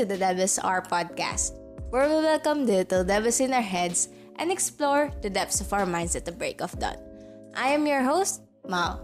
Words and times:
to 0.00 0.08
the 0.08 0.16
Devils 0.16 0.56
R 0.56 0.80
podcast, 0.80 1.52
where 1.92 2.08
we 2.08 2.24
welcome 2.24 2.64
the 2.64 2.80
little 2.80 3.04
devils 3.04 3.36
in 3.36 3.52
our 3.52 3.60
heads 3.60 4.08
and 4.40 4.48
explore 4.48 5.12
the 5.20 5.28
depths 5.28 5.60
of 5.60 5.68
our 5.76 5.84
minds 5.84 6.16
at 6.16 6.24
the 6.24 6.32
break 6.32 6.64
of 6.64 6.72
dawn. 6.80 6.96
I 7.52 7.76
am 7.76 7.84
your 7.84 8.00
host, 8.00 8.40
Mal. 8.64 8.96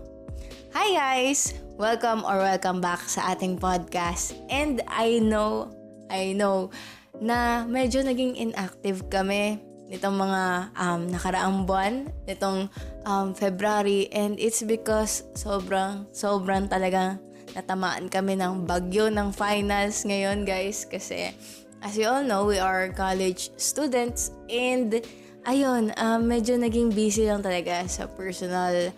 Hi 0.73 0.97
guys! 0.97 1.53
Welcome 1.77 2.25
or 2.25 2.41
welcome 2.41 2.81
back 2.81 3.05
sa 3.13 3.37
ating 3.37 3.61
podcast. 3.61 4.41
And 4.49 4.81
I 4.89 5.21
know, 5.21 5.69
I 6.09 6.33
know 6.33 6.73
na 7.21 7.69
medyo 7.69 8.01
naging 8.01 8.41
inactive 8.41 9.13
kami 9.13 9.61
nitong 9.93 10.17
mga 10.17 10.43
um, 10.81 11.13
nakaraang 11.13 11.69
buwan, 11.69 12.09
nitong 12.25 12.73
um, 13.05 13.37
February. 13.37 14.09
And 14.17 14.41
it's 14.41 14.65
because 14.65 15.29
sobrang, 15.37 16.09
sobrang 16.17 16.73
talagang 16.73 17.21
natamaan 17.57 18.13
kami 18.13 18.37
ng 18.37 18.69
bagyo 18.69 19.09
ng 19.09 19.33
finals 19.33 20.05
ngayon 20.05 20.45
guys 20.45 20.85
kasi 20.85 21.33
as 21.81 21.97
you 21.97 22.05
all 22.05 22.21
know, 22.21 22.45
we 22.45 22.61
are 22.61 22.93
college 22.93 23.49
students 23.57 24.33
and 24.53 25.01
ayun, 25.49 25.89
um, 25.97 26.29
medyo 26.29 26.61
naging 26.61 26.93
busy 26.93 27.25
lang 27.25 27.41
talaga 27.41 27.89
sa 27.89 28.05
personal 28.05 28.93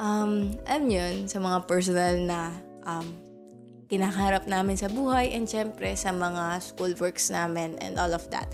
um, 0.00 0.56
alam 0.64 0.88
yun, 0.88 1.14
sa 1.28 1.36
mga 1.38 1.68
personal 1.68 2.14
na 2.24 2.40
um, 2.88 3.04
kinakaharap 3.92 4.48
namin 4.48 4.80
sa 4.80 4.88
buhay 4.88 5.36
and 5.36 5.44
syempre 5.44 5.92
sa 5.92 6.14
mga 6.14 6.62
school 6.64 6.96
works 6.96 7.28
namin 7.28 7.76
and 7.84 8.00
all 8.00 8.16
of 8.16 8.24
that. 8.32 8.48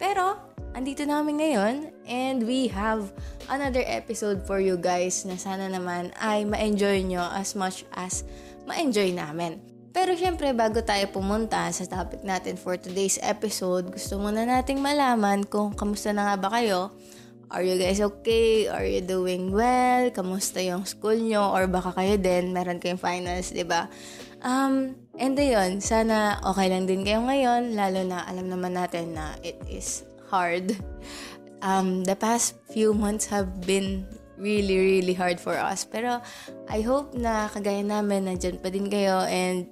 Pero, 0.00 0.40
andito 0.74 1.06
namin 1.06 1.38
ngayon 1.38 1.74
and 2.06 2.42
we 2.42 2.66
have 2.66 3.12
another 3.52 3.82
episode 3.86 4.42
for 4.46 4.58
you 4.58 4.74
guys 4.78 5.22
na 5.28 5.38
sana 5.38 5.68
naman 5.70 6.10
ay 6.18 6.42
ma-enjoy 6.48 7.04
nyo 7.06 7.24
as 7.34 7.54
much 7.54 7.84
as 7.94 8.24
ma-enjoy 8.68 9.16
namin. 9.16 9.56
Pero 9.96 10.12
syempre, 10.12 10.52
bago 10.52 10.84
tayo 10.84 11.08
pumunta 11.08 11.64
sa 11.72 11.88
topic 11.88 12.20
natin 12.22 12.60
for 12.60 12.76
today's 12.76 13.16
episode, 13.24 13.88
gusto 13.88 14.20
muna 14.20 14.44
nating 14.44 14.78
malaman 14.78 15.42
kung 15.48 15.72
kamusta 15.72 16.12
na 16.12 16.28
nga 16.28 16.36
ba 16.36 16.48
kayo. 16.60 16.92
Are 17.48 17.64
you 17.64 17.80
guys 17.80 18.04
okay? 18.04 18.68
Are 18.68 18.84
you 18.84 19.00
doing 19.00 19.48
well? 19.48 20.12
Kamusta 20.12 20.60
yung 20.60 20.84
school 20.84 21.16
nyo? 21.16 21.48
Or 21.48 21.64
baka 21.64 21.96
kayo 21.96 22.20
din, 22.20 22.52
meron 22.52 22.76
kayong 22.76 23.00
finals, 23.00 23.56
di 23.56 23.64
ba? 23.64 23.88
Um, 24.44 24.94
and 25.16 25.34
ayun, 25.34 25.80
sana 25.80 26.38
okay 26.44 26.68
lang 26.68 26.84
din 26.84 27.02
kayo 27.02 27.24
ngayon, 27.24 27.72
lalo 27.72 28.04
na 28.04 28.22
alam 28.28 28.52
naman 28.52 28.76
natin 28.76 29.16
na 29.16 29.34
it 29.40 29.56
is 29.64 30.04
hard. 30.28 30.76
Um, 31.64 32.04
the 32.04 32.14
past 32.14 32.54
few 32.70 32.92
months 32.94 33.26
have 33.32 33.64
been 33.64 34.06
really, 34.38 34.78
really 34.78 35.14
hard 35.14 35.42
for 35.42 35.58
us. 35.58 35.84
Pero 35.84 36.22
I 36.70 36.80
hope 36.80 37.12
na 37.18 37.50
kagaya 37.50 37.82
namin, 37.82 38.30
nandyan 38.30 38.62
pa 38.62 38.70
din 38.70 38.88
kayo 38.88 39.26
and 39.26 39.66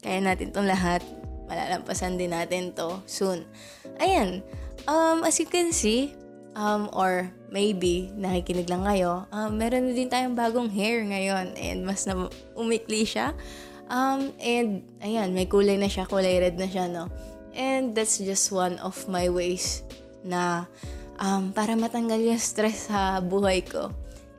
kaya 0.00 0.22
natin 0.22 0.54
tong 0.54 0.70
lahat. 0.70 1.02
Malalampasan 1.50 2.16
din 2.16 2.32
natin 2.32 2.72
to 2.72 3.02
soon. 3.04 3.44
Ayan, 4.00 4.40
um, 4.88 5.26
as 5.26 5.36
you 5.36 5.44
can 5.44 5.74
see, 5.74 6.14
um, 6.56 6.88
or 6.96 7.28
maybe 7.52 8.08
nakikinig 8.16 8.70
lang 8.70 8.86
kayo, 8.86 9.28
um, 9.34 9.52
meron 9.58 9.90
na 9.90 9.92
din 9.92 10.08
tayong 10.08 10.38
bagong 10.38 10.72
hair 10.72 11.04
ngayon 11.04 11.52
and 11.60 11.84
mas 11.84 12.08
na 12.08 12.30
umikli 12.56 13.04
siya. 13.04 13.36
Um, 13.92 14.32
and 14.40 14.88
ayan, 15.04 15.36
may 15.36 15.44
kulay 15.44 15.76
na 15.76 15.90
siya, 15.90 16.08
kulay 16.08 16.40
red 16.40 16.56
na 16.56 16.64
siya, 16.64 16.88
no? 16.88 17.12
And 17.52 17.92
that's 17.92 18.16
just 18.16 18.48
one 18.48 18.80
of 18.80 18.96
my 19.12 19.28
ways 19.28 19.84
na 20.24 20.64
um, 21.20 21.52
para 21.52 21.76
matanggal 21.76 22.16
yung 22.16 22.40
stress 22.40 22.88
sa 22.88 23.20
buhay 23.20 23.60
ko 23.60 23.92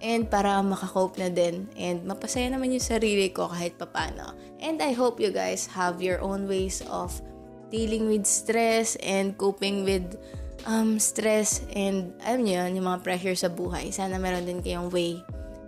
and 0.04 0.28
para 0.28 0.60
makakope 0.60 1.16
na 1.16 1.32
din 1.32 1.72
and 1.80 2.04
mapasaya 2.04 2.52
naman 2.52 2.76
yung 2.76 2.84
sarili 2.84 3.32
ko 3.32 3.48
kahit 3.48 3.80
papano. 3.80 4.36
And 4.60 4.84
I 4.84 4.92
hope 4.92 5.24
you 5.24 5.32
guys 5.32 5.66
have 5.72 6.04
your 6.04 6.20
own 6.20 6.46
ways 6.46 6.84
of 6.92 7.16
dealing 7.72 8.12
with 8.12 8.28
stress 8.28 9.00
and 9.00 9.34
coping 9.40 9.88
with 9.88 10.20
um, 10.68 11.00
stress 11.00 11.64
and 11.72 12.12
alam 12.28 12.44
niyo 12.44 12.68
yun, 12.68 12.84
yung 12.84 12.88
mga 12.92 13.02
pressure 13.02 13.38
sa 13.40 13.48
buhay. 13.48 13.90
Sana 13.96 14.20
meron 14.20 14.44
din 14.44 14.60
kayong 14.60 14.92
way 14.92 15.24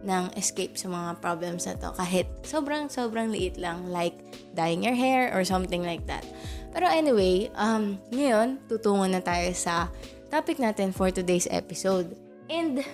ng 0.06 0.29
escape 0.38 0.78
sa 0.78 0.91
mga 0.91 1.17
problems 1.17 1.66
na 1.66 1.73
to 1.81 1.90
kahit 1.97 2.29
sobrang 2.46 2.91
sobrang 2.94 3.34
liit 3.34 3.57
lang 3.57 3.90
like 3.90 4.13
dyeing 4.53 4.85
your 4.85 4.94
hair 4.94 5.34
or 5.34 5.41
something 5.41 5.81
like 5.81 6.06
that. 6.06 6.22
Pero 6.75 6.85
anyway, 6.91 7.50
um, 7.56 7.97
ngayon, 8.12 8.59
tutungo 8.67 9.07
na 9.07 9.23
tayo 9.23 9.50
sa 9.56 9.90
topic 10.28 10.59
natin 10.59 10.91
for 10.91 11.09
today's 11.09 11.47
episode. 11.50 12.13
And 12.52 12.85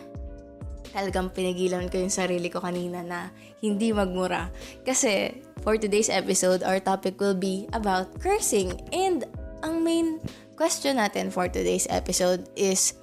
talagang 0.91 1.31
pinigilan 1.31 1.87
ko 1.87 1.97
yung 1.99 2.13
sarili 2.13 2.51
ko 2.51 2.59
kanina 2.59 3.01
na 3.01 3.31
hindi 3.63 3.95
magmura. 3.95 4.51
Kasi 4.83 5.41
for 5.63 5.79
today's 5.79 6.11
episode, 6.11 6.61
our 6.61 6.79
topic 6.83 7.17
will 7.17 7.35
be 7.35 7.65
about 7.71 8.11
cursing. 8.19 8.75
And 8.91 9.25
ang 9.63 9.81
main 9.81 10.19
question 10.59 10.99
natin 10.99 11.31
for 11.31 11.47
today's 11.47 11.87
episode 11.89 12.51
is, 12.59 12.93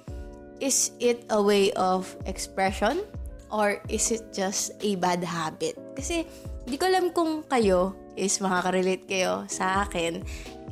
is 0.61 0.93
it 1.01 1.25
a 1.33 1.41
way 1.41 1.73
of 1.73 2.15
expression? 2.29 3.01
Or 3.49 3.81
is 3.89 4.13
it 4.13 4.29
just 4.29 4.77
a 4.85 4.93
bad 5.01 5.25
habit? 5.25 5.73
Kasi 5.97 6.29
di 6.69 6.77
ko 6.77 6.85
alam 6.85 7.09
kung 7.09 7.41
kayo 7.49 7.97
is 8.13 8.37
makaka-relate 8.37 9.09
kayo 9.09 9.49
sa 9.49 9.89
akin 9.89 10.21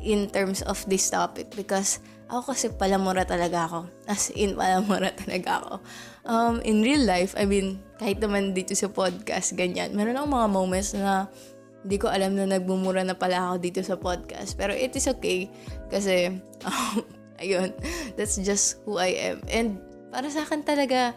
in 0.06 0.30
terms 0.30 0.62
of 0.70 0.78
this 0.86 1.10
topic 1.10 1.50
because 1.58 1.98
ako 2.28 2.52
kasi 2.52 2.68
palamura 2.76 3.24
talaga 3.24 3.68
ako. 3.72 3.80
As 4.04 4.32
in, 4.36 4.60
palamura 4.60 5.16
talaga 5.16 5.64
ako. 5.64 5.74
Um, 6.28 6.56
in 6.68 6.84
real 6.84 7.08
life, 7.08 7.32
I 7.40 7.48
mean, 7.48 7.80
kahit 8.00 8.20
naman 8.20 8.52
dito 8.52 8.76
sa 8.76 8.92
podcast, 8.92 9.56
ganyan. 9.56 9.96
Meron 9.96 10.20
akong 10.20 10.36
mga 10.36 10.50
moments 10.52 10.92
na 10.92 11.32
hindi 11.88 11.98
ko 12.04 12.12
alam 12.12 12.36
na 12.36 12.44
nagbumura 12.44 13.00
na 13.08 13.16
pala 13.16 13.48
ako 13.48 13.56
dito 13.64 13.80
sa 13.80 13.96
podcast. 13.96 14.60
Pero 14.60 14.76
it 14.76 14.92
is 14.92 15.08
okay. 15.08 15.48
Kasi, 15.88 16.36
um, 16.68 17.00
ayun, 17.40 17.72
that's 18.20 18.36
just 18.44 18.84
who 18.84 19.00
I 19.00 19.16
am. 19.32 19.40
And 19.48 19.80
para 20.12 20.28
sa 20.28 20.44
akin 20.44 20.68
talaga, 20.68 21.16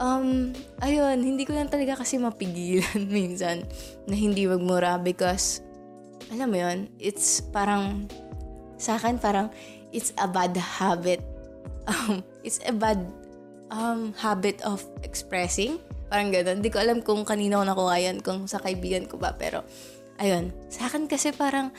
um, 0.00 0.56
ayun, 0.80 1.20
hindi 1.20 1.44
ko 1.44 1.52
lang 1.52 1.68
talaga 1.68 2.00
kasi 2.00 2.16
mapigilan 2.16 3.04
minsan 3.12 3.64
na 4.08 4.16
hindi 4.16 4.48
magmura 4.48 4.96
because, 4.96 5.60
alam 6.32 6.48
mo 6.48 6.58
yun, 6.64 6.88
it's 6.96 7.44
parang, 7.52 8.08
sa 8.80 8.96
akin 8.96 9.20
parang, 9.20 9.52
it's 9.96 10.12
a 10.20 10.28
bad 10.28 10.52
habit. 10.60 11.24
Um, 11.88 12.20
it's 12.44 12.60
a 12.68 12.76
bad 12.76 13.00
um, 13.72 14.12
habit 14.20 14.60
of 14.60 14.84
expressing. 15.00 15.80
Parang 16.12 16.28
gano'n. 16.30 16.60
Hindi 16.60 16.68
ko 16.68 16.78
alam 16.84 17.00
kung 17.00 17.24
kanino 17.24 17.62
ko 17.62 17.64
nakuha 17.64 17.96
yan, 17.98 18.20
kung 18.20 18.44
sa 18.44 18.60
kaibigan 18.60 19.08
ko 19.08 19.16
ba. 19.16 19.32
Pero, 19.34 19.64
ayun. 20.20 20.52
Sa 20.68 20.86
akin 20.86 21.08
kasi 21.08 21.32
parang, 21.32 21.72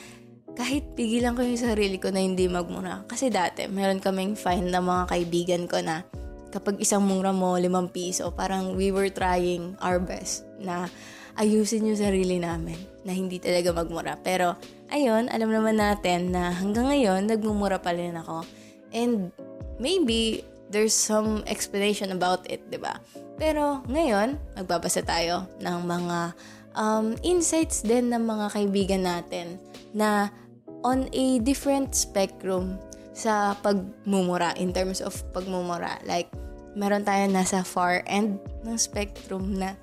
kahit 0.58 0.98
pigilan 0.98 1.38
ko 1.38 1.46
yung 1.46 1.60
sarili 1.60 2.02
ko 2.02 2.10
na 2.10 2.18
hindi 2.18 2.50
magmura. 2.50 3.06
Kasi 3.06 3.30
dati, 3.30 3.70
meron 3.70 4.02
kaming 4.02 4.34
fine 4.34 4.68
na 4.68 4.82
mga 4.82 5.04
kaibigan 5.06 5.64
ko 5.70 5.78
na 5.78 6.02
kapag 6.50 6.82
isang 6.82 7.06
mura 7.06 7.30
mo, 7.30 7.54
limang 7.54 7.92
piso, 7.92 8.32
parang 8.34 8.74
we 8.74 8.90
were 8.90 9.12
trying 9.12 9.76
our 9.78 10.00
best 10.00 10.48
na 10.58 10.88
ayusin 11.38 11.86
yung 11.86 12.00
sarili 12.00 12.40
namin 12.40 12.76
na 13.06 13.14
hindi 13.14 13.38
talaga 13.38 13.70
magmura. 13.70 14.18
Pero, 14.20 14.58
ayun, 14.88 15.28
alam 15.32 15.50
naman 15.52 15.80
natin 15.80 16.32
na 16.32 16.52
hanggang 16.52 16.88
ngayon, 16.88 17.28
nagmumura 17.28 17.80
pa 17.80 17.92
rin 17.92 18.16
ako. 18.16 18.44
And 18.92 19.32
maybe 19.80 20.44
there's 20.68 20.96
some 20.96 21.44
explanation 21.48 22.12
about 22.12 22.44
it, 22.48 22.64
ba? 22.80 23.00
Pero 23.38 23.84
ngayon, 23.86 24.36
magbabasa 24.58 25.04
tayo 25.06 25.46
ng 25.62 25.78
mga 25.86 26.18
um, 26.74 27.14
insights 27.22 27.86
din 27.86 28.10
ng 28.10 28.24
mga 28.26 28.46
kaibigan 28.52 29.02
natin 29.06 29.56
na 29.94 30.28
on 30.82 31.10
a 31.14 31.38
different 31.42 31.94
spectrum 31.94 32.78
sa 33.14 33.58
pagmumura 33.62 34.54
in 34.58 34.70
terms 34.70 35.02
of 35.02 35.14
pagmumura. 35.34 35.98
Like, 36.06 36.30
meron 36.78 37.02
tayo 37.02 37.26
nasa 37.26 37.66
far 37.66 38.06
end 38.06 38.38
ng 38.62 38.78
spectrum 38.78 39.58
na 39.58 39.74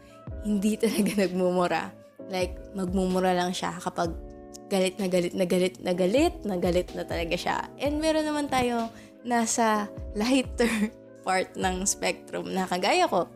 hindi 0.47 0.79
talaga 0.79 1.11
nagmumura. 1.27 1.91
Like, 2.31 2.55
magmumura 2.73 3.35
lang 3.35 3.51
siya 3.51 3.75
kapag 3.83 4.15
galit 4.75 4.95
na 4.99 5.07
galit 5.07 5.33
na 5.33 5.45
galit 5.47 5.75
na 5.79 5.93
galit 5.95 6.35
na 6.43 6.55
galit 6.59 6.89
na 6.91 7.03
talaga 7.07 7.35
siya. 7.39 7.57
And 7.79 8.03
meron 8.03 8.27
naman 8.27 8.51
tayo 8.51 8.91
nasa 9.23 9.87
lighter 10.13 10.91
part 11.25 11.55
ng 11.55 11.87
spectrum 11.87 12.51
na 12.51 12.67
kagaya 12.67 13.07
ko 13.07 13.31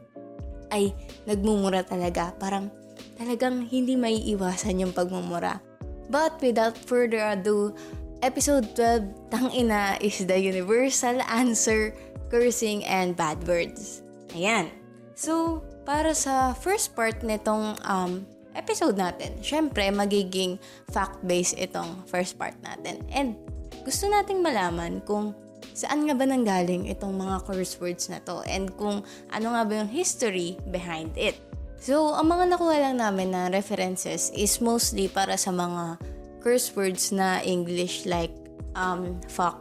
ay 0.70 0.92
nagmumura 1.24 1.82
talaga. 1.88 2.36
Parang 2.38 2.68
talagang 3.16 3.66
hindi 3.66 3.96
may 3.96 4.20
iwasan 4.36 4.84
yung 4.84 4.94
pagmumura. 4.94 5.64
But 6.10 6.42
without 6.42 6.76
further 6.76 7.22
ado, 7.22 7.74
episode 8.22 8.76
12, 8.76 9.32
Tangina 9.32 9.98
is 10.02 10.22
the 10.26 10.38
universal 10.38 11.22
answer, 11.30 11.94
cursing 12.30 12.86
and 12.86 13.14
bad 13.14 13.42
words. 13.46 14.02
Ayan. 14.34 14.70
So, 15.14 15.66
para 15.86 16.14
sa 16.14 16.54
first 16.54 16.94
part 16.94 17.22
nitong 17.26 17.78
um, 17.86 18.26
episode 18.60 19.00
natin, 19.00 19.40
syempre 19.40 19.88
magiging 19.88 20.60
fact-based 20.92 21.56
itong 21.56 22.04
first 22.12 22.36
part 22.36 22.54
natin. 22.60 23.00
And 23.10 23.40
gusto 23.88 24.12
nating 24.12 24.44
malaman 24.44 25.00
kung 25.08 25.32
saan 25.72 26.04
nga 26.04 26.16
ba 26.16 26.28
nanggaling 26.28 26.92
itong 26.92 27.16
mga 27.16 27.48
curse 27.48 27.80
words 27.80 28.12
na 28.12 28.20
to 28.28 28.44
and 28.44 28.76
kung 28.76 29.00
ano 29.32 29.48
nga 29.56 29.64
ba 29.64 29.74
yung 29.80 29.92
history 29.92 30.60
behind 30.68 31.16
it. 31.16 31.40
So, 31.80 32.12
ang 32.12 32.28
mga 32.28 32.52
nakuha 32.52 32.76
lang 32.76 33.00
namin 33.00 33.32
na 33.32 33.48
references 33.48 34.36
is 34.36 34.60
mostly 34.60 35.08
para 35.08 35.40
sa 35.40 35.56
mga 35.56 35.96
curse 36.44 36.76
words 36.76 37.16
na 37.16 37.40
English 37.48 38.04
like 38.04 38.36
um, 38.76 39.16
fuck, 39.32 39.56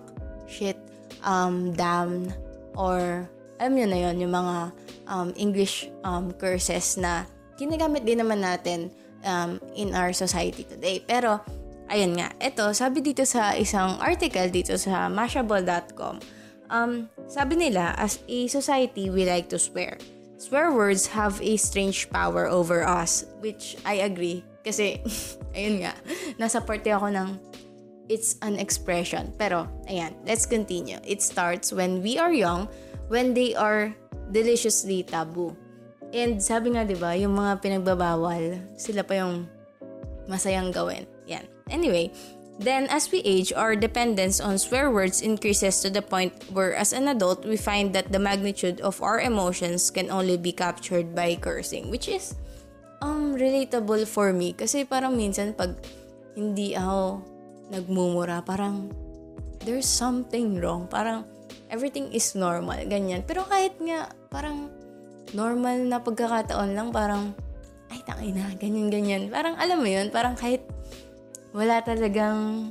shit, 0.51 0.75
um, 1.23 1.71
damn, 1.79 2.27
or 2.75 3.23
alam 3.63 3.73
nyo 3.75 3.87
na 3.87 3.99
yon 4.03 4.17
yung 4.19 4.35
mga 4.35 4.57
um, 5.07 5.29
English 5.39 5.87
um, 6.03 6.35
curses 6.35 6.99
na 6.99 7.27
ginagamit 7.59 8.07
din 8.07 8.23
naman 8.23 8.41
natin 8.41 8.95
um, 9.27 9.59
in 9.75 9.93
our 9.93 10.15
society 10.15 10.63
today. 10.63 11.03
Pero, 11.03 11.43
ayun 11.91 12.15
nga, 12.15 12.31
ito, 12.39 12.71
sabi 12.71 13.03
dito 13.03 13.27
sa 13.27 13.59
isang 13.59 13.99
article 13.99 14.47
dito 14.49 14.79
sa 14.79 15.11
mashable.com, 15.11 16.23
um, 16.71 17.11
sabi 17.27 17.55
nila, 17.59 17.99
as 17.99 18.23
a 18.31 18.47
society, 18.47 19.11
we 19.11 19.27
like 19.27 19.51
to 19.51 19.59
swear. 19.59 19.99
Swear 20.39 20.71
words 20.71 21.11
have 21.11 21.43
a 21.43 21.59
strange 21.59 22.07
power 22.15 22.47
over 22.47 22.87
us, 22.87 23.27
which 23.43 23.75
I 23.83 24.07
agree. 24.07 24.47
Kasi, 24.63 25.03
ayun 25.59 25.83
nga, 25.83 25.93
nasa 26.39 26.63
parte 26.63 26.95
ako 26.95 27.11
ng 27.11 27.29
it's 28.09 28.41
an 28.41 28.57
expression. 28.57 29.35
Pero, 29.37 29.69
ayan, 29.91 30.17
let's 30.25 30.47
continue. 30.47 30.97
It 31.05 31.21
starts 31.21 31.75
when 31.75 32.01
we 32.01 32.17
are 32.17 32.33
young, 32.33 32.71
when 33.11 33.35
they 33.35 33.53
are 33.59 33.93
deliciously 34.33 35.05
taboo. 35.05 35.57
And 36.13 36.41
sabi 36.41 36.73
nga 36.73 36.89
'di 36.89 36.97
ba, 36.97 37.13
yung 37.17 37.37
mga 37.37 37.61
pinagbabawal, 37.61 38.57
sila 38.81 39.05
pa 39.05 39.21
yung 39.21 39.45
masayang 40.29 40.73
gawin. 40.73 41.05
Yan. 41.29 41.45
Anyway, 41.69 42.09
then 42.61 42.89
as 42.89 43.13
we 43.13 43.21
age, 43.25 43.53
our 43.53 43.77
dependence 43.77 44.41
on 44.41 44.57
swear 44.57 44.89
words 44.89 45.21
increases 45.21 45.81
to 45.85 45.93
the 45.93 46.01
point 46.01 46.33
where 46.53 46.73
as 46.73 46.97
an 46.97 47.09
adult, 47.13 47.45
we 47.45 47.57
find 47.61 47.93
that 47.93 48.13
the 48.13 48.21
magnitude 48.21 48.81
of 48.81 49.01
our 49.05 49.21
emotions 49.21 49.93
can 49.93 50.09
only 50.09 50.37
be 50.37 50.53
captured 50.53 51.13
by 51.13 51.37
cursing, 51.37 51.93
which 51.93 52.09
is 52.09 52.37
um 53.05 53.37
relatable 53.37 54.03
for 54.09 54.35
me 54.35 54.57
kasi 54.57 54.83
parang 54.83 55.15
minsan 55.15 55.55
pag 55.55 55.77
hindi 56.35 56.73
ako 56.73 57.21
nagmumura, 57.69 58.41
parang 58.45 58.89
there's 59.67 59.89
something 59.89 60.57
wrong. 60.57 60.89
Parang 60.89 61.27
everything 61.69 62.09
is 62.17 62.33
normal, 62.33 62.79
ganyan. 62.89 63.21
Pero 63.27 63.45
kahit 63.45 63.77
nga, 63.83 64.09
parang 64.33 64.73
normal 65.33 65.85
na 65.85 65.99
pagkakataon 66.01 66.73
lang, 66.77 66.89
parang, 66.93 67.33
ay, 67.89 68.01
tangay 68.05 68.31
na, 68.33 68.53
ganyan-ganyan. 68.57 69.29
Parang, 69.33 69.57
alam 69.57 69.81
mo 69.81 69.89
yun, 69.89 70.09
parang 70.13 70.37
kahit 70.37 70.65
wala 71.57 71.81
talagang 71.81 72.71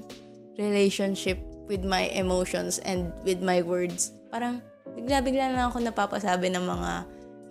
relationship 0.58 1.38
with 1.68 1.84
my 1.84 2.10
emotions 2.14 2.80
and 2.88 3.12
with 3.26 3.42
my 3.44 3.62
words, 3.62 4.14
parang, 4.30 4.62
bigla-bigla 4.98 5.54
na 5.54 5.70
ako 5.70 5.84
napapasabi 5.84 6.50
ng 6.54 6.66
mga 6.66 6.92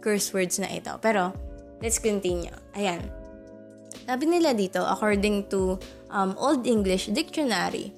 curse 0.02 0.30
words 0.34 0.58
na 0.58 0.70
ito. 0.70 0.94
Pero, 0.98 1.30
let's 1.78 1.98
continue. 2.02 2.54
Ayan. 2.74 3.02
Sabi 4.06 4.24
nila 4.26 4.54
dito, 4.54 4.82
according 4.82 5.46
to 5.50 5.78
um, 6.10 6.34
Old 6.38 6.66
English 6.66 7.10
Dictionary, 7.10 7.90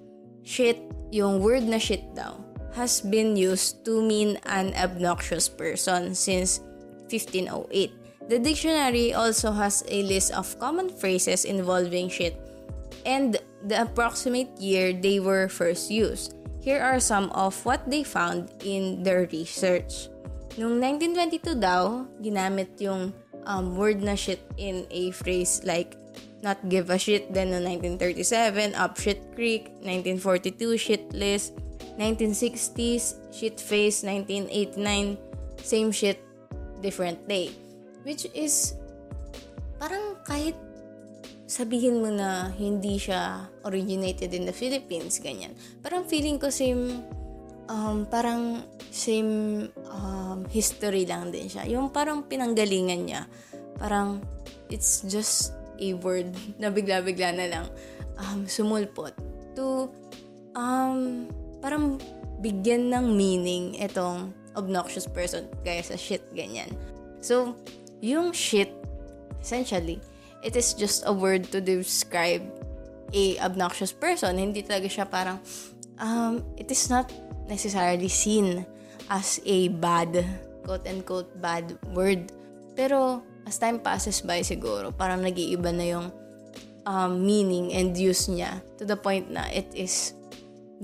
shit, 0.45 0.81
yung 1.13 1.41
word 1.41 1.65
na 1.65 1.81
shit 1.81 2.05
daw, 2.13 2.37
has 2.77 3.01
been 3.01 3.35
used 3.35 3.83
to 3.83 4.05
mean 4.05 4.37
an 4.47 4.77
obnoxious 4.77 5.49
person 5.49 6.15
since 6.15 6.61
1508. 7.11 8.29
The 8.29 8.39
dictionary 8.39 9.15
also 9.15 9.53
has 9.53 9.83
a 9.89 10.03
list 10.05 10.33
of 10.33 10.59
common 10.61 10.89
phrases 10.93 11.45
involving 11.45 12.09
shit 12.09 12.37
and 13.09 13.41
the 13.65 13.83
approximate 13.83 14.53
year 14.61 14.93
they 14.93 15.21
were 15.21 15.49
first 15.49 15.91
used. 15.91 16.37
Here 16.61 16.81
are 16.83 17.01
some 17.01 17.31
of 17.33 17.57
what 17.65 17.89
they 17.89 18.05
found 18.05 18.53
in 18.65 19.03
their 19.03 19.25
research. 19.33 20.13
Noong 20.59 20.83
1922 20.83 21.57
daw, 21.57 22.05
ginamit 22.21 22.77
yung 22.83 23.15
um, 23.47 23.79
word 23.79 24.03
na 24.03 24.13
shit 24.19 24.43
in 24.61 24.85
a 24.91 25.15
phrase 25.15 25.63
like 25.65 25.97
not 26.43 26.59
give 26.69 26.91
a 26.91 26.99
shit. 26.99 27.33
Then 27.33 27.51
no 27.55 27.63
1937, 27.63 28.75
up 28.75 28.99
shit 28.99 29.23
creek. 29.35 29.71
1942, 29.81 30.77
shitless. 30.77 31.55
1960s, 31.99 33.19
shit 33.35 33.59
face, 33.59 34.07
1989, 34.07 35.19
same 35.59 35.91
shit, 35.91 36.23
different 36.81 37.21
day. 37.27 37.53
Which 38.07 38.27
is, 38.33 38.79
parang 39.79 40.19
kahit 40.25 40.55
sabihin 41.49 42.05
mo 42.05 42.13
na 42.13 42.53
hindi 42.55 43.01
siya 43.01 43.49
originated 43.65 44.33
in 44.37 44.45
the 44.45 44.55
Philippines, 44.55 45.19
ganyan. 45.19 45.57
Parang 45.81 46.05
feeling 46.05 46.37
ko 46.37 46.53
same, 46.53 47.03
um, 47.69 48.05
parang 48.07 48.65
same 48.93 49.67
um, 49.89 50.45
history 50.53 51.09
lang 51.09 51.33
din 51.33 51.49
siya. 51.49 51.65
Yung 51.69 51.89
parang 51.91 52.29
pinanggalingan 52.29 53.01
niya, 53.09 53.23
parang 53.81 54.21
it's 54.69 55.05
just 55.09 55.57
a 55.81 55.95
word 55.99 56.29
na 56.61 56.69
bigla-bigla 56.69 57.33
na 57.33 57.47
lang 57.49 57.67
um, 58.19 58.45
sumulpot 58.45 59.15
to 59.55 59.89
um, 60.55 61.27
parang 61.63 61.99
bigyan 62.39 62.91
ng 62.91 63.07
meaning 63.15 63.75
itong 63.83 64.31
obnoxious 64.59 65.07
person 65.07 65.47
kaya 65.63 65.81
sa 65.87 65.95
shit 65.95 66.27
ganyan. 66.35 66.75
So, 67.23 67.55
yung 68.03 68.35
shit, 68.35 68.75
essentially, 69.39 70.03
it 70.43 70.59
is 70.59 70.75
just 70.75 71.07
a 71.07 71.15
word 71.15 71.47
to 71.55 71.63
describe 71.63 72.43
a 73.15 73.39
obnoxious 73.39 73.95
person. 73.95 74.39
Hindi 74.39 74.63
talaga 74.67 74.91
siya 74.91 75.07
parang, 75.07 75.39
um, 76.03 76.43
it 76.59 76.71
is 76.71 76.91
not 76.91 77.11
necessarily 77.49 78.11
seen 78.11 78.67
as 79.09 79.41
a 79.47 79.73
bad, 79.81 80.21
quote-unquote, 80.67 81.41
bad 81.41 81.79
word. 81.97 82.31
Pero, 82.77 83.25
as 83.49 83.57
time 83.57 83.81
passes 83.81 84.21
by 84.21 84.45
siguro, 84.45 84.93
parang 84.93 85.25
nag-iiba 85.25 85.73
na 85.73 85.87
yung 85.89 86.07
um, 86.85 87.25
meaning 87.25 87.73
and 87.73 87.97
use 87.97 88.29
niya 88.29 88.61
to 88.77 88.85
the 88.85 88.97
point 88.97 89.33
na 89.33 89.49
it 89.51 89.67
is 89.73 90.13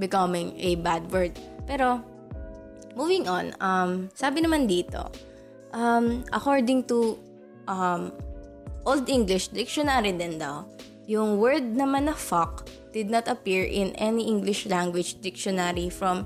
becoming 0.01 0.57
a 0.59 0.75
bad 0.81 1.05
word. 1.13 1.37
Pero, 1.69 2.01
moving 2.95 3.27
on, 3.29 3.55
um, 3.61 4.09
sabi 4.15 4.43
naman 4.43 4.67
dito, 4.71 5.11
um, 5.75 6.23
according 6.33 6.87
to 6.87 7.19
um, 7.67 8.15
Old 8.87 9.07
English 9.11 9.51
Dictionary 9.51 10.15
din 10.15 10.39
daw, 10.39 10.65
yung 11.05 11.37
word 11.37 11.77
naman 11.77 12.09
na 12.09 12.17
fuck 12.17 12.65
did 12.95 13.11
not 13.11 13.29
appear 13.29 13.67
in 13.67 13.93
any 14.01 14.25
English 14.25 14.65
language 14.71 15.21
dictionary 15.21 15.91
from 15.91 16.25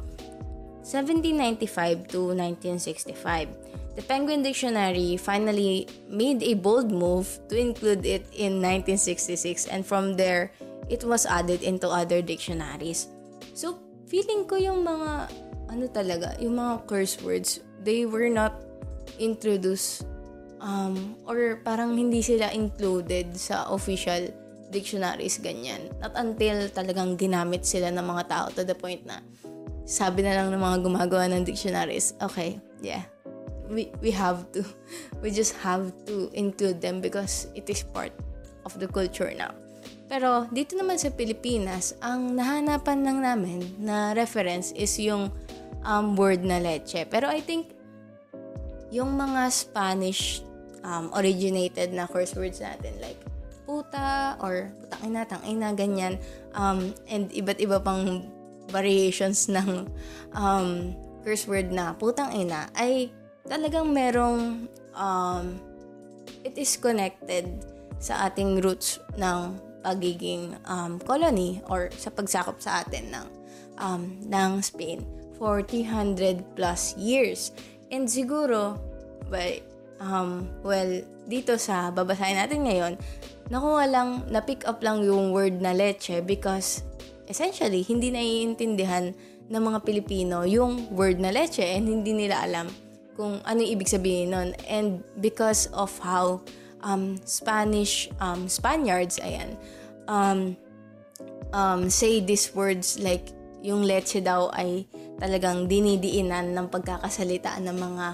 1795 0.84 2.06
to 2.08 2.32
1965. 2.32 3.48
The 3.98 4.06
Penguin 4.06 4.46
Dictionary 4.46 5.18
finally 5.18 5.90
made 6.06 6.42
a 6.46 6.54
bold 6.54 6.92
move 6.92 7.26
to 7.50 7.58
include 7.58 8.06
it 8.06 8.22
in 8.30 8.62
1966 8.62 9.66
and 9.66 9.82
from 9.82 10.14
there, 10.14 10.54
it 10.88 11.02
was 11.02 11.26
added 11.26 11.66
into 11.66 11.90
other 11.90 12.22
dictionaries. 12.22 13.10
So, 13.58 13.82
feeling 14.06 14.46
ko 14.46 14.54
yung 14.56 14.86
mga, 14.86 15.28
ano 15.68 15.86
talaga, 15.88 16.34
yung 16.40 16.56
mga 16.56 16.84
curse 16.88 17.20
words, 17.22 17.60
they 17.84 18.04
were 18.08 18.28
not 18.28 18.56
introduced 19.20 20.04
um, 20.60 21.16
or 21.24 21.60
parang 21.62 21.94
hindi 21.94 22.20
sila 22.20 22.50
included 22.52 23.36
sa 23.36 23.68
official 23.70 24.28
dictionaries 24.68 25.40
ganyan. 25.40 25.88
Not 26.00 26.12
until 26.16 26.68
talagang 26.72 27.16
ginamit 27.16 27.64
sila 27.64 27.88
ng 27.88 28.04
mga 28.04 28.22
tao 28.28 28.46
to 28.52 28.64
the 28.64 28.76
point 28.76 29.04
na 29.08 29.20
sabi 29.88 30.20
na 30.20 30.36
lang 30.36 30.52
ng 30.52 30.60
mga 30.60 30.78
gumagawa 30.84 31.24
ng 31.32 31.48
dictionaries, 31.48 32.12
okay, 32.20 32.60
yeah, 32.84 33.08
we, 33.72 33.88
we 34.04 34.12
have 34.12 34.44
to, 34.52 34.60
we 35.24 35.32
just 35.32 35.56
have 35.64 35.92
to 36.04 36.28
include 36.36 36.80
them 36.84 37.00
because 37.00 37.48
it 37.56 37.64
is 37.72 37.80
part 37.80 38.12
of 38.68 38.76
the 38.76 38.88
culture 38.88 39.32
now. 39.32 39.52
Pero 40.08 40.48
dito 40.52 40.76
naman 40.76 41.00
sa 41.00 41.12
Pilipinas, 41.12 41.96
ang 42.00 42.36
nahanapan 42.36 43.04
lang 43.04 43.18
namin 43.24 43.60
na 43.80 44.12
reference 44.16 44.72
is 44.76 44.92
yung 45.00 45.32
um, 45.88 46.12
word 46.12 46.44
na 46.44 46.60
leche. 46.60 47.08
Pero 47.08 47.32
I 47.32 47.40
think 47.40 47.72
yung 48.92 49.16
mga 49.16 49.48
Spanish 49.48 50.44
um, 50.84 51.08
originated 51.16 51.96
na 51.96 52.04
curse 52.04 52.36
words 52.36 52.60
natin 52.60 52.92
like 53.00 53.16
puta 53.64 54.36
or 54.44 54.68
putang 54.84 55.02
ina, 55.08 55.20
tang 55.24 55.44
ina, 55.48 55.72
ganyan. 55.72 56.20
Um, 56.52 56.92
and 57.08 57.32
iba't 57.32 57.60
iba 57.60 57.80
pang 57.80 58.28
variations 58.68 59.48
ng 59.48 59.88
um, 60.36 60.92
curse 61.24 61.48
word 61.48 61.72
na 61.72 61.96
putang 61.96 62.32
ina 62.36 62.68
ay 62.76 63.08
talagang 63.48 63.88
merong 63.92 64.68
um, 64.92 65.44
it 66.44 66.52
is 66.56 66.76
connected 66.76 67.48
sa 67.96 68.28
ating 68.28 68.60
roots 68.60 69.00
ng 69.16 69.56
pagiging 69.80 70.52
um, 70.68 71.00
colony 71.00 71.64
or 71.72 71.88
sa 71.96 72.12
pagsakop 72.12 72.60
sa 72.60 72.84
atin 72.84 73.08
ng, 73.08 73.26
um, 73.80 74.02
ng 74.28 74.60
Spain 74.60 75.17
for 75.38 75.62
300 75.62 76.42
plus 76.58 76.98
years. 76.98 77.54
And 77.88 78.04
siguro, 78.04 78.76
by, 79.30 79.62
um, 80.02 80.50
well, 80.60 81.00
dito 81.30 81.56
sa 81.56 81.94
babasahin 81.94 82.36
natin 82.36 82.66
ngayon, 82.66 82.92
nakuha 83.48 83.88
lang, 83.88 84.28
na-pick 84.28 84.68
up 84.68 84.84
lang 84.84 85.00
yung 85.06 85.32
word 85.32 85.62
na 85.62 85.72
leche 85.72 86.20
because 86.20 86.84
essentially, 87.30 87.80
hindi 87.86 88.12
naiintindihan 88.12 89.14
ng 89.48 89.62
mga 89.62 89.78
Pilipino 89.84 90.44
yung 90.44 90.92
word 90.92 91.16
na 91.16 91.32
leche 91.32 91.64
and 91.64 91.88
hindi 91.88 92.12
nila 92.12 92.44
alam 92.44 92.68
kung 93.16 93.40
ano 93.48 93.58
yung 93.64 93.80
ibig 93.80 93.88
sabihin 93.88 94.30
nun. 94.30 94.48
And 94.68 95.00
because 95.18 95.66
of 95.72 95.90
how 95.98 96.44
um, 96.84 97.16
Spanish, 97.24 98.12
um, 98.20 98.46
Spaniards, 98.46 99.16
ayan, 99.18 99.56
um, 100.06 100.56
um, 101.52 101.88
say 101.90 102.20
these 102.20 102.52
words 102.52 103.00
like 103.00 103.32
yung 103.64 103.82
leche 103.82 104.20
daw 104.22 104.52
ay 104.54 104.86
talagang 105.18 105.66
dinidiinan 105.66 106.54
ng 106.54 106.66
pagkakasalitaan 106.70 107.66
ng 107.66 107.78
mga 107.78 108.06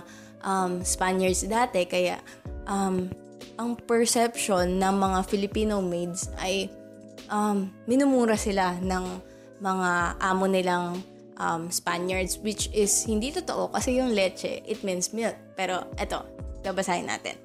um, 0.44 0.72
Spaniards 0.80 1.44
dati. 1.44 1.84
Kaya 1.84 2.18
um, 2.64 3.08
ang 3.60 3.70
perception 3.84 4.80
ng 4.80 4.94
mga 4.98 5.18
Filipino 5.28 5.78
maids 5.84 6.32
ay 6.40 6.66
um, 7.30 7.70
minumura 7.86 8.34
sila 8.34 8.76
ng 8.80 9.04
mga 9.62 9.90
amo 10.18 10.44
nilang 10.50 10.98
um, 11.38 11.70
Spaniards 11.70 12.40
which 12.42 12.68
is 12.74 12.90
hindi 13.06 13.30
totoo 13.30 13.70
kasi 13.70 13.98
yung 13.98 14.12
leche, 14.12 14.64
it 14.66 14.82
means 14.82 15.14
milk. 15.14 15.36
Pero 15.54 15.86
eto, 16.00 16.26
babasahin 16.64 17.06
natin. 17.06 17.38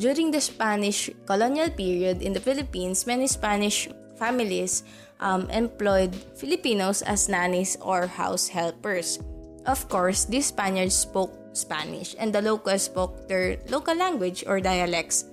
During 0.00 0.30
the 0.30 0.40
Spanish 0.40 1.10
colonial 1.26 1.68
period 1.74 2.22
in 2.22 2.32
the 2.32 2.40
Philippines, 2.40 3.04
many 3.04 3.26
Spanish 3.26 3.90
families 4.16 4.86
um, 5.20 5.48
employed 5.50 6.16
Filipinos 6.36 7.02
as 7.02 7.28
nannies 7.28 7.76
or 7.80 8.08
house 8.08 8.48
helpers. 8.48 9.20
Of 9.66 9.88
course, 9.88 10.24
these 10.24 10.48
Spaniards 10.48 10.96
spoke 10.96 11.32
Spanish 11.52 12.16
and 12.18 12.32
the 12.32 12.42
locals 12.42 12.88
spoke 12.88 13.28
their 13.28 13.58
local 13.68 13.94
language 13.94 14.44
or 14.46 14.60
dialects 14.60 15.24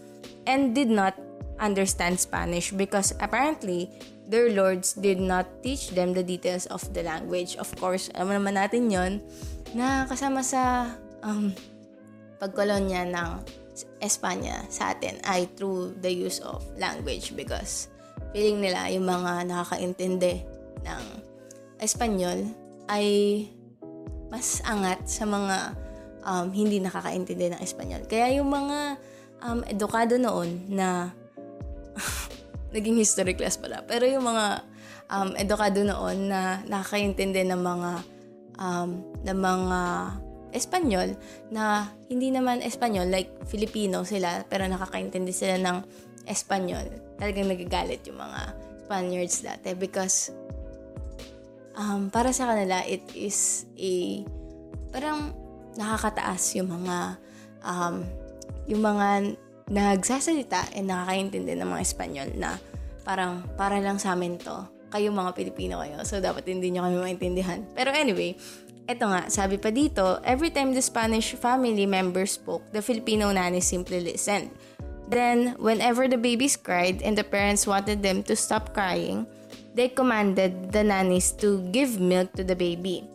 and 0.45 0.75
did 0.75 0.89
not 0.89 1.15
understand 1.59 2.19
Spanish 2.19 2.71
because 2.71 3.13
apparently 3.19 3.89
their 4.27 4.51
lords 4.51 4.93
did 4.93 5.19
not 5.19 5.47
teach 5.63 5.91
them 5.91 6.13
the 6.13 6.23
details 6.23 6.67
of 6.67 6.83
the 6.93 7.01
language. 7.03 7.55
Of 7.55 7.71
course, 7.79 8.11
alam 8.13 8.43
naman 8.43 8.59
natin 8.59 8.91
yon 8.91 9.23
na 9.71 10.03
kasama 10.05 10.43
sa 10.43 10.91
um, 11.23 11.55
pagkolonya 12.37 13.07
ng 13.07 13.29
Espanya 14.01 14.65
sa 14.73 14.91
atin 14.91 15.21
ay 15.23 15.45
through 15.55 15.93
the 16.01 16.09
use 16.09 16.41
of 16.41 16.65
language 16.81 17.37
because 17.37 17.87
feeling 18.31 18.59
nila 18.63 18.89
yung 18.91 19.07
mga 19.07 19.47
nakakaintindi 19.47 20.43
ng 20.83 21.03
Espanyol 21.77 22.47
ay 22.89 23.07
mas 24.27 24.59
angat 24.67 25.07
sa 25.07 25.23
mga 25.23 25.75
um, 26.27 26.47
hindi 26.51 26.83
nakakaintindi 26.83 27.53
ng 27.55 27.61
Espanyol. 27.63 28.03
Kaya 28.05 28.35
yung 28.35 28.51
mga 28.51 28.99
um, 29.43 29.59
edukado 29.67 30.19
noon 30.19 30.67
na 30.67 31.11
naging 32.75 32.99
history 32.99 33.33
class 33.33 33.55
pala. 33.55 33.83
Pero 33.87 34.03
yung 34.03 34.27
mga 34.27 34.63
um, 35.11 35.29
edukado 35.39 35.81
noon 35.83 36.31
na 36.31 36.61
nakakaintindi 36.67 37.47
ng 37.47 37.61
mga 37.61 37.91
um, 38.59 38.89
ng 39.23 39.39
mga 39.39 39.79
Espanyol 40.55 41.13
na 41.51 41.91
hindi 42.07 42.31
naman 42.31 42.63
Espanyol 42.63 43.11
like 43.11 43.29
Filipino 43.45 44.07
sila 44.07 44.47
pero 44.47 44.63
nakakaintindi 44.65 45.35
sila 45.35 45.59
ng 45.59 45.77
Espanyol. 46.27 46.91
Talagang 47.17 47.47
nagagalit 47.47 48.03
yung 48.05 48.19
mga 48.19 48.41
Spaniards 48.87 49.43
dati 49.43 49.75
because 49.75 50.31
um, 51.75 52.11
para 52.11 52.31
sa 52.31 52.51
kanila 52.51 52.83
it 52.87 53.03
is 53.15 53.67
a 53.79 54.23
parang 54.91 55.35
nakakataas 55.75 56.55
yung 56.59 56.71
mga 56.71 57.19
um, 57.63 58.03
yung 58.67 58.83
mga 58.83 59.37
nagsasalita 59.67 60.71
and 60.75 60.87
nakakaintindi 60.87 61.55
ng 61.55 61.67
mga 61.67 61.83
Espanyol 61.83 62.29
na 62.39 62.55
parang 63.03 63.43
para 63.55 63.79
lang 63.79 63.99
sa 63.99 64.15
amin 64.15 64.39
to. 64.39 64.63
Kayo 64.87 65.11
mga 65.11 65.35
Pilipino 65.35 65.83
kayo. 65.83 65.99
So, 66.07 66.23
dapat 66.23 66.47
hindi 66.47 66.71
nyo 66.71 66.87
kami 66.87 66.95
maintindihan. 67.11 67.59
Pero 67.75 67.91
anyway, 67.91 68.39
eto 68.87 69.03
nga, 69.11 69.27
sabi 69.27 69.59
pa 69.59 69.67
dito, 69.67 70.23
every 70.23 70.47
time 70.47 70.71
the 70.71 70.79
Spanish 70.79 71.35
family 71.35 71.83
members 71.83 72.39
spoke, 72.39 72.63
the 72.71 72.79
Filipino 72.79 73.27
nanny 73.35 73.59
simply 73.59 73.99
listened. 73.99 74.47
Then, 75.07 75.55
whenever 75.59 76.07
the 76.07 76.17
babies 76.19 76.55
cried 76.55 77.01
and 77.01 77.17
the 77.17 77.23
parents 77.23 77.65
wanted 77.65 78.03
them 78.03 78.23
to 78.23 78.35
stop 78.35 78.73
crying, 78.73 79.25
they 79.73 79.87
commanded 79.87 80.71
the 80.71 80.83
nannies 80.83 81.31
to 81.39 81.63
give 81.71 81.99
milk 81.99 82.33
to 82.33 82.43
the 82.43 82.55
baby. 82.55 83.07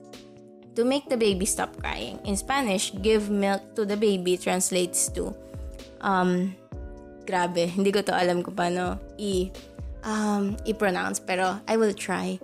To 0.76 0.84
make 0.84 1.08
the 1.08 1.20
baby 1.20 1.44
stop 1.44 1.76
crying. 1.76 2.18
In 2.24 2.36
Spanish, 2.36 2.96
give 3.02 3.28
milk 3.28 3.76
to 3.76 3.84
the 3.84 3.96
baby 3.96 4.38
translates 4.38 5.08
to 5.12 5.36
um, 6.00 6.56
grabe, 7.24 7.70
hindi 7.70 7.92
ko 7.92 8.02
to 8.02 8.12
alam 8.12 8.42
kung 8.42 8.54
paano 8.54 8.98
i, 9.16 9.48
um, 10.04 10.56
i-pronounce, 10.66 11.22
pero 11.22 11.62
I 11.68 11.76
will 11.78 11.94
try. 11.94 12.36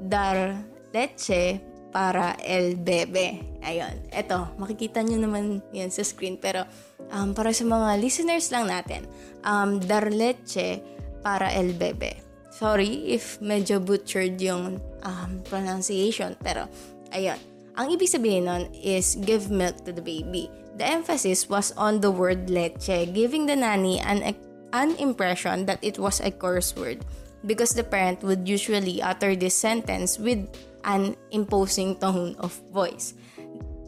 Dar 0.00 0.58
leche 0.92 1.60
para 1.94 2.34
el 2.42 2.74
bebe. 2.74 3.46
Ayun. 3.62 3.94
Eto, 4.10 4.50
makikita 4.58 5.06
nyo 5.06 5.22
naman 5.22 5.62
yan 5.70 5.94
sa 5.94 6.02
screen. 6.02 6.34
Pero 6.34 6.66
um, 7.14 7.30
para 7.30 7.54
sa 7.54 7.62
mga 7.62 8.02
listeners 8.02 8.50
lang 8.50 8.66
natin, 8.66 9.06
um, 9.46 9.78
dar 9.78 10.10
leche 10.10 10.82
para 11.22 11.54
el 11.54 11.78
bebe. 11.78 12.18
Sorry 12.50 13.14
if 13.14 13.38
medyo 13.38 13.78
butchered 13.78 14.42
yung 14.42 14.82
um, 15.06 15.30
pronunciation. 15.46 16.34
Pero, 16.42 16.66
ayun. 17.14 17.38
Ang 17.78 17.94
ibig 17.94 18.10
sabihin 18.10 18.50
nun 18.50 18.66
is 18.74 19.14
give 19.22 19.50
milk 19.50 19.86
to 19.86 19.94
the 19.94 20.02
baby. 20.02 20.50
The 20.74 20.86
emphasis 20.86 21.46
was 21.46 21.70
on 21.78 22.02
the 22.02 22.10
word 22.10 22.50
leche, 22.50 23.06
giving 23.14 23.46
the 23.46 23.54
nanny 23.54 24.02
an, 24.02 24.34
an 24.74 24.90
impression 24.98 25.66
that 25.70 25.78
it 25.82 25.98
was 25.98 26.18
a 26.18 26.34
curse 26.34 26.74
word 26.74 27.06
because 27.46 27.74
the 27.74 27.86
parent 27.86 28.22
would 28.22 28.48
usually 28.48 29.02
utter 29.02 29.36
this 29.36 29.54
sentence 29.54 30.18
with 30.18 30.46
an 30.84 31.16
imposing 31.30 31.96
tone 31.96 32.36
of 32.38 32.52
voice. 32.72 33.14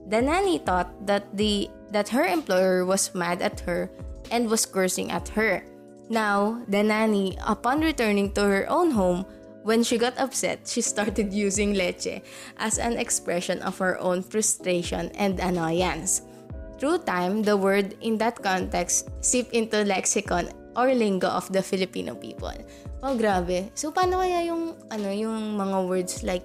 The 0.09 0.23
nanny 0.23 0.59
thought 0.59 0.91
that 1.07 1.37
the 1.37 1.71
that 1.91 2.09
her 2.11 2.25
employer 2.25 2.85
was 2.85 3.15
mad 3.15 3.43
at 3.43 3.61
her 3.61 3.91
and 4.31 4.51
was 4.51 4.67
cursing 4.67 5.11
at 5.11 5.29
her. 5.39 5.63
Now, 6.09 6.63
the 6.69 6.83
nanny, 6.83 7.39
upon 7.47 7.81
returning 7.81 8.33
to 8.35 8.43
her 8.43 8.67
own 8.71 8.91
home, 8.91 9.27
when 9.67 9.83
she 9.83 9.99
got 9.99 10.19
upset, 10.19 10.67
she 10.67 10.81
started 10.81 11.33
using 11.47 11.75
leche 11.75 12.23
as 12.59 12.79
an 12.79 12.99
expression 12.99 13.61
of 13.63 13.79
her 13.79 13.99
own 13.99 14.23
frustration 14.23 15.11
and 15.19 15.41
annoyance. 15.41 16.23
Through 16.79 17.09
time, 17.09 17.43
the 17.43 17.57
word 17.57 17.99
in 18.01 18.19
that 18.19 18.43
context 18.43 19.11
seeped 19.21 19.55
into 19.55 19.83
lexicon 19.83 20.53
or 20.77 20.95
lingo 20.95 21.27
of 21.27 21.51
the 21.51 21.63
Filipino 21.63 22.15
people. 22.15 22.53
Oh, 23.03 23.17
grabe. 23.17 23.71
So, 23.75 23.91
paano 23.91 24.23
kaya 24.23 24.47
yung, 24.47 24.77
ano, 24.93 25.11
yung 25.11 25.57
mga 25.57 25.79
words 25.89 26.23
like 26.23 26.45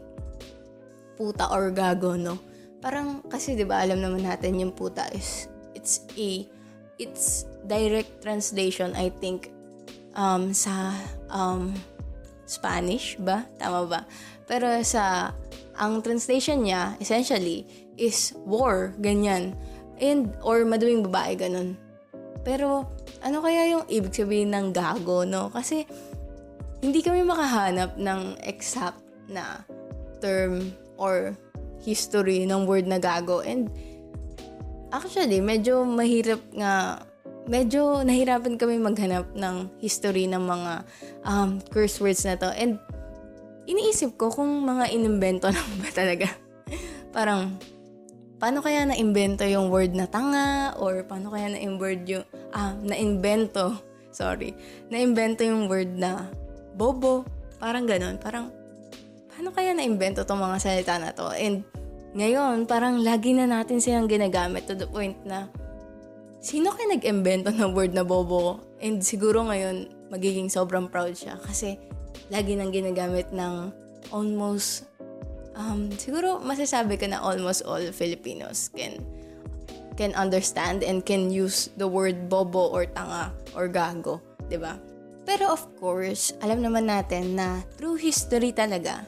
puta 1.21 1.45
or 1.53 1.69
gago, 1.69 2.17
no? 2.17 2.41
Parang, 2.81 3.21
kasi, 3.29 3.53
di 3.53 3.61
ba, 3.61 3.85
alam 3.85 4.01
naman 4.01 4.25
natin 4.25 4.57
yung 4.57 4.73
puta 4.73 5.05
is, 5.13 5.45
it's 5.77 6.01
a, 6.17 6.49
it's 6.97 7.45
direct 7.69 8.25
translation, 8.25 8.97
I 8.97 9.13
think, 9.13 9.53
um, 10.17 10.49
sa, 10.49 10.97
um, 11.29 11.77
Spanish 12.49 13.21
ba? 13.21 13.45
Tama 13.61 13.85
ba? 13.85 14.01
Pero 14.49 14.65
sa, 14.81 15.29
ang 15.77 16.01
translation 16.01 16.65
niya, 16.65 16.97
essentially, 16.97 17.69
is 18.01 18.33
war, 18.49 18.97
ganyan. 18.97 19.53
And, 20.01 20.33
or 20.41 20.65
maduming 20.65 21.05
babae, 21.05 21.37
ganun. 21.37 21.77
Pero, 22.41 22.89
ano 23.21 23.45
kaya 23.45 23.77
yung 23.77 23.85
ibig 23.85 24.17
sabihin 24.17 24.57
ng 24.57 24.73
gago, 24.73 25.21
no? 25.21 25.53
Kasi, 25.53 25.85
hindi 26.81 27.05
kami 27.05 27.21
makahanap 27.21 27.93
ng 27.93 28.41
exact 28.41 29.05
na 29.29 29.61
term 30.17 30.73
or 31.01 31.33
history 31.81 32.45
ng 32.45 32.69
word 32.69 32.85
na 32.85 33.01
gago. 33.01 33.41
And, 33.41 33.73
actually, 34.93 35.41
medyo 35.41 35.81
mahirap 35.81 36.45
nga, 36.53 37.01
medyo 37.49 38.05
nahirapan 38.05 38.61
kami 38.61 38.77
maghanap 38.77 39.33
ng 39.33 39.81
history 39.81 40.29
ng 40.29 40.45
mga 40.45 40.85
um, 41.25 41.57
curse 41.73 41.97
words 41.97 42.21
na 42.21 42.37
to. 42.37 42.53
And, 42.53 42.77
iniisip 43.65 44.21
ko 44.21 44.29
kung 44.29 44.61
mga 44.61 44.93
inimbento 44.93 45.49
lang 45.49 45.69
ba 45.81 45.89
talaga. 45.89 46.29
Parang, 47.15 47.57
paano 48.41 48.65
kaya 48.65 48.89
na-invento 48.89 49.45
yung 49.45 49.69
word 49.69 49.93
na 49.93 50.09
tanga 50.09 50.73
or 50.81 51.05
paano 51.05 51.29
kaya 51.29 51.53
na-word 51.53 52.09
yung 52.09 52.25
ah, 52.57 52.73
na-invento 52.81 53.77
sorry 54.09 54.57
na-invento 54.89 55.45
yung 55.45 55.69
word 55.69 55.93
na 55.93 56.25
bobo 56.73 57.21
parang 57.61 57.85
ganon 57.85 58.17
parang 58.17 58.49
paano 59.41 59.57
kaya 59.57 59.73
na-invento 59.73 60.21
tong 60.21 60.37
mga 60.37 60.61
salita 60.61 61.01
na 61.01 61.17
to 61.17 61.25
and 61.33 61.65
ngayon 62.13 62.69
parang 62.69 63.01
lagi 63.01 63.33
na 63.33 63.49
natin 63.49 63.81
silang 63.81 64.05
ginagamit 64.05 64.69
to 64.69 64.77
the 64.77 64.85
point 64.85 65.17
na 65.25 65.49
sino 66.37 66.69
kaya 66.69 66.93
nag-invento 66.93 67.49
ng 67.49 67.73
word 67.73 67.89
na 67.89 68.05
bobo 68.05 68.61
and 68.85 69.01
siguro 69.01 69.41
ngayon 69.49 69.89
magiging 70.13 70.45
sobrang 70.45 70.85
proud 70.85 71.17
siya 71.17 71.41
kasi 71.41 71.81
lagi 72.29 72.53
nang 72.53 72.69
ginagamit 72.69 73.33
ng 73.33 73.73
almost 74.13 74.85
um, 75.57 75.89
siguro 75.97 76.37
masasabi 76.37 77.01
ko 77.01 77.09
na 77.09 77.17
almost 77.17 77.65
all 77.65 77.81
Filipinos 77.89 78.69
can 78.77 79.01
can 79.97 80.13
understand 80.13 80.85
and 80.85 81.01
can 81.01 81.33
use 81.33 81.73
the 81.81 81.89
word 81.89 82.29
bobo 82.29 82.69
or 82.69 82.85
tanga 82.85 83.33
or 83.57 83.65
gago, 83.65 84.21
'di 84.53 84.61
ba? 84.61 84.77
Pero 85.25 85.49
of 85.53 85.65
course, 85.81 86.29
alam 86.41 86.61
naman 86.61 86.89
natin 86.89 87.37
na 87.37 87.61
through 87.77 87.97
history 88.01 88.53
talaga, 88.53 89.05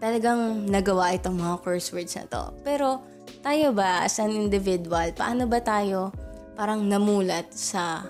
talagang 0.00 0.66
nagawa 0.66 1.14
itong 1.14 1.36
mga 1.36 1.56
curse 1.60 1.92
words 1.92 2.16
na 2.16 2.24
to. 2.26 2.42
Pero 2.64 3.04
tayo 3.44 3.70
ba 3.76 4.02
as 4.02 4.16
an 4.18 4.32
individual, 4.32 5.12
paano 5.14 5.46
ba 5.46 5.60
tayo 5.60 6.10
parang 6.56 6.88
namulat 6.88 7.52
sa 7.52 8.08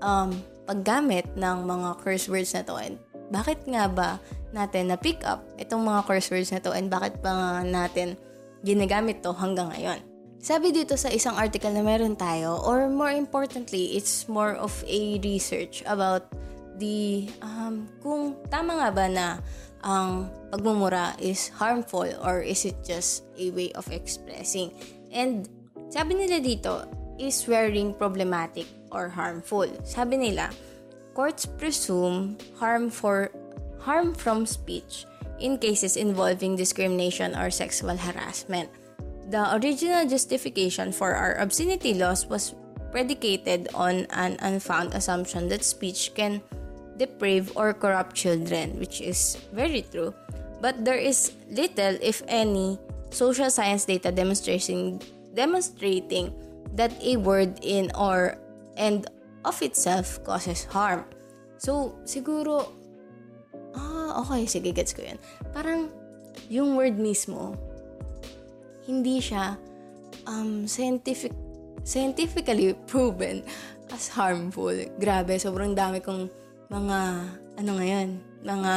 um, 0.00 0.30
paggamit 0.64 1.26
ng 1.34 1.58
mga 1.66 1.88
curse 2.00 2.30
words 2.30 2.54
na 2.54 2.62
to? 2.62 2.78
And 2.78 2.96
bakit 3.28 3.66
nga 3.66 3.90
ba 3.90 4.22
natin 4.54 4.94
na 4.94 4.96
pick 4.96 5.26
up 5.26 5.42
itong 5.58 5.82
mga 5.82 6.06
curse 6.06 6.30
words 6.30 6.54
na 6.54 6.62
to 6.62 6.70
and 6.70 6.86
bakit 6.86 7.18
pa 7.18 7.60
natin 7.66 8.14
ginagamit 8.62 9.20
to 9.20 9.34
hanggang 9.34 9.68
ngayon. 9.74 10.00
Sabi 10.44 10.70
dito 10.70 10.94
sa 10.94 11.10
isang 11.10 11.34
article 11.34 11.72
na 11.72 11.82
meron 11.82 12.14
tayo, 12.16 12.60
or 12.62 12.86
more 12.88 13.12
importantly, 13.12 13.96
it's 13.96 14.28
more 14.28 14.54
of 14.56 14.72
a 14.86 15.16
research 15.24 15.80
about 15.88 16.28
the, 16.76 17.28
um, 17.40 17.88
kung 18.04 18.36
tama 18.52 18.76
nga 18.76 18.88
ba 18.92 19.06
na 19.08 19.26
ang 19.84 20.32
pagmumura 20.48 21.12
is 21.20 21.52
harmful 21.60 22.08
or 22.24 22.40
is 22.40 22.64
it 22.64 22.80
just 22.82 23.28
a 23.36 23.52
way 23.52 23.70
of 23.76 23.84
expressing. 23.92 24.72
And 25.12 25.46
sabi 25.92 26.16
nila 26.16 26.40
dito, 26.40 26.88
is 27.20 27.44
swearing 27.44 27.94
problematic 27.94 28.66
or 28.90 29.12
harmful? 29.12 29.68
Sabi 29.84 30.16
nila, 30.16 30.50
courts 31.12 31.46
presume 31.46 32.40
harm 32.58 32.88
for 32.88 33.30
harm 33.78 34.16
from 34.16 34.48
speech 34.48 35.04
in 35.38 35.60
cases 35.60 36.00
involving 36.00 36.56
discrimination 36.56 37.36
or 37.36 37.52
sexual 37.52 37.94
harassment. 37.94 38.72
The 39.28 39.54
original 39.60 40.08
justification 40.08 40.92
for 40.92 41.14
our 41.14 41.36
obscenity 41.36 41.94
laws 41.94 42.26
was 42.26 42.56
predicated 42.92 43.68
on 43.74 44.06
an 44.14 44.36
unfound 44.40 44.94
assumption 44.94 45.48
that 45.48 45.64
speech 45.64 46.12
can 46.14 46.40
deprave 46.98 47.52
or 47.56 47.74
corrupt 47.74 48.14
children, 48.14 48.78
which 48.78 49.00
is 49.00 49.38
very 49.52 49.82
true. 49.82 50.14
But 50.60 50.84
there 50.84 50.98
is 50.98 51.32
little, 51.50 51.98
if 52.00 52.22
any, 52.28 52.78
social 53.10 53.50
science 53.50 53.84
data 53.84 54.10
demonstrating 54.10 55.02
demonstrating 55.34 56.32
that 56.74 56.94
a 57.02 57.16
word 57.18 57.58
in 57.62 57.90
or 57.94 58.38
and 58.76 59.06
of 59.44 59.60
itself 59.62 60.22
causes 60.24 60.64
harm. 60.64 61.04
So, 61.58 61.98
siguro 62.04 62.84
Ah, 63.74 64.22
okay. 64.22 64.46
Sige, 64.46 64.70
gets 64.70 64.94
ko 64.94 65.02
yan. 65.02 65.18
Parang, 65.50 65.90
yung 66.46 66.78
word 66.78 66.94
mismo, 66.94 67.58
hindi 68.86 69.18
siya 69.18 69.58
um, 70.30 70.70
scientific 70.70 71.34
scientifically 71.84 72.72
proven 72.86 73.42
as 73.92 74.08
harmful. 74.14 74.72
Grabe, 74.96 75.36
sobrang 75.36 75.76
dami 75.76 76.00
kong 76.00 76.30
mga, 76.74 76.98
ano 77.62 77.70
ngayon, 77.78 78.08
mga 78.42 78.72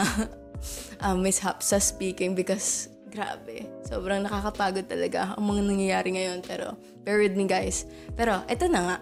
um, 1.03 1.17
mishaps 1.25 1.73
sa 1.73 1.81
speaking 1.81 2.37
because 2.37 2.93
grabe, 3.09 3.65
sobrang 3.81 4.21
nakakapagod 4.21 4.85
talaga 4.85 5.33
ang 5.33 5.49
mga 5.49 5.61
nangyayari 5.65 6.09
ngayon. 6.13 6.39
Pero, 6.45 6.77
bear 7.01 7.17
with 7.17 7.33
me 7.33 7.49
guys. 7.49 7.89
Pero, 8.13 8.45
eto 8.45 8.69
na 8.69 8.81
nga. 8.85 8.97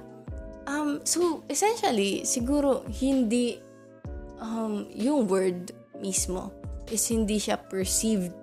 Um, 0.66 1.04
so, 1.04 1.44
essentially, 1.52 2.24
siguro 2.24 2.88
hindi 2.88 3.60
um, 4.40 4.88
yung 4.96 5.28
word 5.28 5.76
mismo 6.00 6.50
is 6.90 7.04
hindi 7.10 7.38
siya 7.38 7.60
perceived 7.60 8.34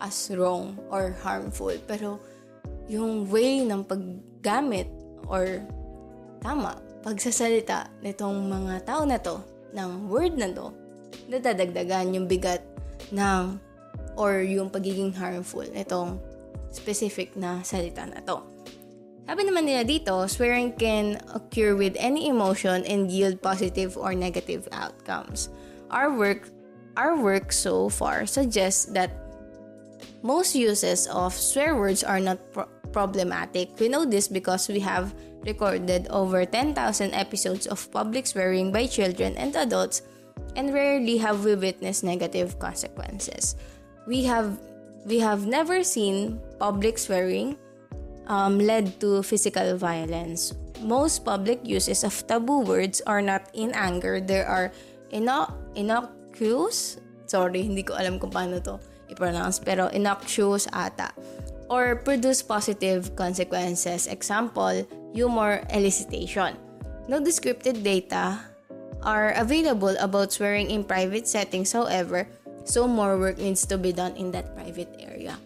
as 0.00 0.32
wrong 0.32 0.78
or 0.88 1.12
harmful. 1.20 1.74
Pero 1.84 2.18
yung 2.90 3.28
way 3.28 3.62
ng 3.66 3.84
paggamit 3.86 4.88
or 5.28 5.62
tama, 6.40 6.78
pagsasalita 7.04 7.88
nitong 8.02 8.50
mga 8.50 8.74
tao 8.88 9.02
na 9.04 9.18
to, 9.20 9.40
ng 9.74 10.10
word 10.10 10.36
na 10.36 10.50
to, 10.50 10.74
nadadagdagan 11.30 12.14
yung 12.14 12.26
bigat 12.26 12.62
ng 13.14 13.58
or 14.18 14.42
yung 14.42 14.68
pagiging 14.68 15.14
harmful 15.14 15.64
nitong 15.64 16.18
specific 16.70 17.34
na 17.34 17.62
salita 17.62 18.06
na 18.06 18.22
to. 18.22 18.42
Sabi 19.30 19.46
naman 19.46 19.62
nila 19.70 19.86
dito, 19.86 20.26
swearing 20.26 20.74
can 20.74 21.14
occur 21.30 21.78
with 21.78 21.94
any 22.02 22.26
emotion 22.26 22.82
and 22.82 23.14
yield 23.14 23.38
positive 23.38 23.94
or 23.94 24.10
negative 24.10 24.66
outcomes. 24.74 25.54
Our 25.90 26.10
work 26.10 26.50
our 26.98 27.14
work 27.14 27.54
so 27.54 27.86
far 27.86 28.26
suggests 28.26 28.90
that 28.90 29.19
most 30.22 30.54
uses 30.54 31.06
of 31.08 31.34
swear 31.34 31.76
words 31.76 32.04
are 32.04 32.20
not 32.20 32.38
pro- 32.52 32.68
problematic. 32.92 33.78
We 33.78 33.88
know 33.88 34.04
this 34.04 34.28
because 34.28 34.68
we 34.68 34.80
have 34.80 35.14
recorded 35.46 36.08
over 36.10 36.44
10,000 36.44 36.76
episodes 37.14 37.66
of 37.66 37.90
public 37.90 38.26
swearing 38.26 38.72
by 38.72 38.86
children 38.86 39.36
and 39.36 39.56
adults 39.56 40.02
and 40.56 40.74
rarely 40.74 41.16
have 41.18 41.44
we 41.44 41.54
witnessed 41.54 42.04
negative 42.04 42.58
consequences. 42.58 43.56
We 44.06 44.24
have 44.24 44.58
we 45.06 45.18
have 45.20 45.46
never 45.46 45.82
seen 45.82 46.40
public 46.58 46.98
swearing 46.98 47.56
um, 48.26 48.58
led 48.58 49.00
to 49.00 49.22
physical 49.22 49.76
violence. 49.76 50.52
Most 50.80 51.24
public 51.24 51.60
uses 51.64 52.04
of 52.04 52.14
taboo 52.26 52.60
words 52.60 53.00
are 53.06 53.22
not 53.22 53.48
in 53.54 53.72
anger. 53.72 54.20
There 54.20 54.46
are 54.46 54.72
ino- 55.12 55.52
innocuous, 55.74 57.00
sorry, 57.26 57.62
hindi 57.62 57.82
ko 57.82 57.96
alam 57.96 58.18
kung 58.18 58.32
paano 58.32 58.60
to 58.64 58.80
i-pronounce, 59.10 59.58
pero 59.58 59.90
innocuous 59.90 60.66
ata, 60.72 61.12
or 61.68 61.96
produce 61.96 62.42
positive 62.42 63.14
consequences. 63.16 64.06
Example, 64.06 64.86
humor 65.12 65.66
elicitation. 65.70 66.54
No 67.08 67.18
descriptive 67.18 67.82
data 67.82 68.38
are 69.02 69.32
available 69.34 69.96
about 69.98 70.32
swearing 70.32 70.70
in 70.70 70.84
private 70.84 71.26
settings, 71.26 71.72
however, 71.72 72.28
so 72.64 72.86
more 72.86 73.18
work 73.18 73.38
needs 73.38 73.66
to 73.66 73.78
be 73.78 73.92
done 73.92 74.14
in 74.16 74.30
that 74.30 74.54
private 74.54 74.94
area. 74.98 75.36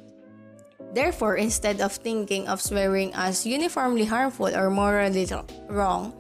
Therefore, 0.94 1.37
instead 1.37 1.81
of 1.81 1.92
thinking 1.92 2.46
of 2.46 2.62
swearing 2.62 3.11
as 3.14 3.46
uniformly 3.46 4.05
harmful 4.05 4.55
or 4.55 4.70
morally 4.70 5.27
wrong, 5.66 6.14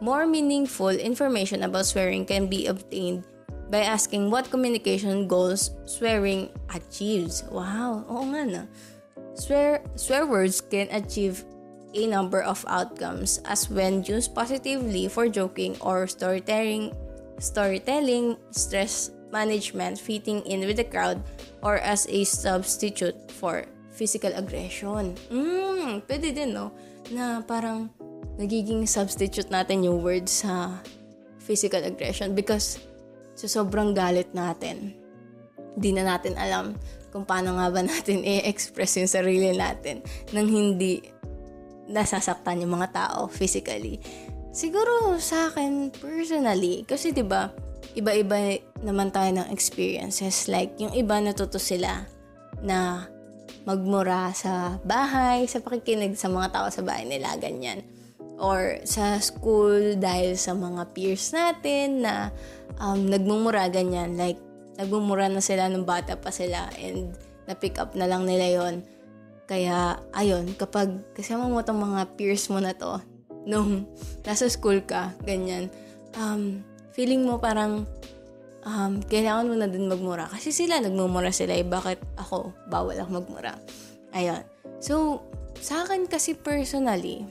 more 0.00 0.26
meaningful 0.26 0.90
information 0.90 1.62
about 1.62 1.86
swearing 1.86 2.26
can 2.26 2.46
be 2.46 2.66
obtained 2.66 3.24
by 3.70 3.86
asking 3.86 4.28
what 4.28 4.50
communication 4.50 5.30
goals 5.30 5.70
swearing 5.86 6.50
achieves. 6.74 7.46
Wow, 7.46 8.02
oo 8.10 8.26
nga 8.34 8.42
na. 8.44 8.62
Swear, 9.38 9.80
swear 9.94 10.26
words 10.26 10.60
can 10.60 10.90
achieve 10.90 11.46
a 11.94 12.06
number 12.06 12.42
of 12.42 12.66
outcomes 12.68 13.38
as 13.46 13.70
when 13.70 14.02
used 14.04 14.34
positively 14.34 15.08
for 15.08 15.30
joking 15.30 15.78
or 15.80 16.06
storytelling, 16.06 16.92
storytelling, 17.38 18.36
stress 18.50 19.10
management, 19.30 19.98
fitting 19.98 20.42
in 20.46 20.66
with 20.66 20.76
the 20.76 20.84
crowd, 20.84 21.22
or 21.62 21.78
as 21.78 22.06
a 22.10 22.26
substitute 22.26 23.16
for 23.30 23.64
physical 23.94 24.34
aggression. 24.34 25.14
Mm, 25.30 26.02
pwede 26.10 26.34
din, 26.34 26.54
no? 26.54 26.74
Na 27.14 27.42
parang 27.42 27.90
nagiging 28.38 28.86
substitute 28.86 29.50
natin 29.50 29.86
yung 29.86 30.02
words 30.02 30.42
sa 30.42 30.78
physical 31.38 31.82
aggression 31.82 32.34
because 32.34 32.78
So, 33.40 33.48
sobrang 33.48 33.96
galit 33.96 34.36
natin. 34.36 34.92
Hindi 35.72 35.96
na 35.96 36.12
natin 36.12 36.36
alam 36.36 36.76
kung 37.08 37.24
paano 37.24 37.56
nga 37.56 37.72
ba 37.72 37.80
natin 37.80 38.20
i-express 38.44 39.00
yung 39.00 39.08
sarili 39.08 39.56
natin 39.56 40.04
nang 40.36 40.44
hindi 40.44 41.00
nasasaktan 41.88 42.60
yung 42.60 42.76
mga 42.76 42.92
tao 42.92 43.32
physically. 43.32 43.96
Siguro 44.52 45.16
sa 45.16 45.48
akin 45.48 45.88
personally, 45.88 46.84
kasi 46.84 47.16
'di 47.16 47.24
ba, 47.24 47.48
iba-iba 47.96 48.60
naman 48.84 49.08
tayo 49.08 49.32
ng 49.32 49.48
experiences. 49.48 50.44
Like 50.46 50.76
yung 50.76 50.92
iba 50.92 51.16
natuto 51.18 51.56
sila 51.56 52.04
na 52.60 53.08
magmura 53.64 54.36
sa 54.36 54.76
bahay, 54.84 55.48
sa 55.48 55.64
pakikinig 55.64 56.14
sa 56.14 56.28
mga 56.28 56.52
tao 56.52 56.66
sa 56.68 56.84
bahay 56.84 57.08
nila, 57.08 57.34
ganyan. 57.40 57.82
Or 58.40 58.80
sa 58.88 59.20
school 59.20 60.00
dahil 60.00 60.40
sa 60.40 60.56
mga 60.56 60.96
peers 60.96 61.28
natin 61.36 62.08
na 62.08 62.32
um, 62.80 63.04
nagmumura 63.04 63.68
ganyan. 63.68 64.16
Like, 64.16 64.40
nagmumura 64.80 65.28
na 65.28 65.44
sila 65.44 65.68
nung 65.68 65.84
bata 65.84 66.16
pa 66.16 66.32
sila 66.32 66.72
and 66.80 67.12
na-pick 67.44 67.76
up 67.76 67.92
na 67.92 68.08
lang 68.08 68.24
nila 68.24 68.48
yon 68.48 68.80
Kaya, 69.44 70.00
ayun, 70.16 70.56
kapag 70.56 71.04
kasama 71.12 71.52
mo 71.52 71.60
itong 71.60 71.84
mga 71.84 72.00
peers 72.16 72.48
mo 72.48 72.62
na 72.64 72.72
to, 72.72 72.96
nung 73.44 73.84
nasa 74.24 74.48
school 74.48 74.80
ka, 74.88 75.12
ganyan, 75.26 75.68
um, 76.16 76.64
feeling 76.96 77.26
mo 77.26 77.36
parang 77.36 77.84
um, 78.64 79.02
kailangan 79.04 79.48
mo 79.50 79.54
na 79.58 79.68
din 79.68 79.90
magmura. 79.90 80.30
Kasi 80.30 80.54
sila, 80.54 80.78
nagmumura 80.78 81.34
sila 81.34 81.58
eh, 81.58 81.66
bakit 81.66 82.00
ako, 82.16 82.54
bawal 82.70 82.96
ako 82.96 83.20
magmura. 83.20 83.58
Ayun. 84.14 84.42
So, 84.78 85.24
sa 85.60 85.84
akin 85.84 86.08
kasi 86.08 86.38
personally, 86.38 87.26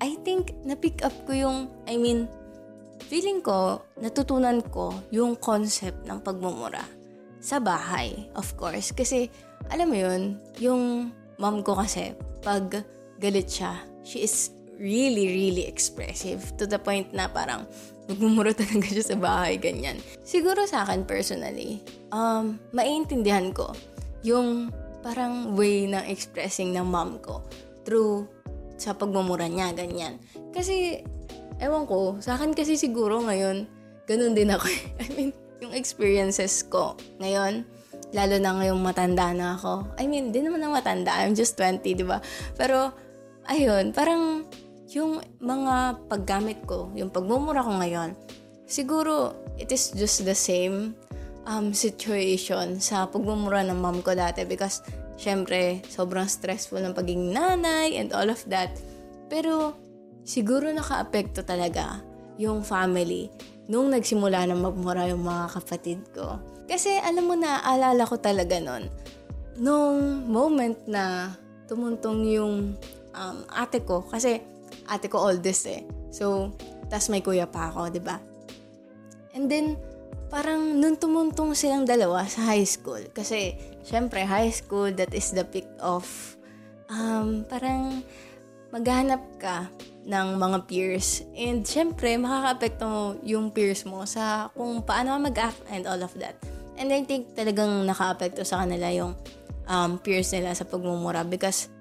I 0.00 0.20
think 0.24 0.52
na-pick 0.64 1.00
up 1.00 1.14
ko 1.24 1.32
yung, 1.32 1.58
I 1.88 1.96
mean, 1.96 2.28
feeling 3.08 3.40
ko, 3.40 3.84
natutunan 3.96 4.60
ko 4.68 4.92
yung 5.12 5.36
concept 5.40 6.04
ng 6.04 6.20
pagmumura 6.20 6.84
sa 7.40 7.60
bahay, 7.62 8.28
of 8.36 8.48
course. 8.60 8.92
Kasi, 8.92 9.30
alam 9.72 9.88
mo 9.92 9.96
yun, 9.96 10.36
yung 10.60 11.12
mom 11.40 11.64
ko 11.64 11.76
kasi, 11.78 12.12
pag 12.44 12.84
galit 13.16 13.48
siya, 13.48 13.80
she 14.04 14.24
is 14.24 14.52
really, 14.76 15.32
really 15.32 15.64
expressive 15.64 16.44
to 16.60 16.68
the 16.68 16.76
point 16.76 17.08
na 17.16 17.28
parang 17.32 17.64
magmumura 18.06 18.52
talaga 18.52 18.86
siya 18.92 19.04
sa 19.04 19.16
bahay, 19.16 19.56
ganyan. 19.56 19.96
Siguro 20.22 20.68
sa 20.68 20.84
akin 20.84 21.08
personally, 21.08 21.80
um, 22.12 22.60
maiintindihan 22.76 23.50
ko 23.50 23.72
yung 24.20 24.68
parang 25.00 25.54
way 25.54 25.86
ng 25.86 26.04
expressing 26.10 26.74
ng 26.74 26.86
mom 26.86 27.22
ko 27.22 27.40
through 27.86 28.26
sa 28.76 28.96
pagmumura 28.96 29.48
niya, 29.48 29.72
ganyan. 29.72 30.20
Kasi 30.52 31.04
ewan 31.60 31.88
ko, 31.88 32.20
sa 32.20 32.36
akin 32.36 32.52
kasi 32.52 32.76
siguro 32.76 33.20
ngayon, 33.24 33.68
ganun 34.04 34.36
din 34.36 34.52
ako. 34.52 34.68
I 35.04 35.06
mean, 35.16 35.30
yung 35.60 35.72
experiences 35.72 36.64
ko 36.68 36.96
ngayon, 37.20 37.64
lalo 38.14 38.36
na 38.38 38.54
ngayong 38.56 38.80
matanda 38.80 39.32
na 39.32 39.56
ako. 39.56 39.88
I 39.98 40.06
mean, 40.06 40.30
di 40.30 40.44
naman 40.44 40.62
na 40.62 40.70
matanda. 40.70 41.16
I'm 41.16 41.34
just 41.34 41.58
20, 41.58 41.82
di 41.82 42.04
ba? 42.06 42.22
Pero, 42.54 42.92
ayun, 43.48 43.90
parang 43.90 44.46
yung 44.94 45.18
mga 45.42 46.06
paggamit 46.06 46.62
ko, 46.64 46.92
yung 46.94 47.10
pagmumura 47.10 47.66
ko 47.66 47.76
ngayon, 47.82 48.14
siguro 48.68 49.34
it 49.58 49.72
is 49.74 49.90
just 49.94 50.22
the 50.22 50.36
same 50.36 50.94
um, 51.46 51.74
situation 51.74 52.78
sa 52.78 53.06
pagmumura 53.10 53.66
ng 53.66 53.78
mom 53.78 54.02
ko 54.02 54.14
dati 54.14 54.46
because 54.46 54.82
syempre 55.16 55.80
sobrang 55.88 56.28
stressful 56.28 56.80
ng 56.80 56.96
pagiging 56.96 57.32
nanay 57.32 57.96
and 57.96 58.12
all 58.12 58.28
of 58.28 58.40
that. 58.48 58.72
Pero 59.26 59.74
siguro 60.22 60.70
naka-apekto 60.70 61.42
talaga 61.42 62.00
yung 62.36 62.60
family 62.62 63.32
nung 63.66 63.90
nagsimula 63.90 64.46
na 64.46 64.54
magmura 64.54 65.10
yung 65.10 65.26
mga 65.26 65.58
kapatid 65.58 66.00
ko. 66.14 66.38
Kasi 66.66 66.98
alam 66.98 67.26
mo 67.26 67.34
na, 67.34 67.62
alala 67.62 68.06
ko 68.06 68.18
talaga 68.18 68.58
nun, 68.58 68.90
nung 69.58 70.26
moment 70.26 70.76
na 70.86 71.34
tumuntong 71.66 72.26
yung 72.30 72.54
um, 73.14 73.36
ate 73.54 73.82
ko, 73.82 74.02
kasi 74.06 74.42
ate 74.86 75.06
ko 75.10 75.18
oldest 75.18 75.66
eh. 75.66 75.82
So, 76.10 76.54
tas 76.90 77.10
may 77.10 77.22
kuya 77.22 77.50
pa 77.50 77.70
ako, 77.70 77.90
di 77.90 78.02
ba? 78.02 78.18
And 79.34 79.50
then, 79.50 79.78
parang 80.30 80.78
nung 80.78 80.98
tumuntong 80.98 81.54
silang 81.54 81.86
dalawa 81.86 82.26
sa 82.26 82.50
high 82.50 82.66
school, 82.66 83.02
kasi, 83.14 83.58
syempre, 83.86 84.26
high 84.26 84.50
school, 84.50 84.90
that 84.98 85.14
is 85.14 85.30
the 85.30 85.46
peak 85.46 85.70
of, 85.78 86.02
um, 86.90 87.46
parang, 87.46 88.02
maghanap 88.74 89.22
ka 89.38 89.70
ng 90.04 90.36
mga 90.36 90.58
peers. 90.66 91.22
And, 91.38 91.62
syempre, 91.62 92.18
makaka-apekto 92.18 92.84
mo 92.84 93.02
yung 93.22 93.54
peers 93.54 93.86
mo 93.86 94.02
sa 94.02 94.50
kung 94.58 94.82
paano 94.82 95.14
mag-act 95.22 95.62
and 95.70 95.86
all 95.86 96.02
of 96.02 96.10
that. 96.18 96.34
And 96.76 96.92
I 96.92 97.06
think 97.06 97.32
talagang 97.32 97.88
naka-apekto 97.88 98.44
sa 98.44 98.66
kanila 98.66 98.92
yung 98.92 99.16
um, 99.70 99.96
peers 100.02 100.28
nila 100.34 100.52
sa 100.52 100.68
pagmumura 100.68 101.24
because 101.24 101.72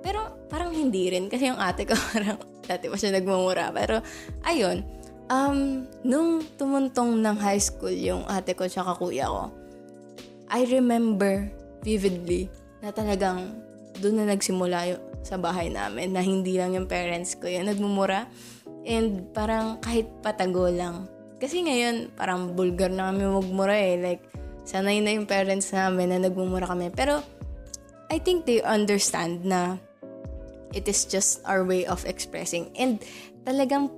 pero 0.00 0.46
parang 0.48 0.72
hindi 0.72 1.10
rin 1.10 1.28
kasi 1.28 1.50
yung 1.50 1.60
ate 1.60 1.84
ko 1.84 1.92
parang 2.14 2.38
dati 2.64 2.88
pa 2.88 2.96
siya 2.96 3.12
nagmumura. 3.20 3.68
Pero 3.76 4.00
ayun, 4.46 4.84
um, 5.28 5.84
nung 6.00 6.40
tumuntong 6.56 7.20
ng 7.20 7.36
high 7.36 7.60
school 7.60 7.92
yung 7.92 8.24
ate 8.24 8.56
ko 8.56 8.64
tsaka 8.64 8.96
kuya 8.96 9.28
ko, 9.28 9.52
I 10.48 10.64
remember 10.68 11.48
vividly 11.84 12.48
na 12.80 12.92
talagang 12.92 13.60
doon 14.00 14.24
na 14.24 14.34
nagsimula 14.34 14.94
yung, 14.94 15.02
sa 15.26 15.36
bahay 15.36 15.68
namin 15.68 16.14
na 16.14 16.22
hindi 16.22 16.56
lang 16.56 16.72
yung 16.72 16.88
parents 16.88 17.36
ko 17.36 17.50
yung 17.50 17.68
nagmumura. 17.68 18.30
And 18.88 19.28
parang 19.36 19.82
kahit 19.84 20.08
patago 20.24 20.70
lang. 20.72 21.10
Kasi 21.38 21.62
ngayon, 21.62 22.16
parang 22.16 22.56
bulgar 22.56 22.88
na 22.88 23.12
kami 23.12 23.28
magmura 23.28 23.76
eh. 23.76 24.00
Like, 24.00 24.22
sanay 24.64 25.04
na 25.04 25.12
yung 25.12 25.28
parents 25.28 25.70
namin 25.74 26.14
na 26.14 26.18
nagmumura 26.30 26.70
kami. 26.70 26.88
Pero, 26.94 27.20
I 28.08 28.16
think 28.16 28.48
they 28.48 28.64
understand 28.64 29.44
na 29.44 29.76
It 30.76 30.84
is 30.84 31.08
just 31.08 31.40
our 31.48 31.64
way 31.64 31.88
of 31.88 32.04
expressing. 32.04 32.68
And 32.76 33.00
talagang, 33.48 33.88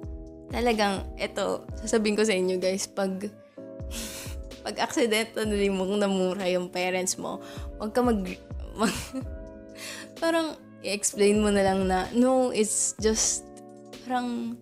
talagang, 0.54 1.02
ito, 1.18 1.66
sasabihin 1.82 2.14
ko 2.14 2.22
sa 2.22 2.34
inyo 2.34 2.62
guys, 2.62 2.86
pag, 2.86 3.26
pag 4.60 4.76
accidentally 4.80 5.72
mong 5.72 6.00
namura 6.00 6.44
yung 6.48 6.68
parents 6.68 7.16
mo, 7.16 7.40
wag 7.80 7.92
ka 7.92 8.00
mag, 8.04 8.20
mag 8.76 8.94
parang, 10.22 10.56
i-explain 10.80 11.40
mo 11.40 11.52
na 11.52 11.64
lang 11.64 11.84
na, 11.88 12.08
no, 12.12 12.52
it's 12.52 12.96
just, 13.00 13.44
parang, 14.04 14.56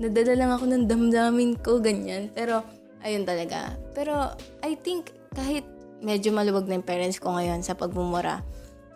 nadala 0.00 0.32
lang 0.36 0.50
ako 0.52 0.64
ng 0.68 0.84
damdamin 0.88 1.56
ko, 1.60 1.80
ganyan. 1.80 2.28
Pero, 2.32 2.64
ayun 3.04 3.24
talaga. 3.24 3.76
Pero, 3.92 4.36
I 4.64 4.76
think, 4.76 5.12
kahit 5.32 5.64
medyo 6.00 6.32
maluwag 6.32 6.68
na 6.68 6.76
yung 6.76 6.84
parents 6.88 7.20
ko 7.20 7.32
ngayon 7.32 7.64
sa 7.64 7.76
pagmumura, 7.76 8.44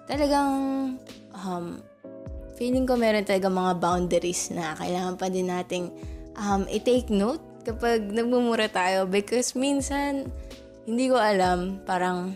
talagang, 0.05 0.53
um, 1.33 1.81
feeling 2.61 2.85
ko 2.85 3.01
meron 3.01 3.25
talaga 3.25 3.49
mga 3.49 3.73
boundaries 3.81 4.53
na 4.53 4.77
kailangan 4.77 5.17
pa 5.17 5.33
din 5.33 5.49
nating 5.49 5.89
um, 6.37 6.69
i-take 6.69 7.09
note 7.09 7.41
kapag 7.71 8.11
nagmumura 8.11 8.67
tayo 8.67 9.07
because 9.07 9.55
minsan 9.55 10.29
hindi 10.85 11.09
ko 11.09 11.17
alam 11.17 11.79
parang 11.87 12.35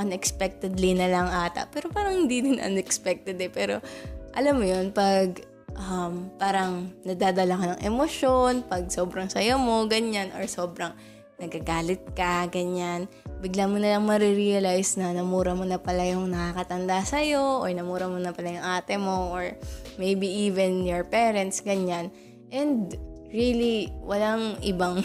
unexpectedly 0.00 0.96
na 0.96 1.08
lang 1.10 1.28
ata 1.28 1.68
pero 1.68 1.92
parang 1.92 2.24
hindi 2.26 2.40
din 2.40 2.58
unexpected 2.58 3.36
eh 3.36 3.52
pero 3.52 3.84
alam 4.32 4.56
mo 4.56 4.64
yun 4.64 4.94
pag 4.94 5.44
um, 5.76 6.32
parang 6.40 6.94
nadadala 7.04 7.54
ka 7.58 7.64
ng 7.76 7.82
emosyon 7.84 8.64
pag 8.64 8.88
sobrang 8.88 9.28
saya 9.28 9.60
mo 9.60 9.84
ganyan 9.84 10.32
or 10.32 10.48
sobrang 10.48 10.96
nagagalit 11.40 12.04
ka, 12.12 12.44
ganyan, 12.52 13.08
bigla 13.40 13.64
mo 13.64 13.80
na 13.80 13.96
lang 13.96 14.04
marirealize 14.04 15.00
na 15.00 15.16
namura 15.16 15.56
mo 15.56 15.64
na 15.64 15.80
pala 15.80 16.04
yung 16.04 16.28
nakakatanda 16.28 17.00
sa'yo, 17.02 17.64
or 17.64 17.72
namura 17.72 18.06
mo 18.06 18.20
na 18.20 18.36
pala 18.36 18.60
yung 18.60 18.66
ate 18.76 19.00
mo, 19.00 19.32
or 19.32 19.56
maybe 19.96 20.28
even 20.28 20.84
your 20.84 21.02
parents, 21.02 21.64
ganyan. 21.64 22.12
And 22.52 22.92
really, 23.30 23.90
walang 24.04 24.58
ibang, 24.62 25.02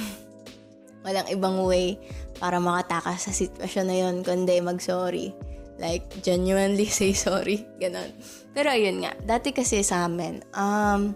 walang 1.06 1.28
ibang 1.30 1.64
way 1.66 1.98
para 2.38 2.60
makatakas 2.60 3.30
sa 3.30 3.32
sitwasyon 3.32 3.86
na 3.88 3.96
yun, 3.96 4.16
kundi 4.22 4.60
mag-sorry. 4.60 5.34
Like, 5.76 6.08
genuinely 6.24 6.88
say 6.94 7.16
sorry. 7.16 7.64
Ganon. 7.80 8.12
Pero 8.52 8.72
ayun 8.72 9.04
nga, 9.04 9.12
dati 9.24 9.52
kasi 9.52 9.84
sa 9.84 10.08
amin, 10.08 10.44
um, 10.56 11.16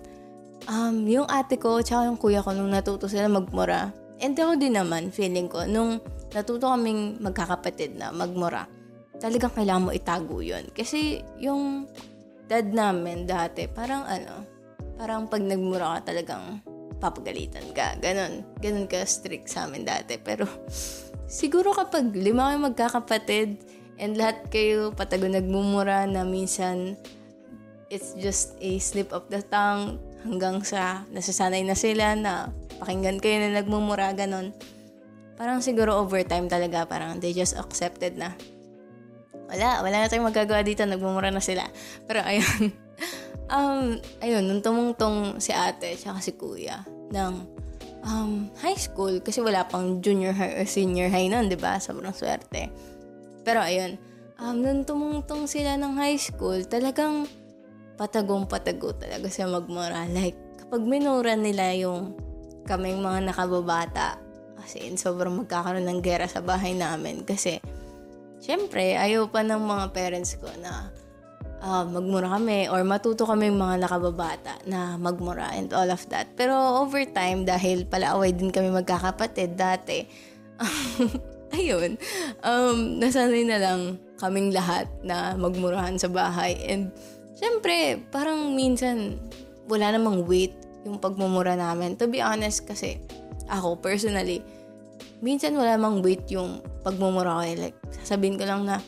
um, 0.67 0.95
yung 1.07 1.27
ate 1.27 1.55
ko, 1.57 1.79
tsaka 1.79 2.07
yung 2.11 2.19
kuya 2.19 2.43
ko, 2.43 2.51
nung 2.51 2.71
natuto 2.71 3.07
sila 3.07 3.31
magmura, 3.31 3.91
And 4.19 4.35
ako 4.35 4.59
din 4.59 4.75
naman, 4.75 5.15
feeling 5.15 5.47
ko, 5.47 5.63
nung 5.63 6.03
natuto 6.35 6.67
kaming 6.67 7.23
magkakapatid 7.23 7.95
na 7.95 8.11
magmura, 8.11 8.67
talagang 9.15 9.55
kailangan 9.55 9.85
mo 9.87 9.91
itago 9.95 10.43
yun. 10.43 10.67
Kasi 10.75 11.23
yung 11.39 11.87
dad 12.51 12.67
namin 12.67 13.23
dati, 13.23 13.71
parang 13.71 14.03
ano, 14.03 14.43
parang 14.99 15.31
pag 15.31 15.39
nagmura 15.39 15.99
ka 15.99 16.11
talagang 16.11 16.59
papagalitan 16.99 17.65
ka. 17.73 17.95
Ganon. 17.97 18.45
Ganon 18.59 18.85
ka 18.85 19.03
strict 19.07 19.49
sa 19.49 19.65
amin 19.65 19.87
dati. 19.87 20.19
Pero 20.19 20.45
siguro 21.25 21.71
kapag 21.71 22.11
lima 22.13 22.51
kayo 22.51 22.59
magkakapatid 22.61 23.49
and 23.99 24.15
lahat 24.15 24.47
kayo 24.51 24.91
patago 24.95 25.27
nagmumura 25.27 26.07
na 26.07 26.23
minsan 26.23 26.95
it's 27.89 28.13
just 28.15 28.55
a 28.61 28.77
slip 28.77 29.09
of 29.11 29.25
the 29.33 29.41
tongue 29.49 29.97
hanggang 30.23 30.61
sa 30.61 31.03
nasasanay 31.09 31.65
na 31.65 31.73
sila 31.73 32.13
na 32.13 32.53
pakinggan 32.79 33.19
kayo 33.19 33.43
na 33.43 33.59
nagmumura, 33.59 34.15
ganon. 34.15 34.55
Parang 35.35 35.59
siguro 35.59 35.99
overtime 35.99 36.47
talaga, 36.47 36.87
parang 36.87 37.19
they 37.19 37.35
just 37.35 37.55
accepted 37.59 38.15
na. 38.15 38.35
Wala, 39.49 39.81
wala 39.83 40.05
na 40.05 40.07
tayong 40.07 40.29
magagawa 40.29 40.61
dito, 40.63 40.83
nagmumura 40.85 41.31
na 41.31 41.43
sila. 41.43 41.67
Pero 42.07 42.23
ayun, 42.23 42.71
um, 43.49 43.97
ayun, 44.23 44.43
nung 44.45 44.63
tumungtong 44.63 45.41
si 45.41 45.51
ate, 45.51 45.97
tsaka 45.97 46.21
si 46.21 46.33
kuya, 46.37 46.85
ng 47.09 47.33
um, 48.05 48.47
high 48.61 48.77
school, 48.77 49.19
kasi 49.19 49.41
wala 49.41 49.65
pang 49.65 49.99
junior 49.99 50.31
high 50.31 50.61
or 50.61 50.65
senior 50.69 51.09
high 51.09 51.27
nun, 51.27 51.49
di 51.49 51.57
ba? 51.59 51.81
Sobrang 51.81 52.13
swerte. 52.13 52.69
Pero 53.43 53.65
ayun, 53.65 53.97
um, 54.39 54.55
nung 54.55 54.85
tumungtong 54.85 55.49
sila 55.49 55.75
ng 55.75 55.97
high 55.97 56.19
school, 56.21 56.61
talagang 56.65 57.25
patagong 57.99 58.47
patago 58.47 58.95
talaga 58.95 59.27
siya 59.27 59.51
magmura. 59.51 60.07
Like, 60.07 60.37
kapag 60.63 60.85
minura 60.87 61.35
nila 61.35 61.75
yung 61.75 62.15
kaming 62.69 63.01
mga 63.01 63.33
nakababata. 63.33 64.21
Kasi 64.61 64.85
in, 64.85 64.95
sobrang 65.01 65.33
magkakaroon 65.33 65.89
ng 65.89 65.99
gera 66.05 66.29
sa 66.29 66.45
bahay 66.45 66.77
namin. 66.77 67.25
Kasi, 67.25 67.57
syempre, 68.37 68.93
ayaw 68.93 69.25
pa 69.33 69.41
ng 69.41 69.57
mga 69.57 69.85
parents 69.97 70.37
ko 70.37 70.45
na 70.61 70.93
uh, 71.61 71.85
magmura 71.85 72.39
kami 72.39 72.67
or 72.71 72.83
matuto 72.83 73.27
kami 73.27 73.51
mga 73.51 73.85
nakababata 73.85 74.59
na 74.65 74.95
magmura 74.95 75.51
and 75.55 75.71
all 75.75 75.87
of 75.87 76.03
that. 76.11 76.27
Pero 76.35 76.55
over 76.83 77.03
time, 77.07 77.43
dahil 77.43 77.87
palaaway 77.87 78.35
din 78.35 78.51
kami 78.51 78.71
magkakapatid 78.71 79.55
dati, 79.55 80.07
ayun, 81.57 81.97
um, 82.43 82.99
nasanay 82.99 83.43
na 83.47 83.57
lang 83.59 83.81
kaming 84.19 84.51
lahat 84.51 84.85
na 85.01 85.33
magmurahan 85.39 85.95
sa 85.95 86.11
bahay. 86.11 86.59
And, 86.67 86.91
syempre, 87.39 88.03
parang 88.11 88.53
minsan, 88.53 89.17
wala 89.69 89.95
namang 89.95 90.27
weight 90.27 90.55
yung 90.83 90.99
pagmumura 90.99 91.55
namin. 91.55 91.95
To 91.99 92.07
be 92.07 92.19
honest 92.19 92.67
kasi, 92.67 92.99
ako 93.49 93.79
personally, 93.79 94.43
minsan 95.19 95.55
wala 95.55 95.75
mang 95.75 96.03
weight 96.03 96.27
yung 96.31 96.63
pagmumura 96.83 97.39
ko. 97.39 97.43
Eh. 97.47 97.55
Like, 97.57 97.77
sasabihin 98.03 98.37
ko 98.37 98.45
lang 98.45 98.67
na, 98.67 98.83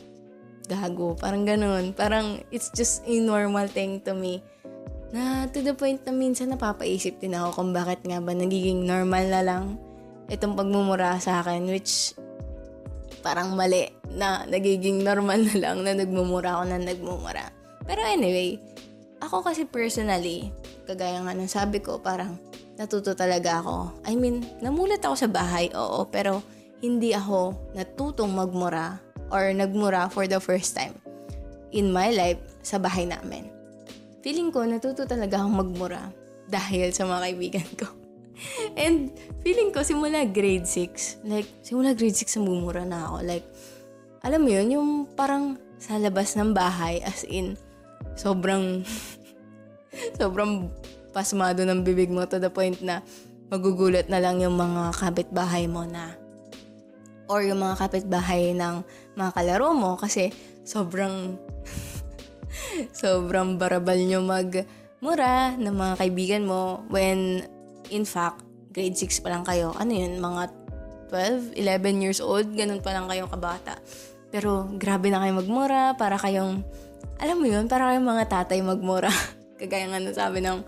gago, 0.66 1.14
parang 1.18 1.44
ganun. 1.44 1.94
Parang, 1.94 2.40
it's 2.54 2.70
just 2.74 3.02
a 3.06 3.14
normal 3.18 3.66
thing 3.66 4.02
to 4.06 4.14
me. 4.14 4.42
Na 5.12 5.44
to 5.50 5.60
the 5.60 5.76
point 5.76 6.00
na 6.08 6.12
minsan 6.14 6.50
napapaisip 6.50 7.20
din 7.20 7.36
ako 7.36 7.60
kung 7.60 7.70
bakit 7.76 8.00
nga 8.06 8.22
ba 8.22 8.32
nagiging 8.32 8.88
normal 8.88 9.28
na 9.28 9.42
lang 9.44 9.64
itong 10.32 10.56
pagmumura 10.56 11.20
sa 11.20 11.44
akin, 11.44 11.68
which 11.68 12.16
parang 13.20 13.52
mali 13.54 13.92
na 14.16 14.48
nagiging 14.48 15.04
normal 15.04 15.38
na 15.44 15.56
lang 15.60 15.76
na 15.84 15.92
nagmumura 15.92 16.58
ako 16.58 16.64
na 16.72 16.78
nagmumura. 16.80 17.44
Pero 17.84 18.00
anyway, 18.02 18.56
ako 19.20 19.44
kasi 19.44 19.68
personally, 19.68 20.50
kagaya 20.88 21.20
nga 21.22 21.36
ng 21.36 21.50
sabi 21.50 21.78
ko, 21.78 22.00
parang 22.00 22.40
natuto 22.80 23.14
talaga 23.14 23.60
ako. 23.60 24.02
I 24.08 24.16
mean, 24.16 24.42
namulat 24.64 25.04
ako 25.04 25.14
sa 25.14 25.28
bahay, 25.30 25.68
oo, 25.76 26.08
pero 26.08 26.42
hindi 26.82 27.14
ako 27.14 27.70
natutong 27.78 28.32
magmura 28.34 28.98
or 29.32 29.50
nagmura 29.56 30.12
for 30.12 30.28
the 30.28 30.38
first 30.38 30.76
time 30.76 30.92
in 31.72 31.88
my 31.88 32.12
life 32.12 32.38
sa 32.60 32.76
bahay 32.76 33.08
namin. 33.08 33.48
Feeling 34.20 34.52
ko 34.52 34.62
natuto 34.68 35.08
talaga 35.08 35.40
akong 35.40 35.56
magmura 35.56 36.12
dahil 36.46 36.92
sa 36.92 37.08
mga 37.08 37.20
kaibigan 37.32 37.68
ko. 37.80 37.88
And 38.78 39.10
feeling 39.40 39.72
ko 39.72 39.80
simula 39.82 40.28
grade 40.28 40.68
6, 40.68 41.24
like 41.26 41.48
simula 41.64 41.96
grade 41.96 42.14
6 42.14 42.38
mumura 42.44 42.84
na 42.84 43.08
ako. 43.08 43.16
Like, 43.24 43.46
alam 44.22 44.44
mo 44.46 44.50
yun, 44.52 44.68
yung 44.70 44.90
parang 45.16 45.58
sa 45.82 45.98
labas 45.98 46.38
ng 46.38 46.54
bahay 46.54 47.02
as 47.02 47.26
in 47.26 47.58
sobrang 48.14 48.86
sobrang 50.20 50.70
pasmado 51.10 51.66
ng 51.66 51.82
bibig 51.82 52.08
mo 52.08 52.22
to 52.24 52.38
the 52.38 52.48
point 52.48 52.78
na 52.80 53.02
magugulat 53.50 54.06
na 54.08 54.22
lang 54.22 54.40
yung 54.40 54.56
mga 54.56 54.94
kapitbahay 54.96 55.66
mo 55.66 55.84
na 55.84 56.14
or 57.28 57.44
yung 57.44 57.60
mga 57.60 57.76
kapitbahay 57.82 58.54
ng 58.56 58.80
mga 59.18 59.30
kalaro 59.36 59.76
mo 59.76 60.00
kasi 60.00 60.32
sobrang 60.62 61.36
sobrang 63.02 63.60
barabal 63.60 63.98
nyo 63.98 64.20
magmura 64.24 65.56
ng 65.58 65.74
mga 65.74 65.94
kaibigan 66.00 66.42
mo 66.48 66.84
when 66.88 67.44
in 67.92 68.04
fact 68.08 68.40
grade 68.72 68.96
6 68.96 69.20
pa 69.20 69.28
lang 69.28 69.44
kayo. 69.44 69.76
Ano 69.76 69.92
yun? 69.92 70.16
Mga 70.18 70.42
12, 71.12 71.60
11 71.60 72.02
years 72.02 72.20
old, 72.24 72.48
ganun 72.56 72.80
pa 72.80 72.96
lang 72.96 73.04
kayo 73.06 73.28
kabata. 73.28 73.76
Pero 74.32 74.64
grabe 74.80 75.12
na 75.12 75.20
kayo 75.20 75.36
magmura 75.36 75.92
para 76.00 76.16
kayong, 76.16 76.64
alam 77.20 77.36
mo 77.36 77.44
yun, 77.44 77.68
para 77.68 77.92
kayong 77.92 78.08
mga 78.08 78.24
tatay 78.32 78.64
magmura. 78.64 79.12
Kagaya 79.60 79.92
nga 79.92 80.00
sabi 80.16 80.40
ng 80.40 80.64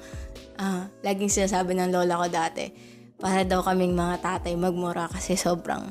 uh, 0.60 0.84
laging 1.00 1.32
sinasabi 1.32 1.72
ng 1.72 1.88
lola 1.88 2.20
ko 2.20 2.26
dati, 2.28 2.68
para 3.16 3.40
daw 3.42 3.64
kaming 3.64 3.96
mga 3.96 4.20
tatay 4.20 4.52
magmura 4.52 5.08
kasi 5.08 5.32
sobrang 5.32 5.88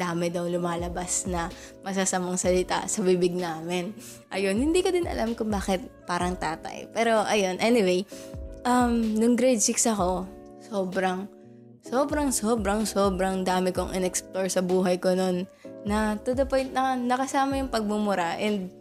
dami 0.00 0.32
daw 0.32 0.48
lumalabas 0.48 1.28
na 1.28 1.52
masasamang 1.84 2.40
salita 2.40 2.88
sa 2.88 3.04
bibig 3.04 3.36
namin. 3.36 3.92
Ayun, 4.32 4.56
hindi 4.56 4.80
ko 4.80 4.88
din 4.88 5.04
alam 5.04 5.36
kung 5.36 5.52
bakit 5.52 5.84
parang 6.08 6.40
tatay. 6.40 6.88
Pero 6.96 7.20
ayun, 7.28 7.60
anyway, 7.60 8.08
um, 8.64 8.96
nung 9.20 9.36
grade 9.36 9.60
6 9.60 9.76
ako, 9.92 10.24
sobrang, 10.64 11.28
sobrang, 11.84 12.32
sobrang, 12.32 12.88
sobrang 12.88 13.44
dami 13.44 13.76
kong 13.76 13.92
in-explore 13.92 14.48
sa 14.48 14.64
buhay 14.64 14.96
ko 14.96 15.12
noon 15.12 15.44
na 15.84 16.16
to 16.24 16.32
the 16.32 16.48
point 16.48 16.72
na 16.72 16.96
nakasama 16.96 17.60
yung 17.60 17.68
pagmumura 17.68 18.40
and 18.40 18.72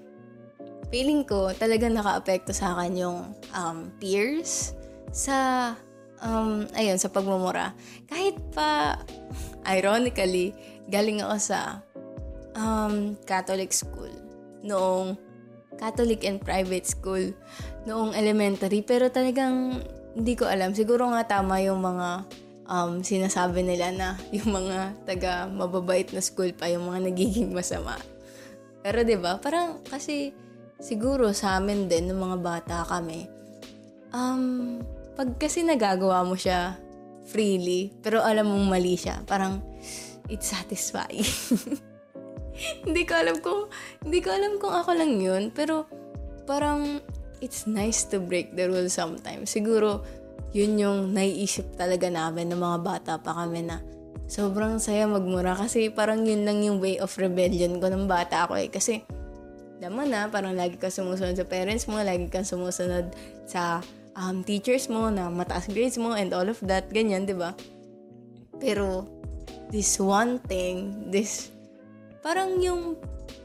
feeling 0.90 1.24
ko 1.28 1.52
talagang 1.56 1.96
naka-apekto 1.96 2.56
sa 2.56 2.76
akin 2.76 2.94
yung 2.96 3.20
um, 3.54 3.92
peers, 4.02 4.74
sa 5.14 5.72
um, 6.24 6.66
ayun, 6.76 6.98
sa 6.98 7.10
pagmumura. 7.10 7.74
Kahit 8.10 8.36
pa, 8.52 9.00
ironically, 9.70 10.54
galing 10.90 11.22
ako 11.22 11.38
sa 11.38 11.60
um, 12.58 13.14
Catholic 13.24 13.72
school 13.72 14.12
noong 14.66 15.16
Catholic 15.80 16.28
and 16.28 16.44
private 16.44 16.84
school 16.84 17.32
noong 17.88 18.12
elementary. 18.12 18.84
Pero 18.84 19.08
talagang 19.08 19.80
hindi 20.18 20.34
ko 20.36 20.50
alam. 20.50 20.76
Siguro 20.76 21.08
nga 21.16 21.24
tama 21.24 21.64
yung 21.64 21.80
mga 21.80 22.28
um, 22.68 23.00
sinasabi 23.00 23.64
nila 23.64 23.96
na 23.96 24.08
yung 24.36 24.52
mga 24.52 24.78
taga 25.08 25.48
mababait 25.48 26.12
na 26.12 26.20
school 26.20 26.52
pa 26.52 26.68
yung 26.68 26.90
mga 26.92 27.08
nagiging 27.14 27.56
masama. 27.56 27.96
Pero 28.80 29.04
'di 29.04 29.20
ba 29.20 29.40
Parang 29.40 29.84
kasi 29.88 30.32
siguro 30.80 31.32
sa 31.36 31.60
amin 31.60 31.92
din 31.92 32.08
ng 32.08 32.20
mga 32.20 32.38
bata 32.40 32.78
kami 32.88 33.28
um 34.16 34.80
pag 35.20 35.36
kasi 35.36 35.68
nagagawa 35.68 36.24
mo 36.24 36.40
siya 36.40 36.80
freely, 37.30 37.94
pero 38.02 38.26
alam 38.26 38.50
mong 38.50 38.66
mali 38.72 38.98
siya, 38.98 39.22
parang 39.28 39.62
it's 40.30 40.54
satisfying. 40.54 41.26
hindi 42.86 43.04
ko 43.04 43.14
alam 43.18 43.38
kung, 43.44 43.68
hindi 44.06 44.20
ko 44.22 44.30
alam 44.32 44.62
kung 44.62 44.74
ako 44.74 44.92
lang 44.96 45.20
yun, 45.20 45.50
pero 45.52 45.90
parang 46.48 47.04
it's 47.44 47.68
nice 47.68 48.08
to 48.08 48.22
break 48.22 48.56
the 48.56 48.68
rules 48.68 48.96
sometimes. 48.96 49.52
Siguro, 49.52 50.04
yun 50.56 50.80
yung 50.82 51.00
naiisip 51.14 51.78
talaga 51.78 52.10
namin 52.10 52.50
ng 52.50 52.60
mga 52.60 52.80
bata 52.82 53.12
pa 53.22 53.44
kami 53.44 53.70
na 53.70 53.82
sobrang 54.30 54.78
saya 54.78 55.10
magmura 55.10 55.58
kasi 55.58 55.90
parang 55.90 56.26
yun 56.26 56.46
lang 56.46 56.62
yung 56.62 56.78
way 56.78 57.02
of 57.02 57.10
rebellion 57.18 57.82
ko 57.82 57.90
ng 57.90 58.06
bata 58.06 58.46
ako 58.46 58.58
eh. 58.58 58.70
Kasi, 58.70 59.02
mo 59.88 60.04
na, 60.04 60.28
parang 60.28 60.54
lagi 60.58 60.76
ka 60.76 60.92
sumusunod 60.92 61.40
sa 61.40 61.46
parents 61.48 61.88
mo, 61.88 62.02
lagi 62.04 62.28
kang 62.28 62.44
sumusunod 62.44 63.16
sa 63.48 63.80
um, 64.20 64.44
teachers 64.44 64.92
mo 64.92 65.08
na 65.08 65.32
mataas 65.32 65.72
grades 65.72 65.96
mo 65.96 66.18
and 66.20 66.36
all 66.36 66.46
of 66.46 66.60
that, 66.68 66.92
ganyan, 66.92 67.24
di 67.24 67.32
ba? 67.32 67.56
Pero, 68.60 69.08
this 69.70 70.02
one 70.02 70.42
thing, 70.50 71.10
this, 71.14 71.54
parang 72.26 72.58
yung, 72.62 72.98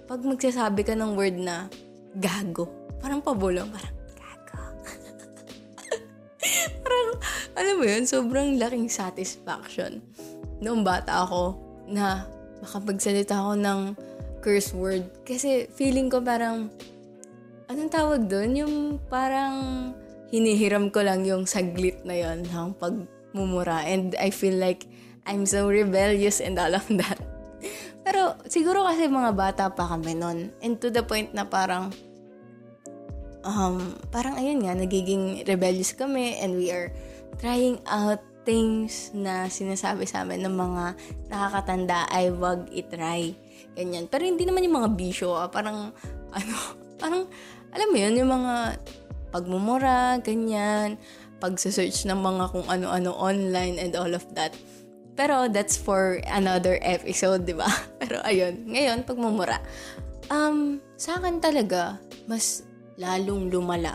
pag 0.08 0.20
magsasabi 0.20 0.84
ka 0.84 0.96
ng 0.96 1.12
word 1.16 1.36
na, 1.36 1.68
gago, 2.16 2.68
parang 3.00 3.20
pabulong, 3.20 3.68
parang, 3.68 3.96
gago. 4.16 4.60
parang, 6.84 7.08
alam 7.54 7.74
mo 7.76 7.84
yun, 7.84 8.04
sobrang 8.08 8.56
laking 8.56 8.88
satisfaction. 8.88 10.00
Noong 10.64 10.80
bata 10.80 11.28
ako, 11.28 11.60
na 11.88 12.24
makapagsalita 12.64 13.36
ako 13.36 13.52
ng 13.60 13.80
curse 14.40 14.72
word. 14.72 15.04
Kasi 15.24 15.68
feeling 15.72 16.08
ko 16.08 16.24
parang, 16.24 16.72
anong 17.68 17.92
tawag 17.92 18.24
doon? 18.28 18.50
Yung 18.64 18.74
parang 19.08 19.56
hinihiram 20.32 20.88
ko 20.88 21.04
lang 21.04 21.22
yung 21.28 21.44
saglit 21.44 22.00
na 22.02 22.16
yon 22.16 22.44
ng 22.48 22.72
pagmumura. 22.76 23.84
And 23.84 24.16
I 24.16 24.32
feel 24.32 24.56
like 24.56 24.88
I'm 25.24 25.48
so 25.48 25.68
rebellious 25.68 26.40
and 26.40 26.60
all 26.60 26.72
of 26.76 26.84
that. 27.00 27.20
Pero 28.04 28.36
siguro 28.44 28.84
kasi 28.84 29.08
mga 29.08 29.32
bata 29.32 29.64
pa 29.72 29.88
kami 29.88 30.12
noon. 30.12 30.52
And 30.60 30.76
to 30.84 30.92
the 30.92 31.00
point 31.00 31.32
na 31.32 31.48
parang, 31.48 31.88
um, 33.44 33.96
parang 34.12 34.36
ayun 34.36 34.64
nga, 34.64 34.76
nagiging 34.76 35.48
rebellious 35.48 35.96
kami 35.96 36.36
and 36.40 36.60
we 36.60 36.68
are 36.68 36.92
trying 37.40 37.80
out 37.88 38.20
things 38.44 39.08
na 39.16 39.48
sinasabi 39.48 40.04
sa 40.04 40.20
amin 40.22 40.44
ng 40.44 40.52
mga 40.52 40.84
nakakatanda 41.32 42.04
ay 42.12 42.28
wag 42.36 42.68
itry. 42.68 43.32
Ganyan. 43.72 44.06
Pero 44.06 44.28
hindi 44.28 44.44
naman 44.44 44.68
yung 44.68 44.84
mga 44.84 44.92
bisyo, 44.92 45.32
ah. 45.32 45.48
parang, 45.48 45.90
ano, 46.36 46.54
parang, 47.00 47.24
alam 47.72 47.88
mo 47.88 47.96
yun, 47.96 48.14
yung 48.20 48.30
mga 48.30 48.54
pagmumura, 49.32 50.20
ganyan, 50.20 51.00
pagsa-search 51.40 52.06
ng 52.06 52.20
mga 52.20 52.44
kung 52.52 52.66
ano-ano 52.68 53.10
online 53.16 53.80
and 53.80 53.96
all 53.98 54.12
of 54.12 54.22
that. 54.36 54.54
Pero 55.14 55.46
that's 55.46 55.78
for 55.78 56.18
another 56.26 56.78
episode, 56.82 57.46
di 57.46 57.54
ba? 57.54 57.70
Pero 58.02 58.18
ayun, 58.26 58.66
ngayon, 58.66 59.06
pagmumura. 59.06 59.62
Um, 60.30 60.82
sa 60.98 61.22
akin 61.22 61.38
talaga, 61.38 62.02
mas 62.26 62.66
lalong 62.98 63.50
lumala 63.50 63.94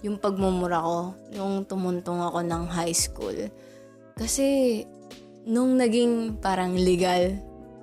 yung 0.00 0.16
pagmumura 0.16 0.80
ko 0.80 1.12
nung 1.36 1.64
tumuntong 1.68 2.20
ako 2.24 2.40
ng 2.40 2.64
high 2.72 2.96
school. 2.96 3.36
Kasi, 4.16 4.80
nung 5.44 5.76
naging 5.76 6.40
parang 6.40 6.76
legal 6.76 7.36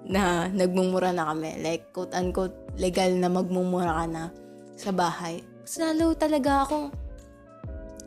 na 0.06 0.50
nagmumura 0.50 1.13
na 1.13 1.34
kami, 1.34 1.62
like 1.62 1.90
quote-unquote 1.94 2.78
legal 2.78 3.10
na 3.18 3.30
magmumura 3.30 4.02
ka 4.02 4.06
na 4.10 4.24
sa 4.78 4.94
bahay, 4.94 5.42
mas 5.62 5.78
lalo 5.78 6.13
talaga 6.18 6.66
akong, 6.66 6.94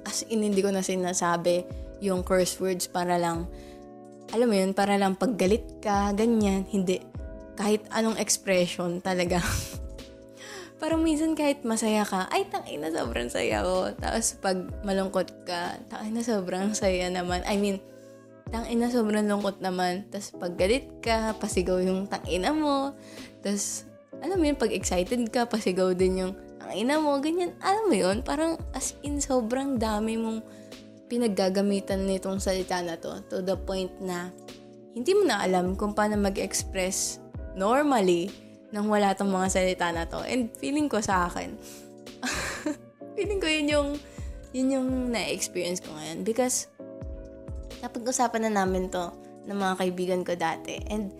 as 0.06 0.26
in, 0.26 0.42
hindi 0.42 0.62
ko 0.62 0.70
na 0.74 0.82
sinasabi 0.82 1.66
yung 2.02 2.24
curse 2.26 2.58
words 2.58 2.90
para 2.90 3.18
lang, 3.20 3.46
alam 4.30 4.46
mo 4.46 4.54
yun, 4.54 4.72
para 4.72 4.94
lang 4.94 5.18
paggalit 5.18 5.82
ka, 5.82 6.14
ganyan, 6.14 6.62
hindi. 6.70 7.02
Kahit 7.58 7.82
anong 7.90 8.16
expression 8.22 9.02
talaga. 9.02 9.42
Parang 10.80 11.04
minsan 11.04 11.36
kahit 11.36 11.60
masaya 11.66 12.08
ka, 12.08 12.30
ay 12.32 12.48
tangay 12.48 12.80
na 12.80 12.88
sobrang 12.88 13.28
saya 13.28 13.60
ko. 13.60 13.92
Tapos 14.00 14.38
pag 14.40 14.56
malungkot 14.86 15.44
ka, 15.44 15.76
tangay 15.92 16.08
na 16.14 16.22
sobrang 16.24 16.72
saya 16.72 17.12
naman. 17.12 17.44
I 17.44 17.60
mean, 17.60 17.84
tangay 18.48 18.78
na 18.80 18.88
sobrang 18.88 19.28
lungkot 19.28 19.60
naman. 19.60 20.08
Tapos 20.08 20.32
pag 20.32 20.56
galit 20.56 20.88
ka, 21.04 21.36
pasigaw 21.36 21.84
yung 21.84 22.08
tangina 22.08 22.56
mo. 22.56 22.96
Tapos, 23.44 23.84
alam 24.24 24.40
mo 24.40 24.44
yun, 24.48 24.56
pag 24.56 24.72
excited 24.72 25.20
ka, 25.28 25.44
pasigaw 25.44 25.92
din 25.92 26.24
yung 26.24 26.32
ang 26.60 26.72
ina 26.72 27.02
mo, 27.02 27.18
ganyan. 27.18 27.50
Alam 27.60 27.84
mo 27.90 27.96
yun, 27.98 28.16
parang 28.22 28.54
as 28.72 28.94
in 29.02 29.18
sobrang 29.18 29.76
dami 29.76 30.14
mong 30.14 30.40
pinaggagamitan 31.10 32.06
nitong 32.06 32.38
salita 32.38 32.78
na 32.80 32.94
to 32.94 33.18
to 33.26 33.42
the 33.42 33.58
point 33.58 33.90
na 33.98 34.30
hindi 34.94 35.10
mo 35.14 35.26
na 35.26 35.42
alam 35.42 35.74
kung 35.74 35.90
paano 35.90 36.14
mag-express 36.14 37.18
normally 37.58 38.30
nang 38.70 38.86
wala 38.86 39.14
tong 39.14 39.30
mga 39.30 39.48
salita 39.50 39.90
na 39.90 40.06
to. 40.06 40.22
And 40.22 40.50
feeling 40.58 40.86
ko 40.86 41.02
sa 41.02 41.26
akin, 41.26 41.58
feeling 43.18 43.42
ko 43.42 43.46
yun 43.50 43.66
yung, 43.66 43.88
yun 44.54 44.68
yung 44.78 44.88
na-experience 45.10 45.82
ko 45.82 45.90
ngayon. 45.94 46.22
Because, 46.22 46.70
napag-usapan 47.82 48.46
na 48.46 48.62
namin 48.62 48.86
to 48.90 49.10
ng 49.50 49.58
mga 49.58 49.74
kaibigan 49.78 50.22
ko 50.22 50.38
dati. 50.38 50.78
And, 50.86 51.10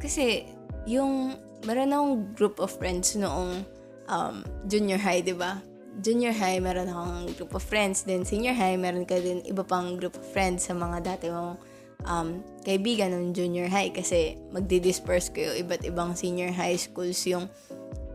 kasi, 0.00 0.48
yung, 0.88 1.36
meron 1.68 1.92
akong 1.92 2.14
group 2.32 2.56
of 2.60 2.72
friends 2.72 3.12
noong 3.12 3.64
um, 4.08 4.40
junior 4.64 5.00
high, 5.00 5.20
di 5.20 5.36
ba? 5.36 5.60
Junior 6.04 6.32
high, 6.36 6.60
meron 6.60 6.92
akong 6.92 7.32
group 7.40 7.52
of 7.56 7.64
friends. 7.64 8.04
Then 8.04 8.28
senior 8.28 8.52
high, 8.52 8.76
meron 8.76 9.08
ka 9.08 9.16
din 9.16 9.40
iba 9.48 9.64
pang 9.64 9.96
group 9.96 10.16
of 10.16 10.26
friends 10.28 10.68
sa 10.68 10.76
mga 10.76 11.00
dati 11.02 11.32
mong 11.32 11.56
um, 12.04 12.44
kaibigan 12.62 13.16
ng 13.16 13.32
junior 13.32 13.66
high 13.70 13.88
kasi 13.88 14.36
magdi-disperse 14.52 15.32
kayo 15.32 15.56
iba't 15.56 15.82
ibang 15.88 16.12
senior 16.12 16.52
high 16.52 16.76
schools 16.76 17.16
yung 17.24 17.48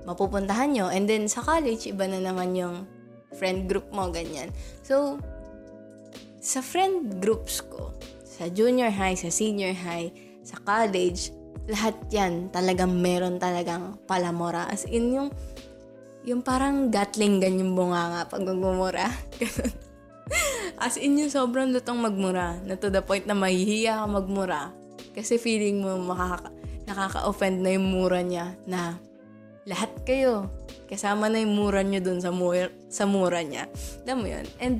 mapupuntahan 0.05 0.69
nyo. 0.73 0.87
And 0.93 1.09
then 1.09 1.25
sa 1.25 1.41
college, 1.41 1.89
iba 1.89 2.05
na 2.05 2.21
naman 2.21 2.53
yung 2.53 2.85
friend 3.35 3.65
group 3.65 3.89
mo, 3.89 4.11
ganyan. 4.11 4.51
So, 4.85 5.17
sa 6.41 6.59
friend 6.59 7.21
groups 7.21 7.61
ko, 7.61 7.93
sa 8.25 8.49
junior 8.49 8.89
high, 8.89 9.13
sa 9.13 9.29
senior 9.29 9.77
high, 9.77 10.09
sa 10.41 10.57
college, 10.65 11.29
lahat 11.69 11.93
yan 12.09 12.49
talagang 12.49 12.97
meron 12.97 13.37
talagang 13.37 14.01
palamora. 14.09 14.65
As 14.67 14.83
in 14.89 15.13
yung, 15.13 15.29
yung 16.21 16.45
parang 16.45 16.93
gatling 16.93 17.41
ganyan 17.41 17.73
bunga 17.73 18.13
nga 18.13 18.21
pag 18.29 18.45
magmumura. 18.45 19.09
As 20.81 20.97
in 20.97 21.17
yung 21.17 21.33
sobrang 21.33 21.73
lutong 21.73 22.01
magmura 22.01 22.57
na 22.65 22.77
to 22.77 22.89
the 22.89 23.01
point 23.01 23.25
na 23.25 23.37
mahihiya 23.37 24.01
ka 24.01 24.05
magmura 24.07 24.61
kasi 25.11 25.35
feeling 25.35 25.83
mo 25.83 25.97
makaka, 25.99 26.49
nakaka-offend 26.87 27.61
na 27.61 27.75
yung 27.75 27.87
mura 27.89 28.23
niya 28.23 28.55
na 28.65 28.97
lahat 29.67 29.91
kayo 30.07 30.49
kasama 30.89 31.31
na 31.31 31.39
yung 31.39 31.55
mura 31.55 31.85
niyo 31.85 32.03
dun 32.03 32.19
sa 32.19 32.35
mura, 32.35 32.67
sa 32.91 33.07
mura 33.07 33.39
niya. 33.45 33.67
Alam 34.03 34.17
mo 34.19 34.27
yun? 34.27 34.45
And 34.59 34.75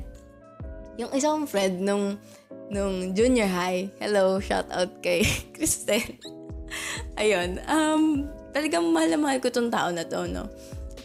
yung 1.00 1.12
isang 1.16 1.48
friend 1.48 1.80
nung 1.80 2.20
nung 2.72 3.16
junior 3.16 3.48
high, 3.48 3.88
hello, 4.00 4.40
shout 4.40 4.68
out 4.72 4.92
kay 5.00 5.24
Kristen. 5.56 6.20
Ayun, 7.20 7.60
um, 7.68 8.28
talagang 8.52 8.88
mahal 8.92 9.08
na 9.12 9.20
mahal 9.20 9.38
ko 9.40 9.48
tong 9.52 9.68
tao 9.68 9.92
na 9.92 10.04
to, 10.04 10.24
no? 10.28 10.48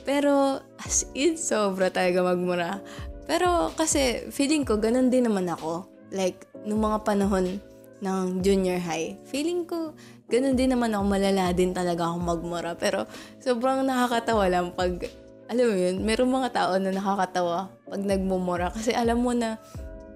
Pero, 0.08 0.64
as 0.80 1.04
in, 1.12 1.36
sobra 1.36 1.92
talaga 1.92 2.24
magmura. 2.24 2.80
Pero, 3.28 3.76
kasi, 3.76 4.32
feeling 4.32 4.64
ko, 4.64 4.80
ganun 4.80 5.12
din 5.12 5.28
naman 5.28 5.52
ako. 5.52 5.84
Like, 6.16 6.48
nung 6.64 6.80
mga 6.80 7.04
panahon 7.04 7.60
ng 8.00 8.40
junior 8.40 8.80
high, 8.80 9.20
feeling 9.28 9.68
ko, 9.68 9.92
ganun 10.32 10.56
din 10.56 10.72
naman 10.72 10.96
ako, 10.96 11.04
malala 11.12 11.52
din 11.52 11.76
talaga 11.76 12.08
ako 12.08 12.24
magmura. 12.24 12.72
Pero, 12.80 13.04
sobrang 13.44 13.84
nakakatawa 13.84 14.48
lang 14.48 14.72
pag, 14.72 15.12
alam 15.52 15.66
mo 15.68 15.76
yun, 15.76 15.96
meron 16.08 16.32
mga 16.32 16.56
tao 16.56 16.80
na 16.80 16.96
nakakatawa 16.96 17.68
pag 17.68 18.02
nagmumura. 18.08 18.72
Kasi 18.72 18.96
alam 18.96 19.20
mo 19.20 19.36
na, 19.36 19.60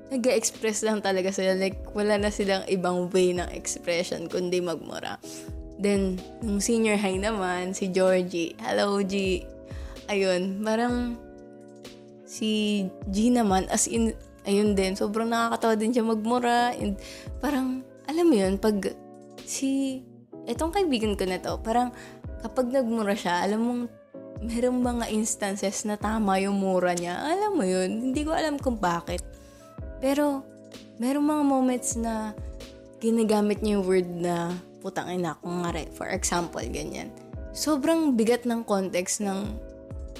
nag 0.07 0.23
express 0.31 0.87
lang 0.87 1.03
talaga 1.03 1.35
sila. 1.35 1.51
Like, 1.51 1.83
wala 1.91 2.15
na 2.15 2.31
silang 2.31 2.63
ibang 2.71 3.11
way 3.11 3.35
ng 3.35 3.51
expression 3.51 4.31
kundi 4.31 4.63
magmura. 4.63 5.19
Then, 5.83 6.15
nung 6.39 6.63
senior 6.63 6.95
high 6.95 7.19
naman, 7.19 7.75
si 7.75 7.91
Georgie. 7.91 8.55
Hello, 8.63 9.03
G. 9.03 9.43
Ayun, 10.11 10.59
parang 10.59 11.15
si 12.27 12.83
G 13.07 13.31
naman, 13.31 13.63
as 13.71 13.87
in, 13.87 14.11
ayun 14.43 14.75
din, 14.75 14.91
sobrang 14.99 15.31
nakakatawa 15.31 15.79
din 15.79 15.95
siya 15.95 16.03
magmura. 16.03 16.75
And 16.75 16.99
parang, 17.39 17.87
alam 18.11 18.27
mo 18.27 18.35
yun, 18.35 18.59
pag 18.59 18.91
si, 19.47 20.03
etong 20.51 20.75
kaibigan 20.75 21.15
ko 21.15 21.23
na 21.23 21.39
to, 21.39 21.55
parang 21.63 21.95
kapag 22.43 22.75
nagmura 22.75 23.15
siya, 23.15 23.39
alam 23.39 23.63
mong 23.63 23.83
merong 24.43 24.79
mga 24.83 25.05
instances 25.15 25.87
na 25.87 25.95
tama 25.95 26.41
yung 26.43 26.59
mura 26.59 26.91
niya. 26.91 27.15
Alam 27.21 27.61
mo 27.61 27.63
yun, 27.63 28.11
hindi 28.11 28.27
ko 28.27 28.35
alam 28.35 28.59
kung 28.59 28.81
bakit. 28.81 29.23
Pero, 30.03 30.43
merong 30.99 31.23
mga 31.23 31.43
moments 31.47 31.95
na 31.95 32.35
ginagamit 32.99 33.63
niya 33.63 33.79
yung 33.79 33.85
word 33.87 34.09
na 34.09 34.51
putang 34.81 35.13
ina, 35.13 35.37
kung 35.39 35.61
nga 35.61 35.71
for 35.93 36.09
example, 36.09 36.61
ganyan. 36.67 37.13
Sobrang 37.53 38.17
bigat 38.17 38.49
ng 38.49 38.65
context 38.65 39.21
ng, 39.21 39.70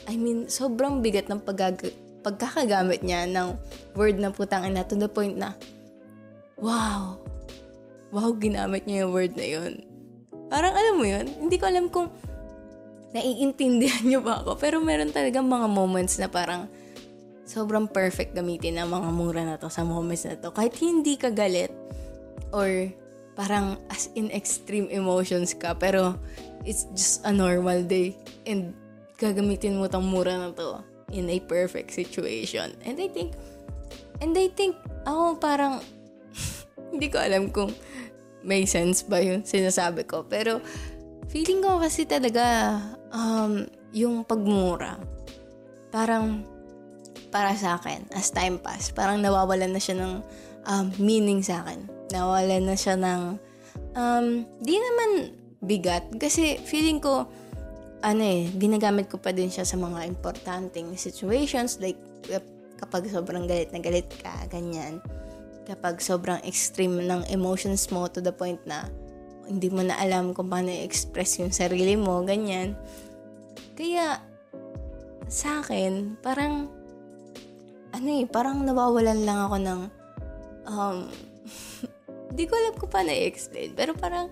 I 0.10 0.16
mean, 0.18 0.50
sobrang 0.50 1.04
bigat 1.04 1.30
ng 1.30 1.42
pagag- 1.42 1.94
pagkakagamit 2.22 3.02
niya 3.02 3.26
ng 3.30 3.58
word 3.98 4.22
na 4.22 4.30
putang 4.30 4.66
ina 4.66 4.86
to 4.86 4.98
the 4.98 5.10
point 5.10 5.38
na, 5.38 5.58
wow, 6.58 7.18
wow, 8.14 8.30
ginamit 8.38 8.86
niya 8.86 9.06
yung 9.06 9.14
word 9.14 9.34
na 9.38 9.46
yun. 9.46 9.74
Parang 10.50 10.74
alam 10.74 10.96
mo 10.98 11.06
yun, 11.06 11.26
hindi 11.26 11.58
ko 11.58 11.66
alam 11.70 11.90
kung 11.90 12.10
naiintindihan 13.12 14.06
niyo 14.08 14.20
ba 14.24 14.42
ako, 14.42 14.56
pero 14.56 14.80
meron 14.80 15.12
talagang 15.12 15.46
mga 15.46 15.68
moments 15.68 16.18
na 16.22 16.30
parang, 16.30 16.70
sobrang 17.52 17.84
perfect 17.90 18.32
gamitin 18.32 18.80
ang 18.80 18.94
mga 18.94 19.10
mura 19.12 19.44
na 19.44 19.60
to 19.60 19.68
sa 19.68 19.84
moments 19.84 20.24
na 20.24 20.40
to. 20.40 20.56
Kahit 20.56 20.78
hindi 20.80 21.20
ka 21.20 21.34
galit 21.34 21.74
or 22.56 22.88
parang 23.36 23.80
as 23.92 24.12
in 24.16 24.28
extreme 24.32 24.92
emotions 24.92 25.56
ka 25.56 25.72
pero 25.76 26.20
it's 26.68 26.88
just 26.92 27.24
a 27.24 27.32
normal 27.32 27.80
day 27.84 28.16
and 28.44 28.76
gagamitin 29.22 29.78
mo 29.78 29.86
tong 29.86 30.10
mura 30.10 30.34
na 30.34 30.50
to 30.50 30.82
in 31.14 31.30
a 31.30 31.38
perfect 31.46 31.94
situation. 31.94 32.74
And 32.82 32.98
I 32.98 33.06
think 33.06 33.38
and 34.18 34.34
I 34.34 34.50
think 34.50 34.74
ako 35.06 35.38
parang 35.38 35.86
hindi 36.92 37.08
ko 37.14 37.22
alam 37.22 37.54
kung 37.54 37.70
may 38.42 38.66
sense 38.66 39.06
ba 39.06 39.22
yung 39.22 39.46
sinasabi 39.46 40.10
ko 40.10 40.26
pero 40.26 40.58
feeling 41.30 41.62
ko 41.62 41.78
kasi 41.78 42.10
talaga 42.10 42.82
um, 43.14 43.70
yung 43.94 44.26
pagmura 44.26 44.98
parang 45.94 46.42
para 47.32 47.56
sa 47.56 47.80
akin 47.80 48.12
as 48.12 48.34
time 48.34 48.60
pass. 48.60 48.92
Parang 48.92 49.24
nawawalan 49.24 49.72
na 49.72 49.80
siya 49.80 49.96
ng 50.02 50.14
um, 50.68 50.86
meaning 51.00 51.40
sa 51.40 51.64
akin. 51.64 51.88
Nawawalan 52.12 52.68
na 52.68 52.76
siya 52.76 53.00
ng 53.00 53.40
um, 53.96 54.26
di 54.60 54.76
naman 54.76 55.40
bigat 55.64 56.12
kasi 56.20 56.60
feeling 56.68 57.00
ko 57.00 57.30
ano 58.02 58.24
eh, 58.26 58.50
ginagamit 58.58 59.08
ko 59.10 59.22
pa 59.22 59.30
din 59.30 59.54
siya 59.54 59.66
sa 59.66 59.78
mga 59.78 60.10
importanteng 60.10 60.98
situations 60.98 61.78
like 61.78 61.98
kapag 62.82 63.06
sobrang 63.14 63.46
galit 63.46 63.70
na 63.70 63.80
galit 63.80 64.10
ka, 64.20 64.34
ganyan. 64.50 64.98
Kapag 65.70 66.02
sobrang 66.02 66.42
extreme 66.42 67.06
ng 67.06 67.30
emotions 67.30 67.94
mo 67.94 68.10
to 68.10 68.18
the 68.18 68.34
point 68.34 68.60
na 68.66 68.90
hindi 69.46 69.70
mo 69.70 69.86
na 69.86 69.98
alam 70.02 70.34
kung 70.34 70.50
paano 70.50 70.74
i-express 70.74 71.46
yung 71.46 71.54
sarili 71.54 71.94
mo, 71.94 72.26
ganyan. 72.26 72.74
Kaya, 73.78 74.18
sa 75.30 75.62
akin, 75.62 76.18
parang 76.26 76.82
ano 77.92 78.08
eh, 78.08 78.26
parang 78.26 78.64
nawawalan 78.66 79.22
lang 79.22 79.40
ako 79.46 79.58
ng, 79.62 79.82
um, 80.66 80.98
di 82.38 82.44
ko 82.50 82.54
alam 82.58 82.74
kung 82.82 82.90
paano 82.90 83.14
i-explain. 83.14 83.78
Pero 83.78 83.94
parang, 83.94 84.32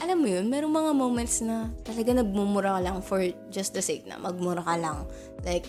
alam 0.00 0.16
mo 0.16 0.28
yun, 0.32 0.48
merong 0.48 0.72
mga 0.72 0.92
moments 0.96 1.44
na 1.44 1.68
talaga 1.84 2.16
nagmumura 2.16 2.76
ka 2.76 2.80
lang 2.80 2.98
for 3.04 3.20
just 3.52 3.76
the 3.76 3.84
sake 3.84 4.08
na 4.08 4.16
magmura 4.16 4.64
ka 4.64 4.74
lang. 4.80 5.04
Like, 5.44 5.68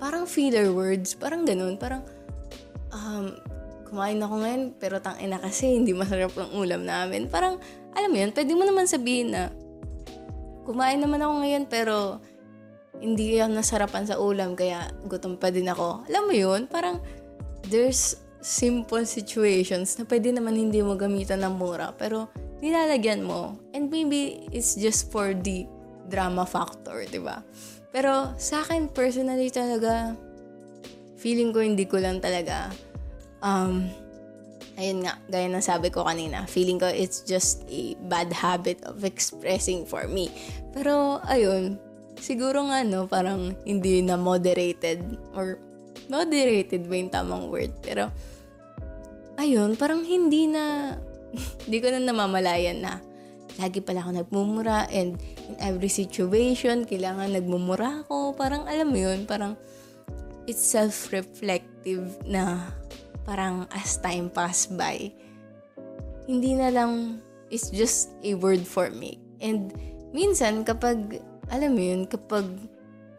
parang 0.00 0.24
filler 0.24 0.72
words, 0.72 1.12
parang 1.12 1.44
ganun, 1.44 1.76
parang, 1.76 2.00
um, 2.90 3.36
kumain 3.92 4.16
ako 4.16 4.34
ngayon, 4.40 4.62
pero 4.80 4.96
tang 5.04 5.20
ina 5.20 5.36
kasi 5.36 5.76
hindi 5.76 5.92
masarap 5.92 6.32
ang 6.40 6.56
ulam 6.56 6.88
namin. 6.88 7.28
Parang, 7.28 7.60
alam 7.92 8.08
mo 8.08 8.16
yun, 8.16 8.32
pwede 8.32 8.52
mo 8.56 8.64
naman 8.64 8.88
sabihin 8.88 9.36
na, 9.36 9.52
kumain 10.64 10.96
naman 10.96 11.20
ako 11.20 11.32
ngayon, 11.44 11.64
pero 11.68 11.96
hindi 13.02 13.36
ako 13.36 13.52
nasarapan 13.52 14.08
sa 14.08 14.16
ulam 14.16 14.56
kaya 14.56 14.88
gutom 15.04 15.36
pa 15.36 15.52
din 15.52 15.68
ako. 15.68 16.06
Alam 16.06 16.22
mo 16.30 16.34
yun? 16.38 16.70
Parang 16.70 17.02
there's 17.66 18.21
simple 18.42 19.06
situations 19.06 19.94
na 19.96 20.04
pwede 20.04 20.34
naman 20.34 20.58
hindi 20.58 20.82
mo 20.82 20.98
gamitan 20.98 21.46
ng 21.46 21.54
mura 21.56 21.94
pero 21.94 22.26
nilalagyan 22.58 23.22
mo. 23.22 23.56
And 23.70 23.88
maybe 23.88 24.50
it's 24.50 24.74
just 24.74 25.14
for 25.14 25.32
the 25.32 25.64
drama 26.10 26.42
factor, 26.44 27.06
di 27.06 27.22
ba? 27.22 27.40
Pero 27.94 28.34
sa 28.36 28.66
akin 28.66 28.90
personally 28.90 29.48
talaga 29.48 30.18
feeling 31.16 31.54
ko 31.54 31.62
hindi 31.62 31.86
ko 31.86 32.02
lang 32.02 32.18
talaga 32.18 32.74
um 33.46 33.86
ayun 34.76 35.04
nga, 35.04 35.14
gaya 35.28 35.48
ng 35.48 35.64
sabi 35.64 35.92
ko 35.92 36.04
kanina, 36.04 36.48
feeling 36.48 36.80
ko 36.80 36.88
it's 36.88 37.22
just 37.22 37.64
a 37.68 37.94
bad 38.08 38.32
habit 38.32 38.80
of 38.88 39.04
expressing 39.04 39.84
for 39.84 40.08
me. 40.08 40.32
Pero, 40.72 41.20
ayun, 41.28 41.76
siguro 42.16 42.64
nga, 42.72 42.80
no, 42.84 43.04
parang 43.04 43.52
hindi 43.68 44.00
na 44.00 44.16
moderated 44.16 45.04
or 45.36 45.60
moderated 46.08 46.88
ba 46.88 46.94
yung 46.96 47.12
tamang 47.12 47.52
word. 47.52 47.72
Pero, 47.84 48.08
ayun, 49.38 49.76
parang 49.76 50.04
hindi 50.04 50.48
na, 50.48 50.96
hindi 51.66 51.78
ko 51.80 51.88
na 51.92 52.00
namamalayan 52.02 52.80
na 52.82 53.00
lagi 53.60 53.84
pala 53.84 54.00
ako 54.00 54.10
nagmumura 54.16 54.88
and 54.88 55.20
in 55.48 55.54
every 55.60 55.90
situation, 55.90 56.88
kailangan 56.88 57.36
nagmumura 57.36 58.04
ako. 58.06 58.32
Parang, 58.32 58.64
alam 58.64 58.88
mo 58.88 58.96
yun, 58.96 59.28
parang 59.28 59.58
it's 60.48 60.62
self-reflective 60.62 62.24
na 62.24 62.72
parang 63.22 63.68
as 63.76 64.00
time 64.00 64.32
pass 64.32 64.66
by, 64.66 65.12
hindi 66.26 66.56
na 66.56 66.72
lang, 66.72 67.20
it's 67.52 67.68
just 67.68 68.14
a 68.24 68.32
word 68.38 68.64
for 68.64 68.88
me. 68.88 69.20
And 69.42 69.74
minsan, 70.16 70.64
kapag 70.64 71.20
alam 71.52 71.76
mo 71.76 71.82
yun, 71.82 72.08
kapag 72.08 72.46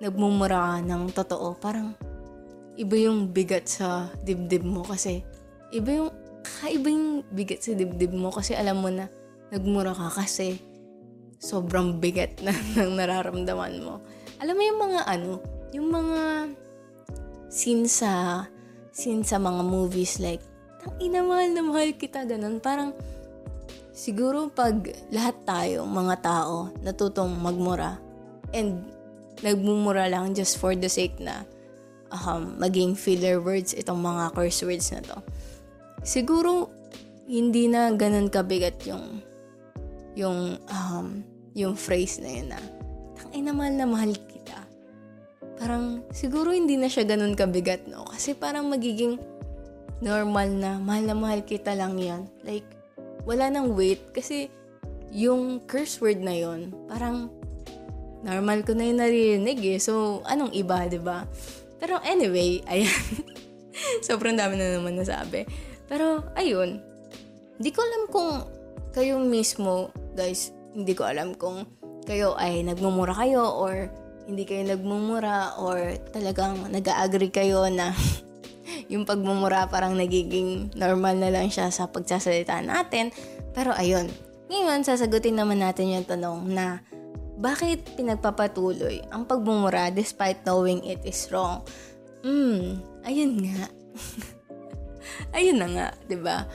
nagmumura 0.02 0.80
ka 0.80 0.84
ng 0.84 1.04
totoo, 1.14 1.56
parang 1.62 1.94
iba 2.74 2.96
yung 2.98 3.30
bigat 3.30 3.70
sa 3.70 4.10
dibdib 4.26 4.66
mo 4.66 4.82
kasi 4.82 5.22
iba 5.74 5.90
yung 6.06 6.12
kakaiba 6.46 6.88
yung 6.94 7.26
bigat 7.34 7.66
sa 7.66 7.74
dibdib 7.74 8.14
mo 8.14 8.30
kasi 8.30 8.54
alam 8.54 8.80
mo 8.80 8.94
na 8.94 9.10
nagmura 9.50 9.92
ka 9.92 10.22
kasi 10.24 10.62
sobrang 11.42 12.00
bigat 12.00 12.40
na 12.46 12.54
ng 12.54 12.94
nararamdaman 12.94 13.82
mo. 13.82 14.00
Alam 14.40 14.56
mo 14.56 14.64
yung 14.64 14.80
mga 14.80 15.02
ano, 15.10 15.32
yung 15.74 15.88
mga 15.90 16.22
scene 17.50 17.90
sa 17.90 18.46
scene 18.94 19.26
sa 19.26 19.42
mga 19.42 19.62
movies 19.66 20.22
like 20.22 20.42
tang 20.84 20.94
ina 21.00 21.24
mahal 21.24 21.48
na 21.56 21.64
mahal 21.64 21.90
kita, 21.96 22.28
ganun. 22.28 22.60
Parang, 22.60 22.92
siguro 23.96 24.52
pag 24.52 24.84
lahat 25.10 25.40
tayo, 25.48 25.88
mga 25.88 26.16
tao, 26.20 26.76
natutong 26.84 27.32
magmura, 27.40 27.98
and 28.52 28.84
nagmumura 29.40 30.12
lang 30.12 30.36
just 30.36 30.60
for 30.60 30.76
the 30.76 30.92
sake 30.92 31.16
na 31.24 31.48
um, 32.12 32.60
maging 32.60 32.94
filler 33.00 33.40
words 33.40 33.72
itong 33.72 34.04
mga 34.04 34.36
curse 34.36 34.60
words 34.68 34.92
na 34.92 35.02
to. 35.02 35.18
Siguro, 36.04 36.70
hindi 37.28 37.72
na 37.72 37.96
ganun 37.96 38.28
kabigat 38.28 38.84
yung 38.84 39.24
yung 40.14 40.60
um, 40.70 41.24
yung 41.56 41.74
phrase 41.74 42.22
na 42.22 42.30
yun 42.30 42.48
na 42.52 42.60
tangay 43.18 43.42
na 43.42 43.54
mahal 43.56 43.74
na 43.74 43.88
mahal 43.88 44.12
kita. 44.14 44.60
Parang 45.58 46.04
siguro 46.12 46.52
hindi 46.52 46.76
na 46.76 46.92
siya 46.92 47.08
ganun 47.08 47.34
kabigat, 47.34 47.88
no? 47.88 48.06
Kasi 48.06 48.36
parang 48.36 48.68
magiging 48.68 49.18
normal 50.04 50.52
na 50.52 50.78
mahal 50.78 51.08
na 51.08 51.16
mahal 51.16 51.42
kita 51.42 51.74
lang 51.74 51.96
yan. 51.96 52.28
Like, 52.44 52.68
wala 53.24 53.48
nang 53.48 53.72
weight 53.74 54.12
kasi 54.12 54.52
yung 55.14 55.64
curse 55.70 56.02
word 56.02 56.20
na 56.20 56.34
yon 56.34 56.74
parang 56.90 57.30
normal 58.26 58.66
ko 58.68 58.76
na 58.76 58.90
yung 58.90 59.00
naririnig 59.00 59.60
eh. 59.64 59.80
So, 59.80 60.26
anong 60.28 60.52
iba, 60.52 60.84
di 60.90 61.00
ba? 61.00 61.24
Pero 61.80 62.04
anyway, 62.04 62.60
ayan. 62.68 62.92
Sobrang 64.08 64.36
dami 64.36 64.60
na 64.60 64.80
naman 64.80 65.00
nasabi. 65.00 65.48
Pero, 65.88 66.24
ayun. 66.38 66.80
Hindi 67.60 67.70
ko 67.70 67.80
alam 67.84 68.04
kung 68.10 68.32
kayo 68.94 69.18
mismo, 69.22 69.90
guys, 70.14 70.54
hindi 70.74 70.94
ko 70.94 71.06
alam 71.06 71.38
kung 71.38 71.66
kayo 72.04 72.36
ay 72.36 72.66
nagmumura 72.66 73.16
kayo 73.16 73.46
or 73.46 73.88
hindi 74.24 74.44
kayo 74.48 74.64
nagmumura 74.68 75.60
or 75.60 75.96
talagang 76.12 76.72
nag-agree 76.72 77.32
kayo 77.32 77.68
na 77.68 77.92
yung 78.92 79.04
pagmumura 79.04 79.68
parang 79.68 79.96
nagiging 79.96 80.72
normal 80.76 81.16
na 81.20 81.32
lang 81.32 81.48
siya 81.52 81.72
sa 81.72 81.88
pagsasalita 81.88 82.60
natin. 82.64 83.12
Pero 83.52 83.76
ayun, 83.76 84.08
ngayon 84.48 84.86
sasagutin 84.86 85.40
naman 85.40 85.60
natin 85.60 85.92
yung 85.92 86.08
tanong 86.08 86.40
na 86.52 86.82
bakit 87.40 87.84
pinagpapatuloy 87.98 89.04
ang 89.10 89.26
pagmumura 89.26 89.90
despite 89.90 90.46
knowing 90.48 90.86
it 90.86 91.02
is 91.04 91.28
wrong? 91.34 91.66
Hmm, 92.24 92.80
ayun 93.04 93.42
nga. 93.44 93.68
ayun 95.38 95.60
na 95.60 95.68
nga, 95.70 95.88
'di 96.08 96.18
ba? 96.20 96.48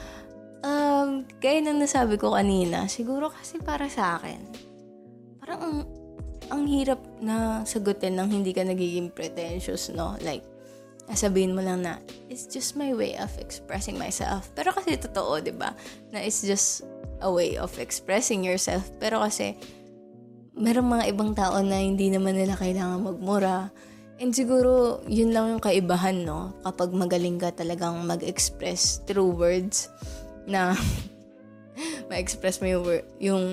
Um, 0.59 1.23
kaya 1.39 1.63
nang 1.63 1.79
nasabi 1.79 2.19
ko 2.19 2.35
kanina, 2.35 2.91
siguro 2.91 3.31
kasi 3.31 3.63
para 3.63 3.87
sa 3.87 4.19
akin, 4.19 4.43
parang 5.39 5.61
ang, 5.63 5.79
ang 6.51 6.63
hirap 6.67 6.99
na 7.23 7.63
sagutin 7.63 8.19
nang 8.19 8.27
hindi 8.27 8.51
ka 8.51 8.67
nagiging 8.67 9.15
pretentious, 9.15 9.87
no? 9.95 10.19
Like, 10.19 10.43
sabihin 11.15 11.55
mo 11.55 11.63
lang 11.63 11.87
na, 11.87 12.03
it's 12.29 12.45
just 12.51 12.75
my 12.75 12.93
way 12.93 13.17
of 13.17 13.31
expressing 13.39 13.97
myself. 13.97 14.51
Pero 14.53 14.75
kasi 14.75 14.99
totoo, 14.99 15.41
di 15.41 15.55
ba? 15.55 15.73
Na 16.13 16.21
it's 16.21 16.45
just 16.45 16.85
a 17.25 17.31
way 17.31 17.57
of 17.57 17.73
expressing 17.81 18.45
yourself. 18.45 18.91
Pero 19.01 19.23
kasi, 19.23 19.57
merong 20.59 20.99
mga 20.99 21.05
ibang 21.15 21.33
tao 21.33 21.63
na 21.63 21.81
hindi 21.81 22.11
naman 22.11 22.35
nila 22.35 22.59
kailangan 22.59 23.09
magmura. 23.09 23.71
And 24.19 24.35
siguro, 24.35 24.99
yun 25.07 25.31
lang 25.31 25.55
yung 25.55 25.63
kaibahan, 25.63 26.27
no? 26.27 26.59
Kapag 26.67 26.91
magaling 26.91 27.39
ka 27.39 27.55
talagang 27.55 28.03
mag-express 28.03 29.07
through 29.07 29.31
words 29.39 29.87
na 30.43 30.75
ma-express 32.11 32.59
mo 32.59 32.67
yung, 32.67 32.85
yung 33.23 33.45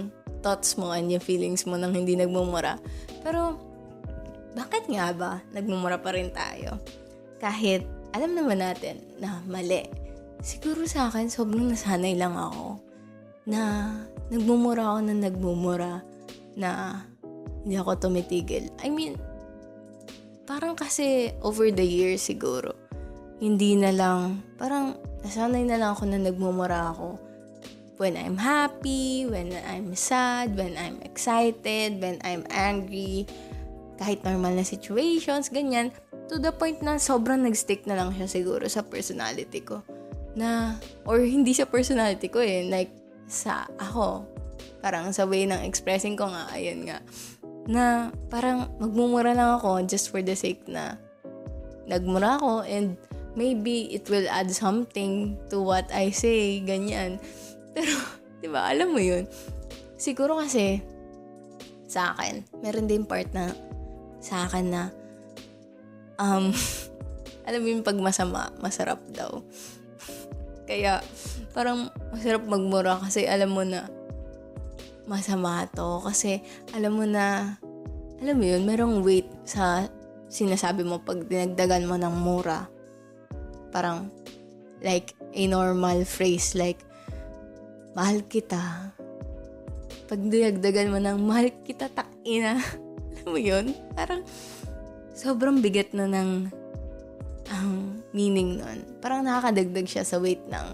thoughts 0.42 0.74
mo 0.74 0.90
and 0.90 1.14
yung 1.14 1.22
feelings 1.22 1.70
mo 1.70 1.78
nang 1.78 1.94
hindi 1.94 2.18
nagmumura. 2.18 2.82
Pero, 3.22 3.62
bakit 4.58 4.90
nga 4.90 5.14
ba 5.14 5.32
nagmumura 5.54 6.02
pa 6.02 6.18
rin 6.18 6.34
tayo? 6.34 6.82
Kahit 7.38 7.86
alam 8.16 8.34
naman 8.34 8.64
natin 8.64 9.04
na 9.20 9.44
mali. 9.46 9.86
Siguro 10.40 10.88
sa 10.88 11.12
akin, 11.12 11.28
sobrang 11.28 11.68
nasanay 11.68 12.16
lang 12.16 12.34
ako 12.34 12.80
na 13.46 13.92
nagmumura 14.32 14.96
ako 14.96 15.00
na 15.04 15.14
nagmumura 15.14 15.94
na 16.56 17.02
hindi 17.62 17.76
ako 17.76 18.08
tumitigil. 18.08 18.72
I 18.80 18.90
mean, 18.90 19.20
parang 20.46 20.78
kasi 20.78 21.34
over 21.42 21.74
the 21.74 21.84
years 21.84 22.22
siguro, 22.22 22.74
hindi 23.42 23.76
na 23.76 23.92
lang, 23.92 24.46
parang 24.56 24.96
nasanay 25.26 25.66
na 25.66 25.82
lang 25.82 25.92
ako 25.98 26.04
na 26.08 26.22
nagmumura 26.22 26.94
ako 26.94 27.20
when 27.98 28.16
I'm 28.16 28.38
happy, 28.38 29.26
when 29.26 29.56
I'm 29.56 29.96
sad, 29.96 30.56
when 30.56 30.76
I'm 30.76 31.02
excited, 31.04 32.00
when 32.00 32.20
I'm 32.24 32.44
angry, 32.52 33.26
kahit 33.98 34.24
normal 34.24 34.56
na 34.56 34.68
situations, 34.68 35.48
ganyan, 35.48 35.96
to 36.28 36.36
the 36.36 36.52
point 36.52 36.84
na 36.84 37.00
sobrang 37.00 37.44
nag-stick 37.44 37.88
na 37.88 37.96
lang 37.96 38.12
siya 38.12 38.28
siguro 38.28 38.68
sa 38.68 38.84
personality 38.84 39.64
ko. 39.64 39.80
Na, 40.36 40.76
or 41.08 41.24
hindi 41.24 41.56
sa 41.56 41.64
personality 41.64 42.28
ko 42.28 42.44
eh, 42.44 42.68
like, 42.68 42.92
sa 43.32 43.64
ako, 43.80 44.36
Parang 44.86 45.10
sa 45.10 45.26
way 45.26 45.50
ng 45.50 45.66
expressing 45.66 46.14
ko 46.14 46.30
nga, 46.30 46.46
ayun 46.54 46.86
nga. 46.86 47.02
Na 47.66 48.14
parang 48.30 48.70
magmumura 48.78 49.34
lang 49.34 49.58
ako 49.58 49.82
just 49.86 50.14
for 50.14 50.22
the 50.22 50.38
sake 50.38 50.62
na 50.70 50.98
nagmura 51.86 52.38
ako 52.38 52.66
and 52.66 52.98
maybe 53.38 53.92
it 53.92 54.08
will 54.10 54.26
add 54.32 54.50
something 54.50 55.38
to 55.52 55.62
what 55.62 55.86
I 55.92 56.10
say, 56.10 56.64
ganyan. 56.64 57.20
Pero, 57.76 57.94
di 58.40 58.48
ba, 58.48 58.72
alam 58.72 58.96
mo 58.96 59.00
yun. 59.04 59.28
Siguro 60.00 60.40
kasi, 60.40 60.80
sa 61.86 62.16
akin, 62.16 62.48
meron 62.64 62.88
din 62.88 63.04
part 63.04 63.28
na, 63.36 63.52
sa 64.24 64.48
akin 64.48 64.66
na, 64.72 64.84
um, 66.18 66.50
alam 67.48 67.60
mo 67.62 67.68
yung 67.70 67.86
pag 67.86 68.00
masama, 68.00 68.50
masarap 68.64 69.04
daw. 69.12 69.44
Kaya, 70.70 71.04
parang 71.52 71.92
masarap 72.16 72.48
magmura 72.48 72.98
kasi 73.04 73.28
alam 73.28 73.52
mo 73.52 73.62
na, 73.68 73.86
masama 75.06 75.66
to. 75.72 76.02
Kasi, 76.04 76.42
alam 76.74 76.98
mo 76.98 77.06
na, 77.08 77.58
alam 78.22 78.36
mo 78.38 78.46
yun, 78.46 78.66
merong 78.66 79.02
weight 79.02 79.30
sa 79.46 79.90
sinasabi 80.30 80.82
mo 80.82 81.02
pag 81.02 81.26
dinagdagan 81.26 81.88
mo 81.88 81.96
ng 81.98 82.16
mura. 82.16 82.68
Parang, 83.70 84.10
like, 84.82 85.14
a 85.34 85.44
normal 85.50 86.04
phrase, 86.06 86.54
like, 86.58 86.82
mahal 87.96 88.20
kita. 88.26 88.92
Pag 90.06 90.22
dinagdagan 90.30 90.92
mo 90.92 91.00
ng 91.02 91.18
mahal 91.22 91.50
kita, 91.64 91.90
takina. 91.90 92.60
alam 93.22 93.30
mo 93.30 93.40
yun? 93.40 93.74
Parang, 93.96 94.22
sobrang 95.16 95.64
bigat 95.64 95.96
na 95.96 96.06
ng 96.06 96.52
ang 97.46 98.02
um, 98.02 98.02
meaning 98.10 98.58
nun. 98.58 98.82
Parang 99.00 99.22
nakakadagdag 99.22 99.86
siya 99.86 100.02
sa 100.02 100.18
weight 100.18 100.42
ng 100.50 100.68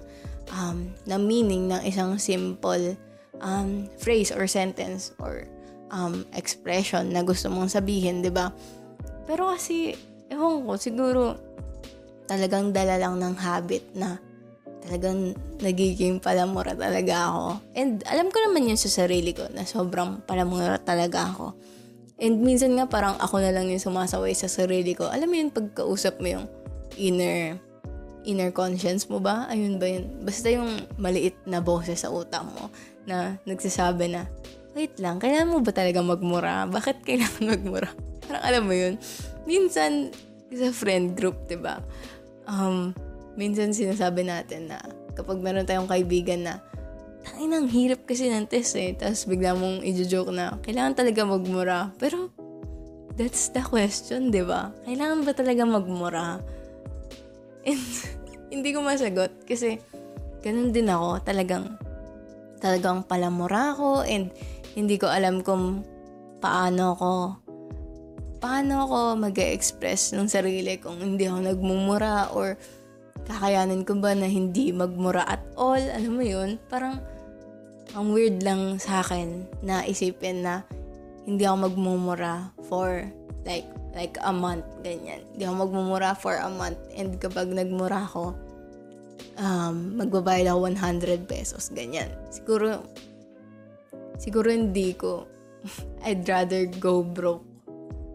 um, 0.56 0.88
na 1.04 1.20
meaning 1.20 1.68
ng 1.68 1.84
isang 1.84 2.16
simple 2.16 2.96
um, 3.42 3.90
phrase 4.00 4.32
or 4.32 4.46
sentence 4.48 5.12
or 5.20 5.50
um, 5.92 6.24
expression 6.38 7.12
na 7.12 7.26
gusto 7.26 7.52
mong 7.52 7.74
sabihin, 7.74 8.24
'di 8.24 8.32
ba? 8.32 8.54
Pero 9.28 9.52
kasi 9.52 9.98
ewan 10.32 10.64
ko, 10.64 10.74
siguro 10.80 11.22
talagang 12.30 12.72
dala 12.72 12.96
lang 12.96 13.20
ng 13.20 13.36
habit 13.36 13.84
na 13.92 14.16
talagang 14.82 15.38
nagiging 15.62 16.18
palamura 16.18 16.74
talaga 16.74 17.30
ako. 17.30 17.46
And 17.78 18.02
alam 18.10 18.34
ko 18.34 18.38
naman 18.50 18.72
yun 18.72 18.80
sa 18.80 18.90
sarili 18.90 19.36
ko 19.36 19.46
na 19.54 19.68
sobrang 19.68 20.26
palamura 20.26 20.82
talaga 20.82 21.30
ako. 21.30 21.54
And 22.22 22.42
minsan 22.42 22.78
nga 22.78 22.86
parang 22.90 23.18
ako 23.18 23.42
na 23.42 23.54
lang 23.54 23.70
yung 23.70 23.82
sumasaway 23.82 24.34
sa 24.34 24.50
sarili 24.50 24.94
ko. 24.94 25.10
Alam 25.10 25.28
mo 25.30 25.36
yun, 25.38 25.50
pagkausap 25.54 26.22
mo 26.22 26.28
yung 26.40 26.46
inner 26.98 27.58
inner 28.22 28.54
conscience 28.54 29.10
mo 29.10 29.18
ba? 29.18 29.50
Ayun 29.50 29.82
ba 29.82 29.90
yun? 29.90 30.22
Basta 30.22 30.54
yung 30.54 30.86
maliit 31.02 31.34
na 31.50 31.58
boses 31.58 32.06
sa 32.06 32.14
utak 32.14 32.46
mo 32.46 32.70
na 33.06 33.38
nagsasabi 33.46 34.12
na, 34.12 34.28
wait 34.78 34.96
lang, 35.02 35.20
kailangan 35.20 35.52
mo 35.52 35.60
ba 35.60 35.72
talaga 35.76 36.00
magmura? 36.00 36.68
Bakit 36.70 37.04
kailangan 37.04 37.44
magmura? 37.58 37.90
Parang 38.26 38.44
alam 38.44 38.64
mo 38.68 38.74
yun, 38.74 38.96
minsan 39.44 40.14
sa 40.52 40.70
friend 40.72 41.16
group, 41.16 41.36
ba 41.46 41.50
diba? 41.50 41.76
Um, 42.48 42.92
minsan 43.40 43.72
sinasabi 43.72 44.28
natin 44.28 44.72
na 44.72 44.80
kapag 45.16 45.40
meron 45.40 45.68
tayong 45.68 45.88
kaibigan 45.88 46.44
na 46.44 46.60
tangin 47.22 47.54
ang 47.54 47.68
hirap 47.70 48.04
kasi 48.10 48.28
ng 48.28 48.50
test 48.50 48.76
eh. 48.76 48.98
Tapos 48.98 49.30
bigla 49.30 49.54
mong 49.54 49.86
i-joke 49.86 50.34
na, 50.34 50.58
kailangan 50.66 50.98
talaga 50.98 51.22
magmura. 51.24 51.94
Pero, 52.02 52.34
that's 53.16 53.54
the 53.54 53.62
question, 53.62 54.34
di 54.34 54.42
ba? 54.42 54.74
Kailangan 54.88 55.24
ba 55.24 55.32
talaga 55.36 55.64
magmura? 55.64 56.42
And, 57.64 57.82
hindi 58.54 58.70
ko 58.76 58.84
masagot 58.84 59.46
kasi 59.46 59.80
ganun 60.42 60.74
din 60.74 60.90
ako. 60.90 61.22
Talagang 61.24 61.78
talagang 62.62 63.04
palamura 63.04 63.74
ako 63.74 64.06
and 64.06 64.30
hindi 64.78 64.96
ko 64.96 65.10
alam 65.10 65.42
kung 65.42 65.84
paano 66.40 66.96
ko 66.96 67.12
paano 68.42 68.90
ako 68.90 68.98
mag 69.22 69.38
express 69.38 70.18
ng 70.18 70.26
sarili 70.26 70.82
kung 70.82 70.98
hindi 70.98 71.30
ako 71.30 71.40
nagmumura 71.46 72.34
or 72.34 72.58
kakayanin 73.30 73.86
ko 73.86 74.02
ba 74.02 74.18
na 74.18 74.26
hindi 74.26 74.74
magmura 74.74 75.22
at 75.30 75.46
all. 75.54 75.78
Alam 75.78 76.18
mo 76.18 76.26
yun? 76.26 76.58
Parang 76.66 76.98
ang 77.94 78.10
weird 78.10 78.42
lang 78.42 78.82
sa 78.82 79.06
akin 79.06 79.46
na 79.62 79.86
isipin 79.86 80.42
na 80.42 80.66
hindi 81.30 81.46
ako 81.46 81.70
magmumura 81.70 82.50
for 82.66 83.06
like 83.46 83.70
like 83.94 84.18
a 84.26 84.34
month, 84.34 84.66
ganyan. 84.82 85.22
Hindi 85.38 85.44
ako 85.46 85.56
magmumura 85.70 86.18
for 86.18 86.42
a 86.42 86.50
month 86.50 86.82
and 86.98 87.22
kapag 87.22 87.54
nagmura 87.54 88.10
ako, 88.10 88.34
um, 89.40 90.00
magbabayad 90.00 90.52
ako 90.52 90.60
100 90.68 91.30
pesos, 91.30 91.72
ganyan. 91.72 92.10
Siguro, 92.34 92.84
siguro 94.18 94.52
hindi 94.52 94.96
ko, 94.98 95.28
I'd 96.08 96.26
rather 96.28 96.68
go 96.68 97.06
broke. 97.06 97.46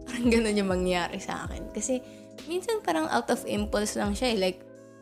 Parang 0.07 0.29
ganun 0.29 0.59
yung 0.59 0.71
mangyari 0.71 1.17
sa 1.17 1.47
akin. 1.47 1.71
Kasi, 1.73 1.99
minsan 2.45 2.83
parang 2.85 3.09
out 3.09 3.27
of 3.33 3.43
impulse 3.49 3.97
lang 3.97 4.13
siya 4.13 4.35
eh. 4.35 4.37
Like, 4.37 4.59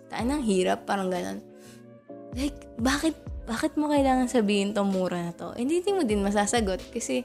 taan 0.09 0.31
ang 0.31 0.43
hirap, 0.45 0.87
parang 0.87 1.11
ganun. 1.11 1.41
Like, 2.35 2.55
bakit, 2.79 3.15
bakit 3.45 3.77
mo 3.77 3.87
kailangan 3.91 4.27
sabihin 4.27 4.73
tong 4.73 4.89
mura 4.89 5.29
na 5.29 5.33
to? 5.33 5.53
Hindi, 5.53 5.81
hindi 5.81 5.91
mo 5.93 6.01
din 6.03 6.25
masasagot 6.25 6.81
kasi 6.89 7.23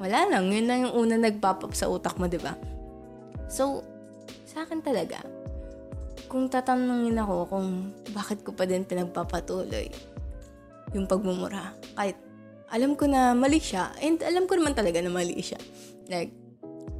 wala 0.00 0.24
lang. 0.30 0.48
Yun 0.48 0.66
lang 0.66 0.78
yung 0.88 0.94
una 0.94 1.18
nagpop 1.18 1.68
up 1.68 1.74
sa 1.76 1.90
utak 1.90 2.16
mo, 2.16 2.30
di 2.30 2.40
ba? 2.40 2.56
So, 3.50 3.82
sa 4.48 4.64
akin 4.64 4.80
talaga, 4.80 5.20
kung 6.28 6.52
tatanungin 6.52 7.16
ako 7.18 7.48
kung 7.48 7.68
bakit 8.12 8.44
ko 8.44 8.52
pa 8.52 8.68
din 8.68 8.84
pinagpapatuloy 8.84 9.88
yung 10.92 11.08
pagmumura, 11.08 11.72
kahit 11.96 12.16
alam 12.68 12.96
ko 12.96 13.08
na 13.08 13.32
mali 13.32 13.60
siya, 13.60 13.92
and 14.04 14.20
alam 14.20 14.44
ko 14.44 14.56
naman 14.56 14.76
talaga 14.76 15.00
na 15.00 15.08
mali 15.08 15.40
siya. 15.40 15.56
Like, 16.08 16.32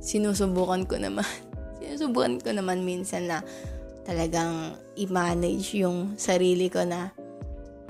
sinusubukan 0.01 0.89
ko 0.89 0.97
naman, 0.97 1.24
sinusubukan 1.81 2.41
ko 2.41 2.51
naman 2.57 2.85
minsan 2.85 3.29
na 3.29 3.45
talagang 4.09 4.72
i-manage 4.97 5.76
yung 5.76 6.16
sarili 6.16 6.72
ko 6.72 6.81
na 6.89 7.12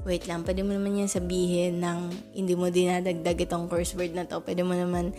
wait 0.02 0.26
lang, 0.26 0.42
pwede 0.42 0.66
mo 0.66 0.74
naman 0.74 1.04
yan 1.04 1.10
sabihin 1.10 1.78
ng 1.78 2.10
hindi 2.34 2.54
mo 2.58 2.72
dinadagdag 2.72 3.38
itong 3.44 3.70
curse 3.70 3.94
word 3.94 4.16
na 4.16 4.24
to. 4.24 4.40
Pwede 4.40 4.64
mo 4.64 4.72
naman 4.72 5.12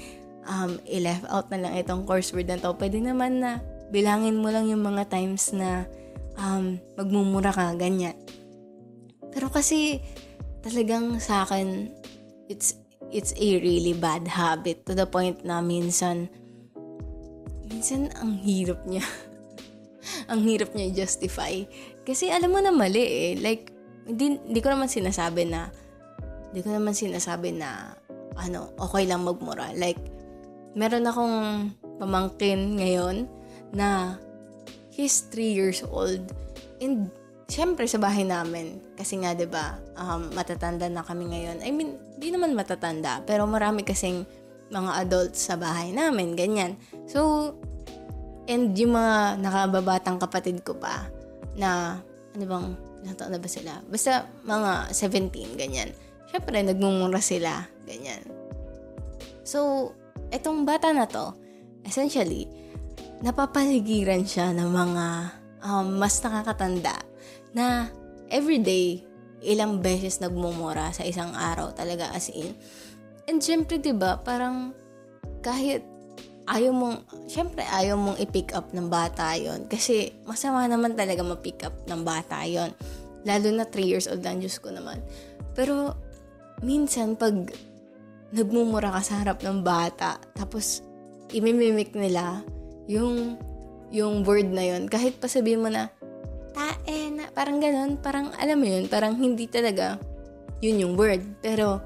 um, 0.50 0.82
i-left 0.90 1.30
out 1.30 1.48
na 1.54 1.62
lang 1.62 1.74
itong 1.78 2.04
curse 2.10 2.34
word 2.34 2.50
na 2.50 2.58
to. 2.58 2.74
Pwede 2.74 2.98
naman 2.98 3.44
na 3.44 3.62
bilangin 3.94 4.42
mo 4.42 4.50
lang 4.50 4.66
yung 4.66 4.82
mga 4.82 5.08
times 5.08 5.54
na 5.54 5.86
um, 6.40 6.80
magmumura 6.96 7.52
ka, 7.52 7.76
ganyan. 7.76 8.16
Pero 9.30 9.52
kasi 9.52 10.00
talagang 10.64 11.20
sa 11.20 11.46
akin, 11.46 11.92
it's 12.50 12.80
it's 13.14 13.34
a 13.38 13.50
really 13.62 13.94
bad 13.94 14.26
habit 14.26 14.86
to 14.86 14.94
the 14.94 15.06
point 15.06 15.42
na 15.46 15.62
minsan 15.62 16.30
minsan 17.70 18.10
ang 18.18 18.40
hirap 18.42 18.82
niya. 18.88 19.06
ang 20.32 20.42
hirap 20.42 20.74
niya 20.74 21.06
justify. 21.06 21.62
Kasi 22.02 22.34
alam 22.34 22.50
mo 22.50 22.60
na 22.64 22.74
mali 22.74 23.06
eh. 23.06 23.32
Like, 23.38 23.70
hindi, 24.10 24.42
hindi 24.42 24.60
ko 24.60 24.74
naman 24.74 24.90
sinasabi 24.90 25.46
na 25.46 25.70
hindi 26.50 26.66
ko 26.66 26.74
naman 26.74 26.98
sinasabi 26.98 27.54
na 27.54 27.94
ano, 28.34 28.74
okay 28.82 29.06
lang 29.06 29.22
magmura. 29.22 29.70
Like, 29.78 30.02
meron 30.74 31.06
akong 31.06 31.38
pamangkin 32.02 32.82
ngayon 32.82 33.30
na 33.70 34.18
he's 35.00 35.24
3 35.32 35.56
years 35.56 35.80
old. 35.88 36.28
And 36.84 37.08
syempre 37.48 37.88
sa 37.88 38.04
bahay 38.04 38.28
namin, 38.28 38.84
kasi 39.00 39.16
nga 39.24 39.32
'di 39.32 39.48
ba, 39.48 39.80
um, 39.96 40.28
matatanda 40.36 40.92
na 40.92 41.08
kami 41.08 41.32
ngayon. 41.32 41.64
I 41.64 41.72
mean, 41.72 41.96
di 42.20 42.36
naman 42.36 42.52
matatanda, 42.52 43.24
pero 43.24 43.48
marami 43.48 43.88
kasing 43.88 44.28
mga 44.70 44.92
adults 45.08 45.48
sa 45.48 45.56
bahay 45.56 45.96
namin, 45.96 46.36
ganyan. 46.36 46.78
So, 47.10 47.52
and 48.46 48.76
yung 48.78 48.94
mga 48.94 49.42
nakababatang 49.42 50.22
kapatid 50.22 50.62
ko 50.62 50.78
pa, 50.78 51.10
na, 51.58 51.98
ano 52.38 52.44
bang, 52.46 52.68
ilang 53.02 53.32
na 53.34 53.40
ba 53.42 53.50
sila? 53.50 53.82
Basta 53.90 54.30
mga 54.46 54.94
17, 54.94 55.58
ganyan. 55.58 55.90
Syempre, 56.30 56.62
nagmumura 56.62 57.18
sila, 57.18 57.66
ganyan. 57.90 58.22
So, 59.42 59.92
etong 60.30 60.70
bata 60.70 60.94
na 60.94 61.10
to, 61.10 61.34
essentially, 61.82 62.46
napapaligiran 63.20 64.24
siya 64.24 64.56
ng 64.56 64.70
mga 64.72 65.06
um, 65.64 66.00
mas 66.00 66.20
nakakatanda 66.24 66.96
na 67.52 67.92
everyday, 68.32 69.04
ilang 69.44 69.80
beses 69.80 70.20
nagmumura 70.20 70.92
sa 70.92 71.04
isang 71.04 71.32
araw 71.36 71.72
talaga 71.76 72.12
as 72.16 72.32
in. 72.32 72.56
And 73.28 73.44
syempre, 73.44 73.80
di 73.80 73.94
ba 73.94 74.20
parang 74.22 74.74
kahit 75.44 75.84
ayaw 76.50 76.74
mong, 76.74 76.98
syempre 77.30 77.62
ayaw 77.62 77.96
mong 77.96 78.18
i-pick 78.18 78.58
up 78.58 78.74
ng 78.74 78.90
bata 78.90 79.38
yon 79.38 79.70
Kasi 79.70 80.12
masama 80.26 80.66
naman 80.66 80.98
talaga 80.98 81.22
ma-pick 81.22 81.62
up 81.62 81.76
ng 81.86 82.02
bata 82.02 82.42
yon 82.44 82.74
Lalo 83.28 83.48
na 83.52 83.68
3 83.68 83.84
years 83.84 84.08
old 84.08 84.24
lang, 84.24 84.40
Diyos 84.40 84.58
ko 84.64 84.72
naman. 84.72 85.04
Pero, 85.54 85.94
minsan 86.64 87.20
pag 87.20 87.36
nagmumura 88.32 88.96
ka 88.96 89.02
sa 89.04 89.22
harap 89.22 89.44
ng 89.44 89.60
bata, 89.60 90.18
tapos 90.34 90.82
imimimik 91.36 91.94
nila 91.94 92.42
yung 92.90 93.38
yung 93.94 94.26
word 94.26 94.50
na 94.50 94.66
yun, 94.66 94.90
kahit 94.90 95.18
pa 95.18 95.30
sabihin 95.30 95.66
mo 95.66 95.70
na, 95.70 95.90
tae 96.54 97.10
na, 97.14 97.30
parang 97.34 97.58
ganun, 97.62 97.98
parang 98.02 98.34
alam 98.38 98.58
mo 98.58 98.66
yun, 98.70 98.86
parang 98.86 99.18
hindi 99.18 99.50
talaga 99.50 99.98
yun 100.62 100.82
yung 100.82 100.94
word. 100.98 101.24
Pero, 101.42 101.82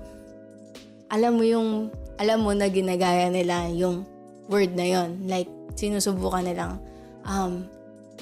alam 1.07 1.39
mo 1.39 1.43
yung, 1.45 1.93
alam 2.19 2.43
mo 2.43 2.51
na 2.51 2.67
ginagaya 2.67 3.31
nila 3.31 3.69
yung 3.71 4.03
word 4.51 4.75
na 4.75 4.83
yun. 4.83 5.23
Like, 5.29 5.47
sinusubukan 5.79 6.43
nilang, 6.43 6.81
um, 7.23 7.63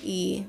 i, 0.05 0.45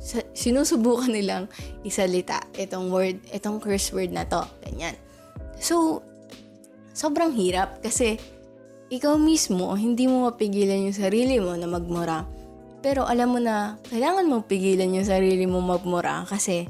sa, 0.00 0.20
sinusubukan 0.36 1.12
nilang 1.12 1.48
isalita 1.84 2.44
itong 2.56 2.92
word, 2.92 3.20
itong 3.32 3.56
curse 3.60 3.92
word 3.94 4.12
na 4.12 4.28
to. 4.28 4.44
Ganyan. 4.66 4.96
So, 5.56 6.04
sobrang 6.92 7.32
hirap 7.32 7.80
kasi 7.80 8.20
ikaw 8.90 9.14
mismo, 9.14 9.70
hindi 9.78 10.10
mo 10.10 10.26
mapigilan 10.26 10.90
yung 10.90 10.98
sarili 10.98 11.38
mo 11.38 11.54
na 11.54 11.70
magmura. 11.70 12.26
Pero 12.82 13.06
alam 13.06 13.30
mo 13.30 13.38
na, 13.38 13.78
kailangan 13.86 14.26
mo 14.26 14.42
pigilan 14.42 14.90
yung 14.90 15.06
sarili 15.06 15.46
mo 15.46 15.62
magmura 15.62 16.26
kasi 16.26 16.66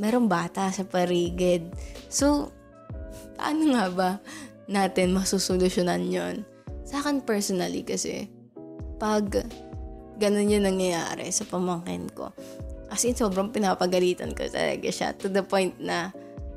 merong 0.00 0.32
bata 0.32 0.72
sa 0.72 0.88
parigid. 0.88 1.68
So, 2.08 2.48
paano 3.36 3.76
nga 3.76 3.84
ba 3.92 4.10
natin 4.64 5.12
masusolusyonan 5.12 6.08
yon? 6.08 6.36
Sa 6.88 7.04
akin 7.04 7.20
personally 7.20 7.84
kasi, 7.84 8.32
pag 8.96 9.44
ganun 10.16 10.48
yung 10.48 10.64
nangyayari 10.64 11.28
sa 11.28 11.44
pamangkin 11.44 12.08
ko, 12.16 12.32
as 12.88 13.04
in 13.04 13.12
sobrang 13.12 13.52
pinapagalitan 13.52 14.32
ko 14.32 14.48
talaga 14.48 14.88
siya 14.88 15.12
to 15.12 15.28
the 15.28 15.44
point 15.44 15.76
na 15.76 16.14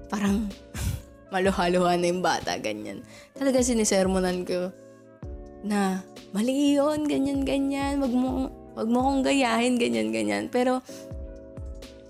parang 0.07 0.47
maluha-luha 1.29 1.97
na 1.97 2.05
yung 2.09 2.21
bata, 2.25 2.57
ganyan. 2.57 3.05
Talaga 3.37 3.61
sinisermonan 3.61 4.45
ko 4.45 4.73
na 5.65 6.01
mali 6.31 6.77
yun, 6.77 7.05
ganyan-ganyan, 7.05 7.99
wag 8.01 8.13
mo, 8.13 8.49
wag 8.77 8.89
mo 8.89 8.99
kong 9.05 9.21
gayahin, 9.25 9.75
ganyan-ganyan. 9.77 10.47
Pero, 10.49 10.81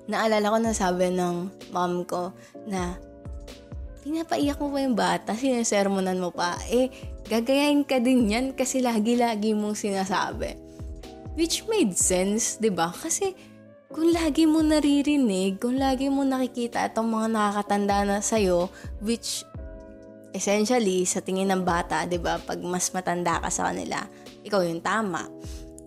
naalala 0.10 0.54
ko 0.54 0.58
na 0.58 0.74
sabi 0.74 1.14
ng 1.14 1.36
mom 1.70 2.04
ko 2.04 2.34
na 2.66 2.98
pinapaiyak 4.02 4.58
mo 4.58 4.74
pa 4.74 4.80
yung 4.82 4.98
bata, 4.98 5.32
sinisermonan 5.36 6.18
mo 6.18 6.32
pa, 6.34 6.58
eh, 6.72 6.90
gagayahin 7.30 7.86
ka 7.86 8.02
din 8.02 8.32
yan 8.32 8.46
kasi 8.56 8.82
lagi-lagi 8.82 9.54
mong 9.54 9.78
sinasabi. 9.78 10.56
Which 11.38 11.64
made 11.70 11.96
sense, 11.96 12.58
ba 12.58 12.64
diba? 12.64 12.88
Kasi, 12.92 13.38
kung 13.90 14.14
lagi 14.14 14.46
mo 14.46 14.62
naririnig, 14.62 15.58
kung 15.58 15.82
lagi 15.82 16.14
mo 16.14 16.22
nakikita 16.22 16.94
itong 16.94 17.10
mga 17.10 17.28
nakakatanda 17.34 18.06
na 18.06 18.18
sa'yo, 18.22 18.70
which 19.02 19.42
essentially, 20.30 21.02
sa 21.10 21.26
tingin 21.26 21.50
ng 21.50 21.66
bata, 21.66 22.06
di 22.06 22.22
ba, 22.22 22.38
pag 22.38 22.62
mas 22.62 22.94
matanda 22.94 23.42
ka 23.42 23.50
sa 23.50 23.74
kanila, 23.74 24.06
ikaw 24.46 24.62
yung 24.62 24.86
tama. 24.86 25.26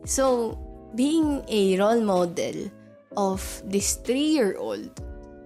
So, 0.03 0.59
being 0.99 1.47
a 1.47 1.79
role 1.79 2.03
model 2.03 2.75
of 3.15 3.39
this 3.71 4.03
three-year-old, 4.03 4.91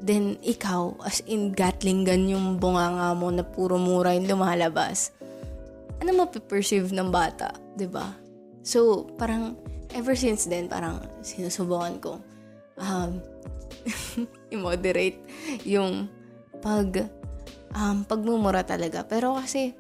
then 0.01 0.41
ikaw, 0.41 0.97
as 1.05 1.21
in 1.29 1.53
gatlinggan 1.53 2.25
yung 2.25 2.57
bunganga 2.57 3.13
mo 3.13 3.29
na 3.29 3.45
puro 3.45 3.77
mura 3.77 4.17
yung 4.17 4.33
lumalabas, 4.33 5.13
ano 6.01 6.25
mapiperceive 6.25 6.89
ng 6.89 7.13
bata, 7.13 7.53
di 7.77 7.85
ba? 7.85 8.17
So, 8.65 9.13
parang, 9.21 9.61
ever 9.93 10.17
since 10.17 10.49
then, 10.49 10.73
parang 10.73 11.05
sinusubukan 11.21 12.01
ko 12.01 12.17
um, 12.81 13.21
i-moderate 14.55 15.21
yung 15.63 16.09
pag 16.61 17.09
um, 17.77 18.03
pagmumura 18.05 18.65
talaga. 18.65 19.05
Pero 19.05 19.37
kasi, 19.37 19.77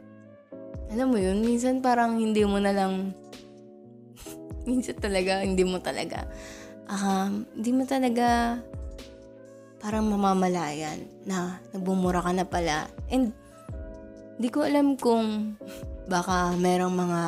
alam 0.93 1.11
mo 1.11 1.19
yun, 1.19 1.41
minsan 1.43 1.81
parang 1.81 2.21
hindi 2.21 2.45
mo 2.45 2.61
na 2.61 2.73
lang, 2.73 3.17
minsan 4.69 4.97
talaga, 5.01 5.43
hindi 5.43 5.65
mo 5.65 5.81
talaga, 5.81 6.29
um, 6.87 7.49
hindi 7.57 7.71
mo 7.73 7.85
talaga 7.89 8.61
parang 9.77 10.09
mamamalayan 10.11 11.05
na 11.23 11.63
nagbumura 11.71 12.25
ka 12.25 12.33
na 12.35 12.47
pala. 12.49 12.91
And, 13.13 13.31
hindi 14.37 14.49
ko 14.53 14.69
alam 14.69 15.01
kung 15.01 15.57
baka 16.13 16.53
merong 16.59 16.93
mga 16.93 17.21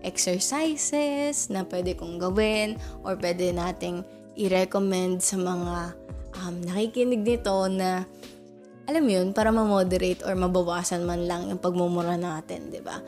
exercises 0.00 1.52
na 1.52 1.64
pwede 1.68 1.92
kong 1.96 2.16
gawin 2.16 2.80
or 3.04 3.16
pwede 3.20 3.52
nating 3.52 4.00
i-recommend 4.40 5.20
sa 5.20 5.36
mga 5.36 5.94
um, 6.40 6.54
nakikinig 6.64 7.20
nito 7.20 7.68
na 7.68 8.08
alam 8.90 9.06
mo 9.06 9.10
yun, 9.12 9.30
para 9.30 9.54
ma-moderate 9.54 10.26
or 10.26 10.34
mabawasan 10.34 11.06
man 11.06 11.30
lang 11.30 11.46
yung 11.46 11.62
pagmumura 11.62 12.18
natin, 12.18 12.74
di 12.74 12.82
ba? 12.82 12.98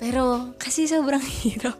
Pero, 0.00 0.56
kasi 0.56 0.88
sobrang 0.88 1.20
hirap. 1.44 1.76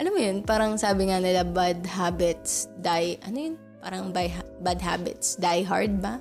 alam 0.00 0.12
mo 0.16 0.20
yun, 0.24 0.40
parang 0.40 0.80
sabi 0.80 1.12
nga 1.12 1.20
nila, 1.20 1.44
bad 1.44 1.84
habits 1.84 2.72
die, 2.80 3.20
ano 3.28 3.36
yun? 3.36 3.56
parang 3.80 4.12
by, 4.12 4.28
bad 4.60 4.80
habits, 4.80 5.40
die 5.40 5.64
hard 5.64 6.00
ba? 6.00 6.20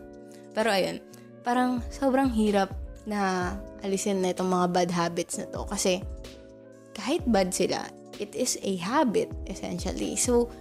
Pero 0.56 0.72
ayun, 0.72 1.04
parang 1.44 1.84
sobrang 1.92 2.32
hirap 2.32 2.72
na 3.04 3.54
alisin 3.84 4.24
na 4.24 4.32
itong 4.32 4.52
mga 4.52 4.68
bad 4.76 4.90
habits 4.92 5.40
na 5.40 5.48
to 5.52 5.64
kasi 5.68 6.04
kahit 6.96 7.24
bad 7.28 7.52
sila, 7.52 7.88
it 8.20 8.32
is 8.36 8.60
a 8.64 8.76
habit 8.80 9.32
essentially. 9.48 10.16
So, 10.20 10.52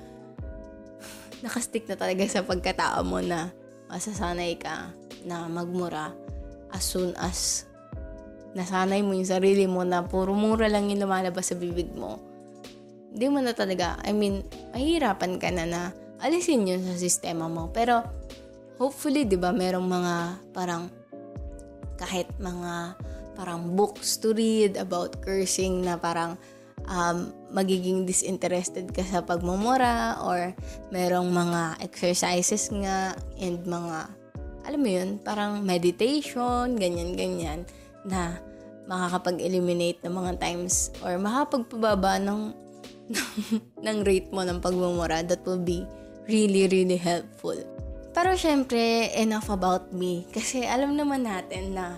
nakastick 1.44 1.86
na 1.86 1.94
talaga 1.94 2.26
sa 2.26 2.42
pagkatao 2.42 3.02
mo 3.06 3.22
na 3.22 3.50
masasanay 3.88 4.58
ka 4.58 4.92
na 5.24 5.46
magmura 5.46 6.12
as 6.72 6.84
soon 6.84 7.16
as 7.16 7.64
nasanay 8.52 9.04
mo 9.04 9.16
yung 9.16 9.28
sarili 9.28 9.64
mo 9.68 9.84
na 9.84 10.04
puro 10.04 10.32
mura 10.32 10.66
lang 10.66 10.88
yung 10.88 11.04
lumalabas 11.04 11.52
sa 11.52 11.56
bibig 11.56 11.92
mo. 11.94 12.20
Hindi 13.08 13.26
mo 13.32 13.40
na 13.40 13.56
talaga, 13.56 13.96
I 14.04 14.12
mean, 14.12 14.44
mahirapan 14.76 15.40
ka 15.40 15.48
na 15.48 15.64
na 15.64 15.82
alisin 16.20 16.68
yun 16.68 16.84
sa 16.84 16.96
sistema 16.96 17.48
mo. 17.48 17.72
Pero, 17.72 18.04
hopefully, 18.76 19.24
di 19.24 19.40
ba, 19.40 19.54
merong 19.54 19.86
mga 19.86 20.14
parang 20.52 20.92
kahit 21.98 22.30
mga 22.38 22.94
parang 23.38 23.74
books 23.78 24.18
to 24.18 24.34
read 24.34 24.74
about 24.74 25.22
cursing 25.22 25.82
na 25.86 25.94
parang 25.94 26.34
um, 26.88 27.30
magiging 27.52 28.08
disinterested 28.08 28.90
ka 28.90 29.04
sa 29.04 29.20
pagmumura 29.20 30.18
or 30.24 30.56
merong 30.90 31.28
mga 31.28 31.84
exercises 31.84 32.72
nga 32.72 33.14
and 33.38 33.62
mga 33.68 34.08
alam 34.68 34.84
mo 34.84 34.90
yun, 34.92 35.16
parang 35.24 35.64
meditation, 35.64 36.76
ganyan-ganyan, 36.76 37.64
na 38.04 38.36
makakapag-eliminate 38.84 40.04
ng 40.04 40.12
mga 40.12 40.32
times 40.44 40.92
or 41.00 41.16
makapagpababa 41.16 42.20
ng, 42.20 42.52
ng, 43.08 43.28
ng 43.88 43.98
rate 44.04 44.28
mo 44.28 44.44
ng 44.44 44.60
pagmumura 44.60 45.24
that 45.24 45.40
will 45.48 45.60
be 45.60 45.88
really, 46.28 46.68
really 46.68 47.00
helpful. 47.00 47.56
Pero 48.12 48.36
syempre, 48.36 49.08
enough 49.16 49.48
about 49.48 49.88
me. 49.88 50.28
Kasi 50.28 50.68
alam 50.68 51.00
naman 51.00 51.24
natin 51.24 51.72
na 51.72 51.96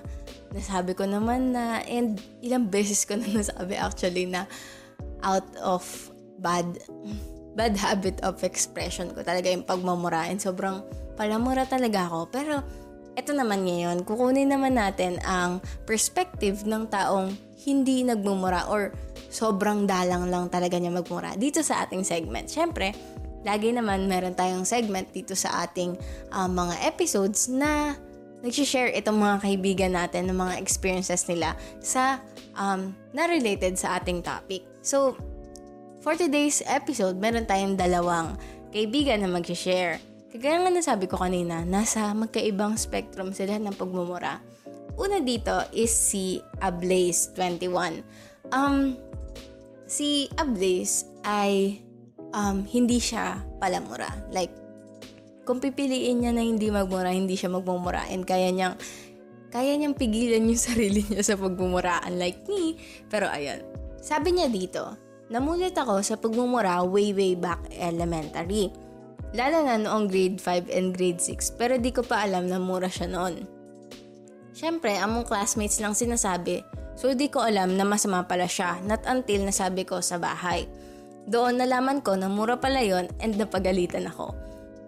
nasabi 0.55 0.95
ko 0.95 1.07
naman 1.07 1.55
na 1.55 1.83
and 1.87 2.23
ilang 2.39 2.71
beses 2.71 3.03
ko 3.03 3.19
na 3.19 3.27
nasabi 3.43 3.75
actually 3.75 4.31
na 4.31 4.47
out 5.23 5.47
of 5.61 5.83
bad 6.41 6.67
bad 7.59 7.75
habit 7.75 8.23
of 8.23 8.41
expression 8.47 9.11
ko 9.11 9.27
talaga 9.27 9.51
yung 9.51 9.67
pagmamura 9.67 10.31
and 10.31 10.39
sobrang 10.39 10.81
palamura 11.19 11.67
talaga 11.67 12.07
ako. 12.07 12.31
Pero, 12.31 12.63
ito 13.19 13.35
naman 13.35 13.67
ngayon, 13.67 14.07
kukunin 14.07 14.49
naman 14.49 14.79
natin 14.79 15.19
ang 15.27 15.59
perspective 15.85 16.63
ng 16.65 16.89
taong 16.89 17.35
hindi 17.67 18.07
nagmumura 18.07 18.71
or 18.71 18.95
sobrang 19.29 19.85
dalang 19.85 20.33
lang 20.33 20.49
talaga 20.49 20.81
niya 20.81 20.95
magmura 20.95 21.37
dito 21.37 21.61
sa 21.61 21.85
ating 21.85 22.07
segment. 22.07 22.49
Siyempre, 22.49 22.97
lagi 23.45 23.75
naman 23.75 24.09
meron 24.09 24.33
tayong 24.33 24.65
segment 24.65 25.11
dito 25.13 25.37
sa 25.37 25.69
ating 25.69 25.99
uh, 26.33 26.49
mga 26.49 26.89
episodes 26.89 27.51
na 27.53 27.99
nag-share 28.41 28.89
itong 28.97 29.21
mga 29.21 29.37
kaibigan 29.45 29.93
natin 29.93 30.33
ng 30.33 30.39
mga 30.39 30.55
experiences 30.65 31.29
nila 31.29 31.53
sa 31.85 32.25
um, 32.57 32.97
na 33.13 33.29
related 33.29 33.77
sa 33.77 34.01
ating 34.01 34.25
topic. 34.25 34.70
So, 34.81 35.17
for 36.01 36.17
today's 36.17 36.65
episode, 36.65 37.21
meron 37.21 37.45
tayong 37.45 37.77
dalawang 37.77 38.41
kaibigan 38.73 39.21
na 39.21 39.29
mag-share. 39.29 40.01
Kagaya 40.33 40.63
nga 40.63 40.73
nasabi 40.73 41.05
ko 41.05 41.21
kanina, 41.21 41.69
nasa 41.69 42.17
magkaibang 42.17 42.81
spectrum 42.81 43.37
sila 43.37 43.61
ng 43.61 43.77
pagmumura. 43.77 44.41
Una 44.97 45.21
dito 45.21 45.53
is 45.77 45.93
si 45.93 46.41
Ablaze21. 46.65 48.01
Um, 48.53 48.97
si 49.85 50.33
Ablaze 50.41 51.05
ay 51.29 51.85
um, 52.33 52.65
hindi 52.65 52.97
siya 53.03 53.43
palamura. 53.61 54.09
Like, 54.33 54.55
kung 55.45 55.61
pipiliin 55.61 56.25
niya 56.25 56.33
na 56.33 56.47
hindi 56.47 56.73
magmura, 56.73 57.13
hindi 57.13 57.37
siya 57.37 57.53
magmumura 57.53 58.07
and 58.09 58.25
kaya 58.25 58.49
niyang 58.55 58.79
kaya 59.51 59.75
niyang 59.75 59.99
pigilan 59.99 60.47
yung 60.47 60.63
sarili 60.71 61.03
niya 61.11 61.27
sa 61.27 61.35
pagmumura 61.35 62.07
unlike 62.07 62.47
me. 62.47 62.79
Pero 63.11 63.27
ayun, 63.27 63.67
sabi 64.01 64.33
niya 64.33 64.49
dito, 64.49 64.97
namulat 65.29 65.77
ako 65.77 66.01
sa 66.01 66.17
pagmumura 66.17 66.81
way 66.83 67.13
way 67.13 67.37
back 67.37 67.61
elementary. 67.77 68.73
Lalo 69.37 69.63
na 69.63 69.79
noong 69.79 70.11
grade 70.11 70.43
5 70.43 70.73
and 70.75 70.97
grade 70.97 71.23
6 71.23 71.55
pero 71.55 71.79
di 71.79 71.95
ko 71.95 72.03
pa 72.03 72.27
alam 72.27 72.51
na 72.51 72.59
mura 72.59 72.91
siya 72.91 73.07
noon. 73.07 73.47
Siyempre, 74.51 74.99
among 74.99 75.31
classmates 75.31 75.79
lang 75.79 75.95
sinasabi 75.95 76.67
so 76.99 77.15
di 77.15 77.31
ko 77.31 77.41
alam 77.41 77.79
na 77.79 77.87
masama 77.87 78.27
pala 78.27 78.51
siya 78.51 78.83
not 78.83 79.01
until 79.07 79.47
nasabi 79.47 79.87
ko 79.87 80.03
sa 80.03 80.19
bahay. 80.19 80.67
Doon 81.31 81.63
nalaman 81.63 82.03
ko 82.03 82.19
na 82.19 82.27
mura 82.27 82.59
pala 82.59 82.83
yon 82.83 83.07
and 83.23 83.39
napagalitan 83.39 84.11
ako. 84.11 84.35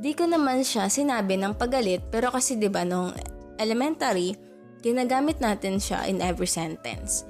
Di 0.03 0.17
ko 0.17 0.27
naman 0.27 0.67
siya 0.67 0.91
sinabi 0.91 1.39
ng 1.39 1.55
pagalit 1.55 2.03
pero 2.11 2.35
kasi 2.35 2.59
'di 2.59 2.67
ba 2.67 2.83
nung 2.83 3.15
elementary, 3.63 4.35
ginagamit 4.83 5.39
natin 5.39 5.79
siya 5.79 6.11
in 6.11 6.19
every 6.19 6.51
sentence 6.51 7.23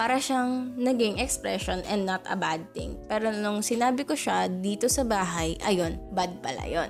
para 0.00 0.16
siyang 0.16 0.72
naging 0.80 1.20
expression 1.20 1.84
and 1.84 2.08
not 2.08 2.24
a 2.24 2.32
bad 2.32 2.64
thing. 2.72 2.96
Pero 3.04 3.28
nung 3.28 3.60
sinabi 3.60 4.08
ko 4.08 4.16
siya 4.16 4.48
dito 4.48 4.88
sa 4.88 5.04
bahay, 5.04 5.60
ayun, 5.60 6.00
bad 6.16 6.40
pala 6.40 6.64
yon. 6.64 6.88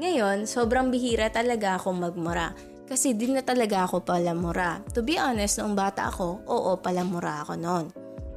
Ngayon, 0.00 0.48
sobrang 0.48 0.88
bihira 0.88 1.28
talaga 1.28 1.76
akong 1.76 2.00
magmura. 2.00 2.56
Kasi 2.88 3.12
di 3.12 3.28
na 3.28 3.44
talaga 3.44 3.84
ako 3.84 4.08
palamura. 4.08 4.80
To 4.96 5.04
be 5.04 5.20
honest, 5.20 5.60
nung 5.60 5.76
bata 5.76 6.08
ako, 6.08 6.40
oo, 6.48 6.80
palamura 6.80 7.44
ako 7.44 7.60
noon. 7.60 7.86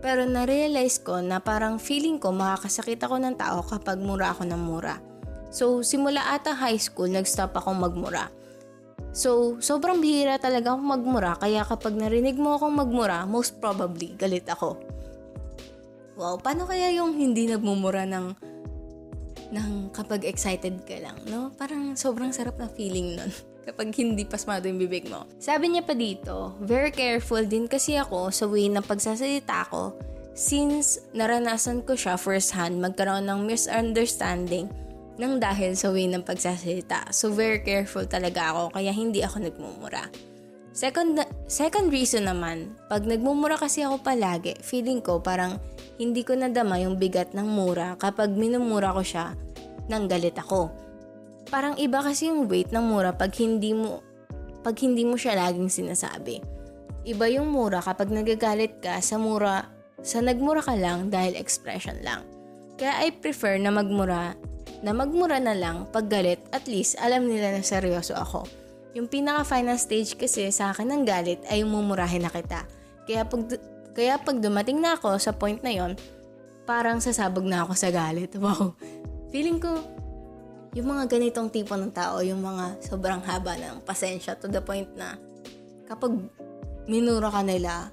Pero 0.03 0.28
na-realize 0.28 0.99
ko 0.99 1.24
na 1.24 1.39
parang 1.39 1.80
feeling 1.80 2.20
ko 2.20 2.36
makakasakit 2.36 2.99
ako 3.08 3.24
ng 3.24 3.39
tao 3.39 3.64
kapag 3.64 4.03
mura 4.03 4.36
ako 4.36 4.51
ng 4.51 4.60
mura. 4.60 4.99
So, 5.56 5.80
simula 5.80 6.36
ata 6.36 6.51
high 6.51 6.76
school, 6.76 7.08
nag-stop 7.08 7.56
akong 7.56 7.80
magmura. 7.80 8.28
So, 9.16 9.55
sobrang 9.63 10.03
bihira 10.03 10.36
talaga 10.36 10.76
akong 10.76 10.91
magmura 10.91 11.39
kaya 11.39 11.63
kapag 11.63 11.95
narinig 11.95 12.36
mo 12.36 12.59
akong 12.59 12.76
magmura, 12.76 13.24
most 13.24 13.63
probably 13.63 14.11
galit 14.20 14.43
ako. 14.51 14.76
Wow, 16.20 16.36
paano 16.43 16.68
kaya 16.68 16.91
yung 16.91 17.16
hindi 17.16 17.47
nagmumura 17.47 18.03
ng 18.03 18.36
ng 19.55 19.95
kapag 19.95 20.28
excited 20.28 20.84
ka 20.84 20.99
lang, 20.99 21.16
no? 21.32 21.47
Parang 21.55 21.95
sobrang 21.95 22.36
sarap 22.36 22.59
na 22.59 22.68
feeling 22.68 23.16
nun 23.16 23.32
kapag 23.68 23.95
hindi 23.95 24.28
pasmado 24.28 24.68
yung 24.68 24.84
bibig 24.84 25.07
mo. 25.07 25.24
Sabi 25.39 25.72
niya 25.72 25.88
pa 25.88 25.95
dito, 25.95 26.59
very 26.59 26.91
careful 26.91 27.39
din 27.47 27.72
kasi 27.72 27.95
ako 27.95 28.36
sa 28.36 28.51
way 28.51 28.68
ng 28.68 28.84
pagsasalita 28.84 29.72
ko 29.72 29.95
since 30.36 30.99
naranasan 31.16 31.80
ko 31.88 31.95
siya 31.95 32.20
first 32.20 32.51
hand 32.51 32.84
magkaroon 32.84 33.32
ng 33.32 33.47
misunderstanding 33.47 34.68
nang 35.16 35.39
dahil 35.39 35.76
sa 35.80 35.91
way 35.91 36.07
ng 36.11 36.24
pagsasalita. 36.24 37.11
So 37.16 37.32
very 37.32 37.63
careful 37.63 38.03
talaga 38.03 38.51
ako 38.51 38.63
kaya 38.76 38.91
hindi 38.91 39.24
ako 39.24 39.47
nagmumura. 39.47 40.11
Second, 40.76 41.24
second 41.47 41.88
reason 41.88 42.28
naman, 42.28 42.76
pag 42.91 43.07
nagmumura 43.07 43.55
kasi 43.55 43.88
ako 43.88 44.03
palagi, 44.03 44.59
feeling 44.59 44.99
ko 44.99 45.24
parang 45.24 45.55
hindi 45.95 46.28
ko 46.28 46.36
nadama 46.36 46.76
yung 46.84 46.99
bigat 46.99 47.32
ng 47.32 47.47
mura 47.47 47.95
kapag 47.95 48.36
minumura 48.36 48.91
ko 48.91 48.99
siya 48.99 49.32
nang 49.88 50.11
galit 50.11 50.36
ako. 50.36 50.68
Parang 51.47 51.80
iba 51.80 52.03
kasi 52.03 52.28
yung 52.28 52.51
weight 52.51 52.76
ng 52.76 52.84
mura 52.84 53.16
pag 53.16 53.32
hindi 53.39 53.72
mo 53.72 54.03
pag 54.66 54.76
hindi 54.82 55.07
mo 55.07 55.16
siya 55.16 55.47
laging 55.47 55.72
sinasabi. 55.72 56.43
Iba 57.05 57.30
yung 57.32 57.53
mura 57.53 57.80
kapag 57.80 58.11
nagagalit 58.11 58.84
ka 58.84 58.99
sa 58.99 59.16
mura 59.16 59.72
sa 60.03 60.20
nagmura 60.20 60.59
ka 60.59 60.76
lang 60.76 61.07
dahil 61.07 61.39
expression 61.39 61.95
lang. 62.03 62.28
Kaya 62.76 63.07
I 63.07 63.16
prefer 63.16 63.55
na 63.61 63.72
magmura 63.72 64.36
na 64.82 64.91
magmura 64.91 65.39
na 65.39 65.55
lang 65.55 65.88
pag 65.91 66.09
galit 66.09 66.41
at 66.51 66.65
least 66.65 66.99
alam 66.99 67.28
nila 67.30 67.55
na 67.55 67.63
seryoso 67.63 68.15
ako. 68.17 68.43
Yung 68.95 69.11
pinaka-final 69.11 69.76
stage 69.76 70.15
kasi 70.15 70.47
sa 70.55 70.71
akin 70.71 70.88
ng 70.88 71.03
galit 71.03 71.43
ay 71.51 71.67
mumurahin 71.67 72.23
na 72.23 72.32
kita. 72.32 72.63
Kaya 73.03 73.28
pag, 73.28 73.41
kaya 73.91 74.15
pag 74.15 74.38
dumating 74.39 74.80
na 74.80 74.95
ako 74.95 75.19
sa 75.19 75.36
point 75.36 75.59
na 75.59 75.71
yon, 75.71 75.99
parang 76.63 77.03
sasabog 77.03 77.43
na 77.45 77.67
ako 77.67 77.73
sa 77.76 77.91
galit. 77.91 78.32
Wow. 78.41 78.73
Feeling 79.36 79.59
ko, 79.59 79.84
yung 80.76 80.91
mga 80.91 81.11
ganitong 81.11 81.51
tipo 81.51 81.76
ng 81.76 81.91
tao, 81.91 82.23
yung 82.23 82.39
mga 82.39 82.80
sobrang 82.84 83.19
haba 83.23 83.59
ng 83.59 83.84
pasensya 83.84 84.36
to 84.39 84.47
the 84.47 84.63
point 84.63 84.88
na 84.95 85.19
kapag 85.88 86.15
minura 86.88 87.32
ka 87.32 87.41
nila, 87.43 87.91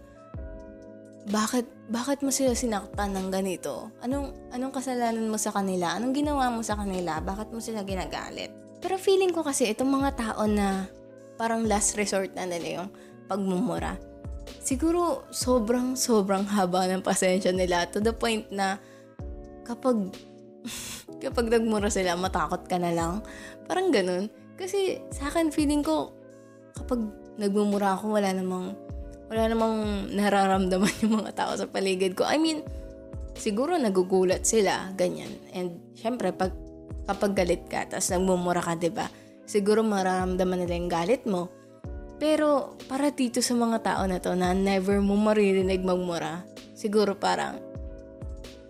bakit 1.30 1.66
bakit 1.92 2.24
mo 2.24 2.32
sila 2.32 2.56
sinaktan 2.56 3.12
ng 3.12 3.28
ganito? 3.28 3.92
Anong 4.00 4.32
anong 4.48 4.72
kasalanan 4.72 5.28
mo 5.28 5.36
sa 5.36 5.52
kanila? 5.52 5.92
Anong 5.92 6.16
ginawa 6.16 6.48
mo 6.48 6.64
sa 6.64 6.80
kanila? 6.80 7.20
Bakit 7.20 7.52
mo 7.52 7.60
sila 7.60 7.84
ginagalit? 7.84 8.48
Pero 8.80 8.96
feeling 8.96 9.28
ko 9.28 9.44
kasi 9.44 9.68
itong 9.68 9.92
mga 9.92 10.16
tao 10.16 10.48
na 10.48 10.88
parang 11.36 11.68
last 11.68 11.92
resort 12.00 12.32
na 12.32 12.48
nila 12.48 12.80
yung 12.80 12.88
pagmumura. 13.28 14.00
Siguro 14.64 15.28
sobrang 15.28 15.92
sobrang 15.92 16.48
haba 16.48 16.88
ng 16.88 17.04
pasensya 17.04 17.52
nila 17.52 17.84
to 17.92 18.00
the 18.00 18.16
point 18.16 18.48
na 18.48 18.80
kapag 19.68 20.08
kapag 21.22 21.52
nagmura 21.52 21.92
sila, 21.92 22.16
matakot 22.16 22.64
ka 22.64 22.80
na 22.80 22.96
lang. 22.96 23.20
Parang 23.68 23.92
ganun. 23.92 24.32
Kasi 24.56 24.96
sa 25.12 25.28
akin 25.28 25.52
feeling 25.52 25.84
ko 25.84 26.16
kapag 26.72 27.04
nagmumura 27.36 28.00
ako, 28.00 28.16
wala 28.16 28.32
namang 28.32 28.72
wala 29.32 29.48
namang 29.48 29.76
nararamdaman 30.12 30.92
yung 31.08 31.24
mga 31.24 31.32
tao 31.32 31.56
sa 31.56 31.64
paligid 31.64 32.12
ko. 32.12 32.28
I 32.28 32.36
mean, 32.36 32.60
siguro 33.32 33.80
nagugulat 33.80 34.44
sila, 34.44 34.92
ganyan. 34.92 35.32
And 35.56 35.80
syempre, 35.96 36.36
pag 36.36 36.52
kapag 37.08 37.32
galit 37.32 37.64
ka, 37.66 37.88
tapos 37.88 38.12
nagmumura 38.12 38.60
ka, 38.60 38.76
ba? 38.92 39.08
Siguro 39.48 39.80
mararamdaman 39.80 40.62
nila 40.62 40.76
yung 40.76 40.92
galit 40.92 41.24
mo. 41.24 41.48
Pero 42.20 42.78
para 42.86 43.10
dito 43.10 43.42
sa 43.42 43.56
mga 43.58 43.82
tao 43.82 44.02
na 44.06 44.22
to 44.22 44.36
na 44.38 44.54
never 44.54 45.02
mo 45.02 45.18
maririnig 45.18 45.82
magmura, 45.82 46.46
siguro 46.76 47.18
parang 47.18 47.58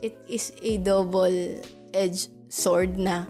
it 0.01 0.17
is 0.25 0.57
a 0.65 0.81
double-edged 0.81 2.33
sword 2.49 2.97
na 2.97 3.29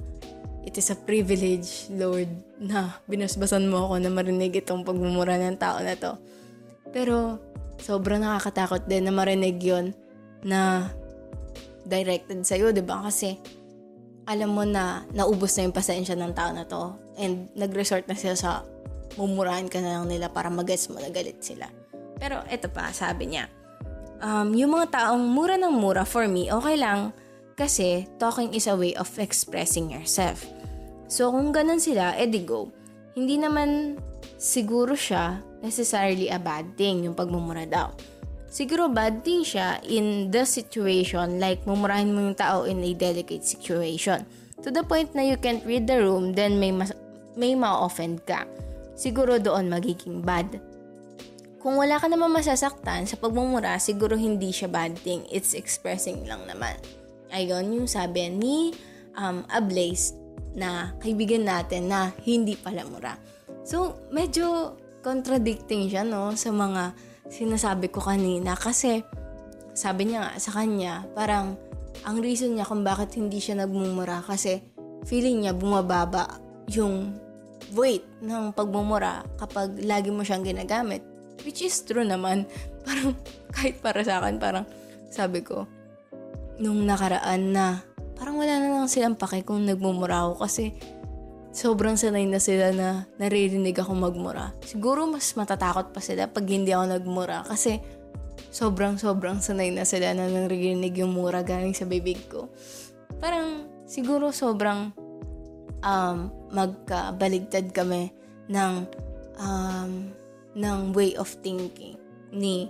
it 0.62 0.78
is 0.78 0.94
a 0.94 0.98
privilege, 1.00 1.90
Lord, 1.90 2.30
na 2.62 3.02
binasbasan 3.10 3.66
mo 3.66 3.90
ako 3.90 3.94
na 3.98 4.14
marinig 4.14 4.62
itong 4.62 4.86
pagmumura 4.86 5.34
ng 5.42 5.58
tao 5.58 5.82
na 5.82 5.98
to. 5.98 6.14
Pero 6.92 7.40
sobrang 7.80 8.22
nakakatakot 8.22 8.86
din 8.86 9.08
na 9.08 9.12
marinig 9.12 9.58
yon 9.58 9.96
na 10.44 10.92
directed 11.88 12.46
sa'yo, 12.46 12.70
di 12.70 12.84
ba? 12.84 13.02
Kasi 13.02 13.34
alam 14.28 14.54
mo 14.54 14.62
na 14.62 15.02
naubos 15.10 15.58
na 15.58 15.66
yung 15.66 15.74
pasensya 15.74 16.14
ng 16.14 16.32
tao 16.36 16.54
na 16.54 16.62
to 16.62 16.94
and 17.18 17.50
nag-resort 17.58 18.06
na 18.06 18.14
sila 18.14 18.38
sa 18.38 18.50
mumurahin 19.18 19.66
ka 19.66 19.82
na 19.82 19.98
lang 19.98 20.06
nila 20.06 20.30
para 20.30 20.48
mag-gets 20.48 20.88
mo 20.88 21.02
na 21.02 21.10
galit 21.10 21.42
sila. 21.42 21.66
Pero 22.22 22.38
ito 22.46 22.70
pa, 22.70 22.94
sabi 22.94 23.34
niya, 23.34 23.50
um, 24.22 24.54
yung 24.54 24.78
mga 24.78 24.94
taong 24.94 25.26
mura 25.26 25.58
ng 25.58 25.74
mura 25.74 26.06
for 26.06 26.30
me, 26.30 26.48
okay 26.48 26.78
lang 26.78 27.10
kasi 27.58 28.06
talking 28.16 28.54
is 28.54 28.70
a 28.70 28.78
way 28.78 28.94
of 28.96 29.10
expressing 29.18 29.90
yourself. 29.90 30.46
So 31.10 31.28
kung 31.28 31.52
ganun 31.52 31.82
sila, 31.82 32.16
edi 32.16 32.46
go. 32.46 32.72
Hindi 33.12 33.36
naman 33.36 34.00
siguro 34.40 34.96
siya 34.96 35.42
necessarily 35.62 36.28
a 36.28 36.42
bad 36.42 36.74
thing 36.74 37.06
yung 37.06 37.14
pagmumura 37.14 37.64
daw 37.64 37.94
siguro 38.52 38.92
bad 38.92 39.24
thing 39.24 39.40
siya 39.40 39.80
in 39.88 40.28
the 40.28 40.44
situation 40.44 41.40
like 41.40 41.64
mumurahin 41.64 42.12
mo 42.12 42.20
yung 42.20 42.36
tao 42.36 42.68
in 42.68 42.84
a 42.84 42.92
delicate 42.92 43.40
situation. 43.40 44.28
To 44.60 44.68
the 44.68 44.84
point 44.84 45.16
na 45.16 45.24
you 45.24 45.40
can't 45.40 45.64
read 45.64 45.88
the 45.88 45.98
room, 45.98 46.36
then 46.36 46.60
may, 46.60 46.70
mas, 46.70 46.92
may 47.34 47.56
ma-offend 47.56 48.22
ka. 48.28 48.44
Siguro 48.94 49.40
doon 49.40 49.72
magiging 49.72 50.20
bad. 50.22 50.60
Kung 51.58 51.80
wala 51.80 51.98
ka 51.98 52.06
naman 52.06 52.30
masasaktan 52.30 53.08
sa 53.08 53.16
pagmumura, 53.18 53.80
siguro 53.80 54.14
hindi 54.14 54.52
siya 54.54 54.70
bad 54.70 54.94
thing. 55.00 55.24
It's 55.32 55.56
expressing 55.56 56.28
lang 56.28 56.46
naman. 56.46 56.78
Ayun 57.32 57.72
yung 57.72 57.88
sabi 57.88 58.28
ni 58.28 58.76
um, 59.16 59.42
Ablaze 59.48 60.14
na 60.52 60.92
kaibigan 61.00 61.48
natin 61.48 61.88
na 61.88 62.12
hindi 62.22 62.54
pala 62.54 62.84
mura. 62.84 63.16
So, 63.64 63.98
medyo 64.12 64.76
contradicting 65.02 65.90
siya 65.90 66.06
no 66.06 66.32
sa 66.38 66.54
mga 66.54 66.94
sinasabi 67.28 67.90
ko 67.90 68.00
kanina 68.00 68.54
kasi 68.54 69.02
sabi 69.72 70.08
niya 70.08 70.24
nga 70.24 70.32
sa 70.36 70.52
kanya, 70.52 71.04
parang 71.16 71.56
ang 72.04 72.16
reason 72.20 72.56
niya 72.56 72.68
kung 72.68 72.84
bakit 72.84 73.16
hindi 73.16 73.40
siya 73.40 73.64
nagmumura 73.64 74.20
kasi 74.24 74.60
feeling 75.08 75.44
niya 75.44 75.56
bumababa 75.56 76.40
yung 76.70 77.16
weight 77.72 78.04
ng 78.20 78.52
pagmumura 78.52 79.24
kapag 79.40 79.80
lagi 79.82 80.12
mo 80.12 80.22
siyang 80.22 80.44
ginagamit. 80.44 81.00
Which 81.42 81.64
is 81.64 81.82
true 81.82 82.04
naman. 82.04 82.46
Parang 82.86 83.16
kahit 83.54 83.80
para 83.80 84.02
sa 84.02 84.18
akin, 84.18 84.42
parang 84.42 84.66
sabi 85.06 85.46
ko, 85.46 85.70
nung 86.58 86.82
nakaraan 86.82 87.54
na, 87.54 87.78
parang 88.18 88.42
wala 88.42 88.58
na 88.58 88.74
lang 88.74 88.90
silang 88.90 89.14
pake 89.14 89.46
kung 89.46 89.62
nagmumura 89.62 90.26
ako 90.26 90.42
kasi 90.42 90.74
sobrang 91.52 92.00
sanay 92.00 92.24
na 92.24 92.40
sila 92.40 92.72
na 92.72 93.04
naririnig 93.20 93.76
ako 93.76 93.92
magmura. 93.92 94.56
Siguro 94.64 95.04
mas 95.04 95.36
matatakot 95.36 95.92
pa 95.92 96.00
sila 96.00 96.26
pag 96.26 96.48
hindi 96.48 96.72
ako 96.72 96.84
nagmura 96.96 97.44
kasi 97.44 97.78
sobrang 98.48 98.96
sobrang 98.96 99.38
sanay 99.38 99.68
na 99.68 99.84
sila 99.84 100.16
na 100.16 100.28
naririnig 100.28 100.96
yung 100.96 101.12
mura 101.12 101.44
galing 101.44 101.76
sa 101.76 101.84
bibig 101.84 102.18
ko. 102.32 102.48
Parang 103.20 103.68
siguro 103.84 104.32
sobrang 104.32 104.90
um, 105.84 106.18
magkabaligtad 106.50 107.70
kami 107.76 108.10
ng 108.48 108.88
um, 109.36 110.08
ng 110.56 110.78
way 110.96 111.16
of 111.16 111.28
thinking 111.40 111.96
ni 112.32 112.68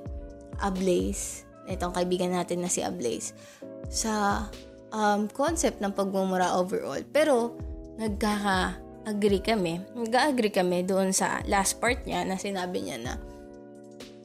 Ablaze, 0.63 1.47
itong 1.71 1.95
kaibigan 1.95 2.35
natin 2.35 2.63
na 2.63 2.71
si 2.71 2.83
Ablaze, 2.83 3.35
sa 3.91 4.47
um, 4.95 5.27
concept 5.31 5.83
ng 5.83 5.91
pagmumura 5.91 6.55
overall. 6.55 7.01
Pero, 7.11 7.57
nagkaka-agree 8.01 9.43
kami, 9.45 9.83
nag-agree 9.97 10.53
kami 10.53 10.85
doon 10.87 11.13
sa 11.13 11.43
last 11.49 11.81
part 11.83 12.05
niya 12.09 12.25
na 12.25 12.41
sinabi 12.41 12.85
niya 12.85 12.97
na 13.01 13.13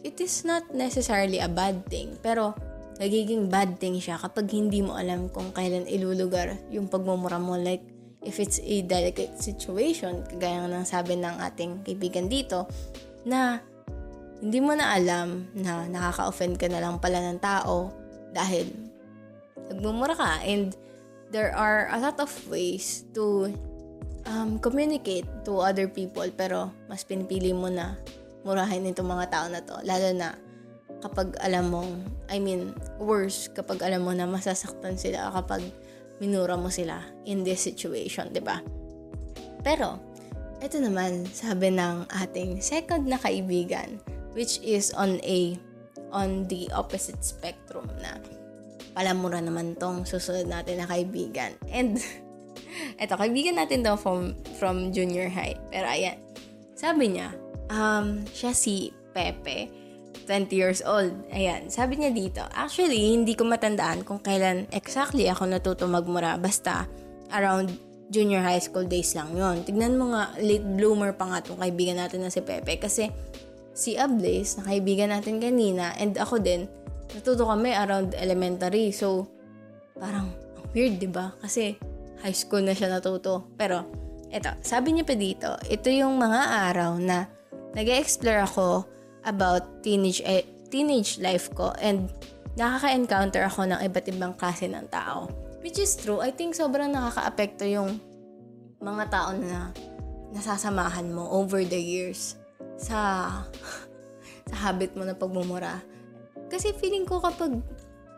it 0.06 0.20
is 0.24 0.48
not 0.48 0.64
necessarily 0.72 1.42
a 1.42 1.50
bad 1.52 1.84
thing, 1.92 2.16
pero 2.24 2.56
nagiging 2.98 3.52
bad 3.52 3.78
thing 3.78 4.00
siya 4.00 4.18
kapag 4.18 4.50
hindi 4.50 4.80
mo 4.80 4.96
alam 4.96 5.30
kung 5.30 5.52
kailan 5.52 5.86
ilulugar 5.90 6.58
yung 6.72 6.88
pagmumura 6.88 7.38
mo. 7.38 7.60
Like, 7.60 7.84
if 8.24 8.40
it's 8.42 8.58
a 8.64 8.82
delicate 8.88 9.38
situation, 9.38 10.24
kagaya 10.26 10.66
ng 10.66 10.88
sabi 10.88 11.20
ng 11.20 11.38
ating 11.44 11.86
kaibigan 11.86 12.32
dito, 12.32 12.66
na 13.28 13.60
hindi 14.40 14.60
mo 14.62 14.74
na 14.78 14.94
alam 14.94 15.50
na 15.58 15.86
nakaka-offend 15.90 16.56
ka 16.56 16.70
na 16.70 16.82
lang 16.82 17.02
pala 17.02 17.20
ng 17.20 17.40
tao 17.42 17.92
dahil 18.32 18.70
nagmumura 19.74 20.14
ka 20.16 20.32
and 20.46 20.78
there 21.32 21.52
are 21.56 21.92
a 21.92 22.00
lot 22.00 22.20
of 22.20 22.32
ways 22.48 23.04
to 23.14 23.52
um, 24.28 24.60
communicate 24.60 25.28
to 25.44 25.60
other 25.60 25.88
people 25.88 26.28
pero 26.36 26.72
mas 26.88 27.04
pinipili 27.04 27.52
mo 27.52 27.68
na 27.72 28.00
murahin 28.48 28.88
itong 28.88 29.12
mga 29.12 29.28
tao 29.28 29.46
na 29.52 29.60
to. 29.60 29.76
Lalo 29.84 30.10
na 30.16 30.40
kapag 31.04 31.36
alam 31.44 31.70
mong, 31.70 31.92
I 32.32 32.40
mean, 32.40 32.72
worse, 32.98 33.52
kapag 33.52 33.84
alam 33.84 34.08
mo 34.08 34.16
na 34.16 34.26
masasaktan 34.26 34.96
sila 34.96 35.30
kapag 35.36 35.62
minura 36.18 36.58
mo 36.58 36.72
sila 36.72 37.04
in 37.28 37.44
this 37.44 37.62
situation, 37.62 38.32
di 38.34 38.42
ba? 38.42 38.64
Pero, 39.62 40.00
ito 40.64 40.82
naman, 40.82 41.28
sabi 41.30 41.70
ng 41.76 42.10
ating 42.10 42.64
second 42.64 43.06
na 43.06 43.20
kaibigan, 43.22 44.02
which 44.34 44.58
is 44.66 44.90
on 44.98 45.22
a, 45.22 45.60
on 46.10 46.50
the 46.50 46.66
opposite 46.74 47.22
spectrum 47.22 47.86
na 48.02 48.18
palamura 48.98 49.38
naman 49.38 49.78
tong 49.78 50.10
susunod 50.10 50.50
natin 50.50 50.82
na 50.82 50.90
kaibigan. 50.90 51.54
And, 51.70 52.02
eto, 53.02 53.14
kaibigan 53.14 53.62
natin 53.62 53.86
to 53.86 53.94
from, 53.94 54.34
from 54.58 54.90
junior 54.90 55.30
high. 55.30 55.54
Pero 55.70 55.86
ayan, 55.86 56.18
sabi 56.74 57.14
niya, 57.14 57.38
um, 57.70 58.26
siya 58.34 58.58
si 58.58 58.90
Pepe, 59.14 59.70
20 60.26 60.50
years 60.50 60.82
old. 60.82 61.14
Ayan, 61.30 61.70
sabi 61.70 62.02
niya 62.02 62.10
dito, 62.10 62.42
actually, 62.58 63.14
hindi 63.14 63.38
ko 63.38 63.46
matandaan 63.46 64.02
kung 64.02 64.18
kailan 64.18 64.66
exactly 64.74 65.30
ako 65.30 65.46
natuto 65.46 65.86
magmura. 65.86 66.42
Basta, 66.42 66.90
around 67.30 67.78
junior 68.10 68.42
high 68.42 68.60
school 68.60 68.88
days 68.90 69.14
lang 69.14 69.30
yon. 69.38 69.62
Tignan 69.62 69.94
mo 69.94 70.18
nga, 70.18 70.34
late 70.42 70.66
bloomer 70.66 71.14
pa 71.14 71.30
nga 71.30 71.46
itong 71.46 71.62
kaibigan 71.62 72.02
natin 72.02 72.26
na 72.26 72.34
si 72.34 72.42
Pepe. 72.42 72.82
Kasi, 72.82 73.14
si 73.78 73.94
Ablaze, 73.94 74.58
na 74.58 74.74
kaibigan 74.74 75.14
natin 75.14 75.38
kanina, 75.38 75.94
and 76.02 76.18
ako 76.18 76.42
din, 76.42 76.66
natuto 77.16 77.48
kami 77.48 77.72
around 77.76 78.16
elementary. 78.18 78.92
So, 78.92 79.28
parang 79.96 80.34
weird, 80.76 81.00
di 81.00 81.10
ba? 81.10 81.32
Kasi 81.40 81.78
high 82.24 82.36
school 82.36 82.66
na 82.66 82.74
siya 82.76 82.92
natuto. 82.92 83.48
Pero, 83.56 83.86
eto, 84.34 84.52
sabi 84.64 84.98
niya 84.98 85.06
pa 85.08 85.16
dito, 85.16 85.50
ito 85.70 85.88
yung 85.88 86.20
mga 86.20 86.72
araw 86.72 87.00
na 87.00 87.30
nag 87.78 87.88
explore 87.88 88.42
ako 88.44 88.88
about 89.28 89.84
teenage 89.84 90.24
eh, 90.24 90.44
teenage 90.72 91.20
life 91.20 91.52
ko 91.54 91.72
and 91.84 92.12
nakaka-encounter 92.58 93.46
ako 93.46 93.70
ng 93.70 93.80
iba't 93.86 94.06
ibang 94.10 94.34
klase 94.34 94.66
ng 94.66 94.88
tao. 94.90 95.30
Which 95.62 95.78
is 95.78 96.00
true. 96.00 96.24
I 96.24 96.32
think 96.32 96.56
sobrang 96.56 96.96
nakaka-apekto 96.96 97.68
yung 97.68 98.02
mga 98.82 99.04
tao 99.12 99.30
na 99.36 99.74
nasasamahan 100.32 101.12
mo 101.12 101.28
over 101.34 101.64
the 101.64 101.80
years 101.80 102.36
sa 102.78 103.30
sa 104.50 104.56
habit 104.70 104.96
mo 104.96 105.04
na 105.04 105.16
pagmumura 105.18 105.82
kasi 106.48 106.72
feeling 106.76 107.04
ko 107.04 107.20
kapag 107.20 107.60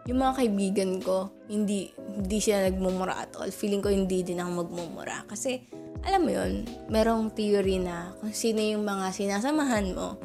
yung 0.09 0.25
mga 0.25 0.33
kaibigan 0.41 0.91
ko, 1.03 1.29
hindi, 1.45 1.93
hindi 1.93 2.37
sila 2.41 2.65
nagmumura 2.65 3.29
at 3.29 3.37
all. 3.37 3.53
Feeling 3.53 3.83
ko 3.83 3.93
hindi 3.93 4.25
din 4.25 4.41
ako 4.41 4.65
magmumura. 4.65 5.21
Kasi, 5.29 5.61
alam 6.01 6.25
mo 6.25 6.31
yun, 6.33 6.65
merong 6.89 7.29
theory 7.37 7.77
na 7.77 8.15
kung 8.17 8.33
sino 8.33 8.57
yung 8.57 8.87
mga 8.87 9.13
sinasamahan 9.13 9.93
mo, 9.93 10.17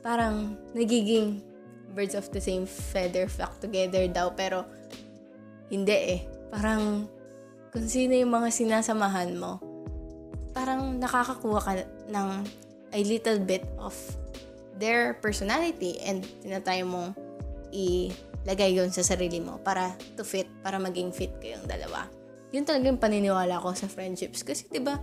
parang 0.00 0.56
nagiging 0.72 1.44
birds 1.92 2.16
of 2.16 2.30
the 2.32 2.40
same 2.40 2.64
feather 2.64 3.28
flock 3.28 3.60
together 3.60 4.08
daw. 4.08 4.32
Pero, 4.32 4.64
hindi 5.68 5.92
eh. 5.92 6.20
Parang, 6.48 7.04
kung 7.68 7.84
sino 7.84 8.16
yung 8.16 8.32
mga 8.32 8.48
sinasamahan 8.48 9.36
mo, 9.36 9.60
parang 10.56 10.96
nakakakuha 10.96 11.60
ka 11.60 11.72
ng 12.08 12.28
a 12.96 13.00
little 13.04 13.36
bit 13.44 13.68
of 13.76 13.92
their 14.78 15.18
personality 15.18 15.98
and 16.06 16.24
tinatry 16.40 16.86
mong 16.86 17.12
ilagay 17.74 18.72
yun 18.72 18.88
sa 18.88 19.04
sarili 19.04 19.42
mo 19.42 19.58
para 19.60 19.92
to 20.14 20.24
fit, 20.24 20.48
para 20.62 20.78
maging 20.78 21.12
fit 21.12 21.34
kayong 21.42 21.66
dalawa. 21.66 22.06
Yun 22.54 22.64
talaga 22.64 22.88
yung 22.88 23.02
paniniwala 23.02 23.60
ko 23.60 23.76
sa 23.76 23.90
friendships. 23.90 24.40
Kasi, 24.40 24.64
ba, 24.80 24.96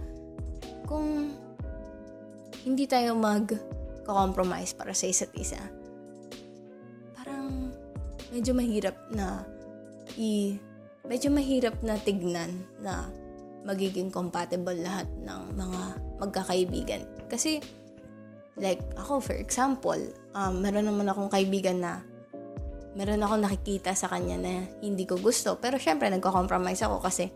kung 0.89 1.29
hindi 2.65 2.89
tayo 2.89 3.13
mag-compromise 3.13 4.73
para 4.73 4.97
sa 4.97 5.05
isa't 5.05 5.29
isa, 5.37 5.61
parang 7.13 7.69
medyo 8.33 8.57
mahirap 8.57 8.97
na 9.13 9.45
i 10.17 10.57
medyo 11.05 11.29
mahirap 11.29 11.77
na 11.85 12.01
tignan 12.01 12.65
na 12.81 13.05
magiging 13.65 14.09
compatible 14.09 14.73
lahat 14.73 15.05
ng 15.21 15.41
mga 15.53 15.81
magkakaibigan. 16.21 17.01
Kasi, 17.29 17.61
like, 18.59 18.81
ako 18.95 19.19
for 19.19 19.35
example, 19.35 19.99
um, 20.35 20.63
meron 20.63 20.87
naman 20.87 21.07
akong 21.07 21.31
kaibigan 21.31 21.83
na 21.83 22.03
meron 22.95 23.19
akong 23.19 23.43
nakikita 23.43 23.91
sa 23.91 24.07
kanya 24.07 24.39
na 24.39 24.63
hindi 24.79 25.03
ko 25.03 25.19
gusto. 25.19 25.59
Pero 25.59 25.75
syempre, 25.75 26.07
nagko-compromise 26.07 26.79
ako 26.87 27.03
kasi 27.03 27.27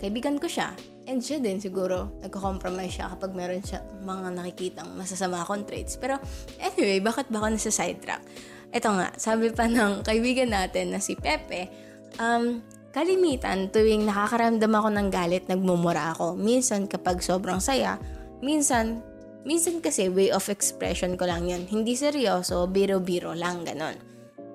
kaibigan 0.00 0.40
ko 0.40 0.48
siya. 0.48 0.72
And 1.04 1.20
siya 1.20 1.44
din 1.44 1.60
siguro, 1.60 2.16
nagko-compromise 2.24 2.96
siya 2.96 3.12
kapag 3.12 3.36
meron 3.36 3.60
siya 3.60 3.84
mga 4.00 4.32
nakikitang 4.32 4.88
masasama 4.96 5.44
akong 5.44 5.68
traits. 5.68 6.00
Pero 6.00 6.16
anyway, 6.56 7.04
bakit 7.04 7.28
ba 7.28 7.44
ako 7.44 7.46
nasa 7.52 7.72
sidetrack? 7.72 8.24
Ito 8.72 8.88
nga, 8.96 9.12
sabi 9.20 9.52
pa 9.52 9.68
ng 9.68 10.00
kaibigan 10.00 10.56
natin 10.56 10.96
na 10.96 11.00
si 11.04 11.12
Pepe, 11.12 11.68
um, 12.16 12.64
kalimitan 12.96 13.68
tuwing 13.68 14.08
nakakaramdam 14.08 14.72
ako 14.72 14.88
ng 14.96 15.08
galit, 15.12 15.44
nagmumura 15.50 16.16
ako. 16.16 16.40
Minsan 16.40 16.88
kapag 16.88 17.20
sobrang 17.20 17.60
saya, 17.60 18.00
minsan, 18.40 19.04
minsan 19.44 19.80
kasi 19.80 20.12
way 20.12 20.28
of 20.32 20.48
expression 20.52 21.16
ko 21.16 21.28
lang 21.28 21.48
yun. 21.48 21.64
Hindi 21.64 21.96
seryoso, 21.96 22.68
biro-biro 22.68 23.32
lang, 23.32 23.64
ganon. 23.64 23.96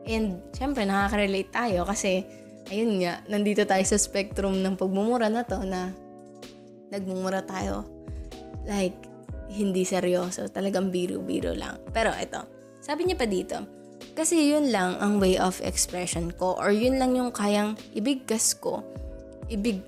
And 0.06 0.42
syempre 0.54 0.86
nakaka-relate 0.86 1.50
tayo 1.50 1.82
kasi 1.90 2.26
ayun 2.70 3.02
nga, 3.02 3.22
nandito 3.30 3.66
tayo 3.66 3.82
sa 3.86 3.98
spectrum 3.98 4.62
ng 4.62 4.78
pagmumura 4.78 5.30
na 5.30 5.42
to 5.46 5.62
na 5.66 5.94
nagmumura 6.94 7.42
tayo. 7.46 7.86
Like, 8.66 8.98
hindi 9.50 9.86
seryoso, 9.86 10.50
talagang 10.50 10.90
biro-biro 10.90 11.54
lang. 11.54 11.78
Pero 11.94 12.14
ito, 12.18 12.42
sabi 12.82 13.06
niya 13.06 13.18
pa 13.18 13.28
dito, 13.30 13.58
kasi 14.14 14.54
yun 14.54 14.70
lang 14.70 14.98
ang 15.02 15.18
way 15.22 15.38
of 15.38 15.62
expression 15.62 16.30
ko 16.34 16.58
or 16.58 16.70
yun 16.70 16.98
lang 16.98 17.18
yung 17.18 17.34
kayang 17.34 17.78
ibigkas 17.94 18.58
ko. 18.58 18.82
Ibig, 19.50 19.82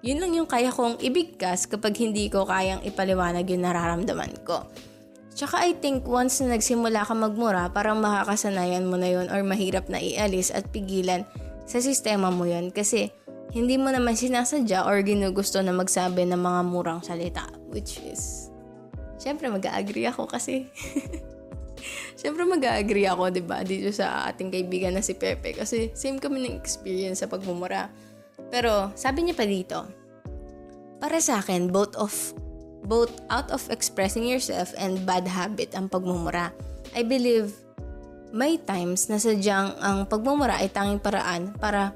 yun 0.00 0.20
lang 0.20 0.32
yung 0.32 0.48
kaya 0.48 0.72
kong 0.72 1.00
ibigkas 1.04 1.68
kapag 1.68 1.96
hindi 2.00 2.32
ko 2.32 2.48
kayang 2.48 2.80
ipaliwanag 2.84 3.44
yung 3.52 3.64
nararamdaman 3.64 4.32
ko. 4.48 4.64
Tsaka 5.36 5.62
I 5.62 5.76
think 5.76 6.08
once 6.08 6.40
na 6.42 6.56
nagsimula 6.56 7.04
ka 7.06 7.14
magmura, 7.14 7.68
parang 7.72 8.00
makakasanayan 8.02 8.88
mo 8.88 8.96
na 8.96 9.08
yun 9.08 9.28
or 9.28 9.40
mahirap 9.44 9.88
na 9.88 10.00
ialis 10.00 10.52
at 10.52 10.68
pigilan 10.72 11.24
sa 11.68 11.78
sistema 11.78 12.32
mo 12.32 12.48
yun. 12.48 12.72
Kasi 12.72 13.12
hindi 13.52 13.76
mo 13.76 13.92
naman 13.92 14.16
sinasadya 14.16 14.88
or 14.88 15.04
ginugusto 15.04 15.60
na 15.60 15.74
magsabi 15.74 16.26
ng 16.26 16.38
mga 16.38 16.60
murang 16.70 17.00
salita 17.02 17.50
which 17.74 17.98
is 18.06 18.50
syempre 19.18 19.50
mag-agree 19.52 20.08
ako 20.08 20.26
kasi. 20.26 20.66
Syempre 22.20 22.44
mag-agree 22.44 23.08
ako 23.08 23.32
'di 23.32 23.42
ba? 23.48 23.64
Dito 23.64 23.88
sa 23.96 24.28
ating 24.28 24.52
kaibigan 24.52 24.92
na 24.92 25.00
si 25.00 25.16
Pepe. 25.16 25.56
Kasi 25.56 25.88
same 25.96 26.20
kami 26.20 26.44
ng 26.44 26.60
experience 26.60 27.24
sa 27.24 27.32
pagmumura 27.32 27.88
pero 28.48 28.88
sabi 28.96 29.28
niya 29.28 29.36
pa 29.36 29.44
dito 29.44 29.84
para 31.00 31.20
sa 31.20 31.44
akin 31.44 31.68
both 31.68 31.92
of 32.00 32.12
both 32.84 33.12
out 33.28 33.52
of 33.52 33.60
expressing 33.68 34.24
yourself 34.24 34.72
and 34.80 35.04
bad 35.04 35.28
habit 35.28 35.76
ang 35.76 35.92
pagmumura. 35.92 36.48
I 36.96 37.04
believe 37.04 37.52
may 38.30 38.56
times 38.62 39.10
na 39.10 39.20
sadyang 39.20 39.76
ang 39.82 40.08
pagmumura 40.08 40.58
ay 40.58 40.70
tanging 40.72 41.02
paraan 41.02 41.54
para 41.58 41.92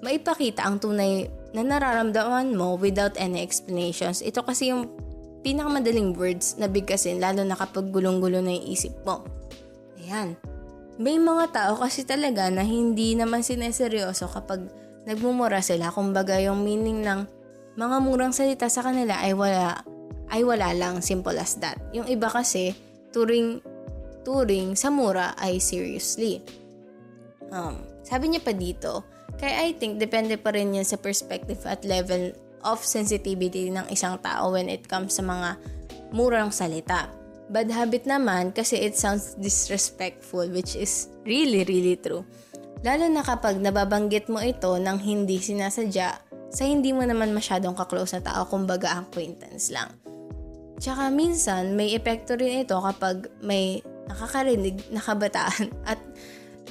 maipakita 0.00 0.64
ang 0.64 0.80
tunay 0.80 1.28
na 1.54 1.62
nararamdaman 1.62 2.52
mo 2.56 2.74
without 2.74 3.14
any 3.16 3.40
explanations. 3.40 4.20
Ito 4.20 4.42
kasi 4.42 4.74
yung 4.74 4.90
pinakamadaling 5.44 6.16
words 6.16 6.56
na 6.56 6.66
bigkasin 6.66 7.20
lalo 7.20 7.44
na 7.44 7.54
kapag 7.54 7.92
gulong-gulo 7.92 8.40
na 8.40 8.52
yung 8.52 8.66
isip 8.74 8.92
mo. 9.04 9.22
Ayan. 10.00 10.34
May 10.94 11.18
mga 11.18 11.50
tao 11.52 11.72
kasi 11.78 12.06
talaga 12.06 12.48
na 12.48 12.62
hindi 12.62 13.18
naman 13.18 13.42
sineseryoso 13.42 14.30
kapag 14.30 14.66
nagmumura 15.04 15.60
sila. 15.60 15.92
Kumbaga 15.92 16.40
yung 16.40 16.64
meaning 16.64 17.04
ng 17.04 17.20
mga 17.74 17.96
murang 18.00 18.32
salita 18.32 18.68
sa 18.68 18.84
kanila 18.84 19.18
ay 19.20 19.32
wala 19.32 19.82
ay 20.32 20.42
wala 20.42 20.72
lang, 20.72 21.04
simple 21.04 21.36
as 21.36 21.54
that. 21.60 21.76
Yung 21.92 22.08
iba 22.08 22.26
kasi, 22.32 22.72
turing, 23.12 23.60
turing 24.24 24.72
sa 24.74 24.88
mura 24.88 25.36
ay 25.36 25.60
seriously. 25.60 26.40
Um, 27.52 27.84
sabi 28.02 28.32
niya 28.32 28.42
pa 28.42 28.56
dito, 28.56 29.04
kaya 29.36 29.68
I 29.68 29.76
think 29.76 30.00
depende 30.00 30.40
pa 30.40 30.50
rin 30.50 30.74
yan 30.74 30.86
sa 30.86 30.96
perspective 30.96 31.60
at 31.68 31.84
level 31.84 32.32
of 32.64 32.80
sensitivity 32.80 33.68
ng 33.68 33.84
isang 33.92 34.16
tao 34.24 34.56
when 34.56 34.72
it 34.72 34.88
comes 34.88 35.20
sa 35.20 35.22
mga 35.22 35.60
murang 36.10 36.50
salita. 36.50 37.12
Bad 37.52 37.68
habit 37.68 38.08
naman 38.08 38.56
kasi 38.56 38.80
it 38.80 38.96
sounds 38.96 39.36
disrespectful 39.36 40.48
which 40.48 40.72
is 40.72 41.12
really 41.28 41.60
really 41.68 42.00
true. 42.00 42.24
Lalo 42.84 43.08
na 43.08 43.24
kapag 43.24 43.64
nababanggit 43.64 44.28
mo 44.28 44.44
ito 44.44 44.76
nang 44.76 45.00
hindi 45.00 45.40
sinasadya 45.40 46.20
sa 46.52 46.62
hindi 46.68 46.92
mo 46.92 47.00
naman 47.00 47.32
masyadong 47.32 47.72
kaklose 47.72 48.20
na 48.20 48.28
tao 48.28 48.44
kumbaga 48.44 49.00
acquaintance 49.00 49.72
lang. 49.72 49.88
Tsaka 50.76 51.08
minsan, 51.08 51.72
may 51.72 51.96
epekto 51.96 52.36
rin 52.36 52.60
ito 52.60 52.76
kapag 52.76 53.32
may 53.40 53.80
nakakarinig 54.04 54.84
na 54.92 55.00
kabataan 55.00 55.72
at 55.90 55.96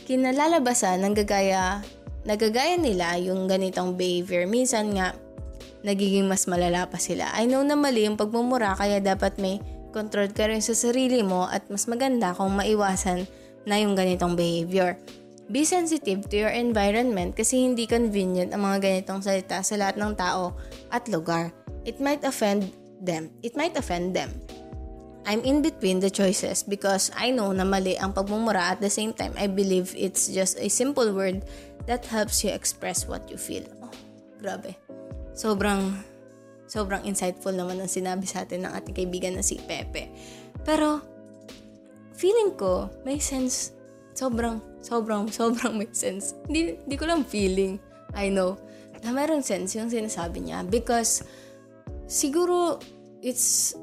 kinalalabasan 0.06 1.02
ng 1.02 1.18
gagaya, 1.26 1.82
nagagaya 2.30 2.78
nila 2.78 3.18
yung 3.18 3.50
ganitong 3.50 3.98
behavior. 3.98 4.46
Minsan 4.46 4.94
nga, 4.94 5.18
nagiging 5.82 6.30
mas 6.30 6.46
malala 6.46 6.86
pa 6.86 7.02
sila. 7.02 7.34
I 7.34 7.50
know 7.50 7.66
na 7.66 7.74
mali 7.74 8.06
yung 8.06 8.22
pagmumura 8.22 8.78
kaya 8.78 9.02
dapat 9.02 9.42
may 9.42 9.58
control 9.90 10.30
ka 10.30 10.46
rin 10.46 10.62
sa 10.62 10.78
sarili 10.78 11.26
mo 11.26 11.50
at 11.50 11.66
mas 11.74 11.90
maganda 11.90 12.38
kung 12.38 12.54
maiwasan 12.54 13.26
na 13.66 13.82
yung 13.82 13.98
ganitong 13.98 14.38
behavior. 14.38 14.94
Be 15.52 15.68
sensitive 15.68 16.32
to 16.32 16.36
your 16.40 16.54
environment 16.56 17.36
kasi 17.36 17.68
hindi 17.68 17.84
convenient 17.84 18.56
ang 18.56 18.64
mga 18.64 18.80
ganitong 18.80 19.20
salita 19.20 19.60
sa 19.60 19.76
lahat 19.76 20.00
ng 20.00 20.16
tao 20.16 20.56
at 20.88 21.04
lugar. 21.12 21.52
It 21.84 22.00
might 22.00 22.24
offend 22.24 22.72
them. 23.04 23.28
It 23.44 23.60
might 23.60 23.76
offend 23.76 24.16
them. 24.16 24.32
I'm 25.24 25.44
in 25.44 25.64
between 25.64 26.00
the 26.00 26.12
choices 26.12 26.64
because 26.64 27.12
I 27.16 27.32
know 27.32 27.52
na 27.56 27.64
mali 27.64 27.96
ang 27.96 28.12
pagmumura 28.12 28.76
at 28.76 28.80
the 28.84 28.92
same 28.92 29.16
time 29.16 29.32
I 29.40 29.48
believe 29.48 29.96
it's 29.96 30.28
just 30.28 30.60
a 30.60 30.68
simple 30.68 31.16
word 31.16 31.48
that 31.88 32.04
helps 32.08 32.44
you 32.44 32.52
express 32.52 33.08
what 33.08 33.28
you 33.32 33.40
feel. 33.40 33.64
Oh, 33.80 33.92
grabe. 34.40 34.76
Sobrang 35.36 36.04
sobrang 36.68 37.04
insightful 37.08 37.56
naman 37.56 37.80
ang 37.80 37.92
sinabi 37.92 38.28
sa 38.28 38.44
atin 38.44 38.68
ng 38.68 38.72
ating 38.72 38.96
kaibigan 38.96 39.36
na 39.36 39.44
si 39.44 39.60
Pepe. 39.60 40.12
Pero 40.64 41.04
feeling 42.16 42.56
ko 42.56 42.92
may 43.08 43.20
sense 43.20 43.76
sobrang 44.14 44.62
sobrang 44.80 45.30
sobrang 45.38 45.74
may 45.78 45.90
sense. 45.92 46.38
Hindi, 46.48 46.78
hindi 46.82 46.96
ko 46.98 47.06
lang 47.10 47.26
feeling. 47.26 47.78
I 48.14 48.30
know 48.30 48.58
na 49.04 49.12
meron 49.12 49.44
sense 49.44 49.76
yung 49.76 49.92
sinasabi 49.92 50.48
niya 50.48 50.64
because 50.64 51.28
siguro 52.08 52.80
it's 53.20 53.76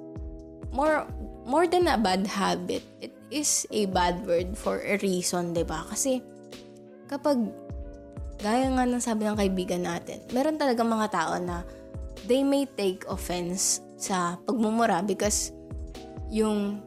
more 0.72 1.04
more 1.44 1.68
than 1.68 1.86
a 1.92 2.00
bad 2.00 2.24
habit. 2.24 2.80
It 3.04 3.12
is 3.28 3.68
a 3.68 3.86
bad 3.92 4.24
word 4.24 4.56
for 4.56 4.80
a 4.80 4.96
reason, 5.04 5.52
ba? 5.52 5.84
Kasi 5.92 6.24
kapag 7.06 7.36
gaya 8.40 8.72
nga 8.72 8.88
ng 8.88 9.02
sabi 9.04 9.28
ng 9.28 9.36
kaibigan 9.36 9.84
natin, 9.84 10.24
meron 10.32 10.56
talaga 10.56 10.80
mga 10.80 11.08
tao 11.12 11.36
na 11.36 11.62
they 12.24 12.40
may 12.40 12.64
take 12.64 13.04
offense 13.12 13.84
sa 14.00 14.40
pagmumura 14.48 15.04
because 15.04 15.52
yung 16.32 16.80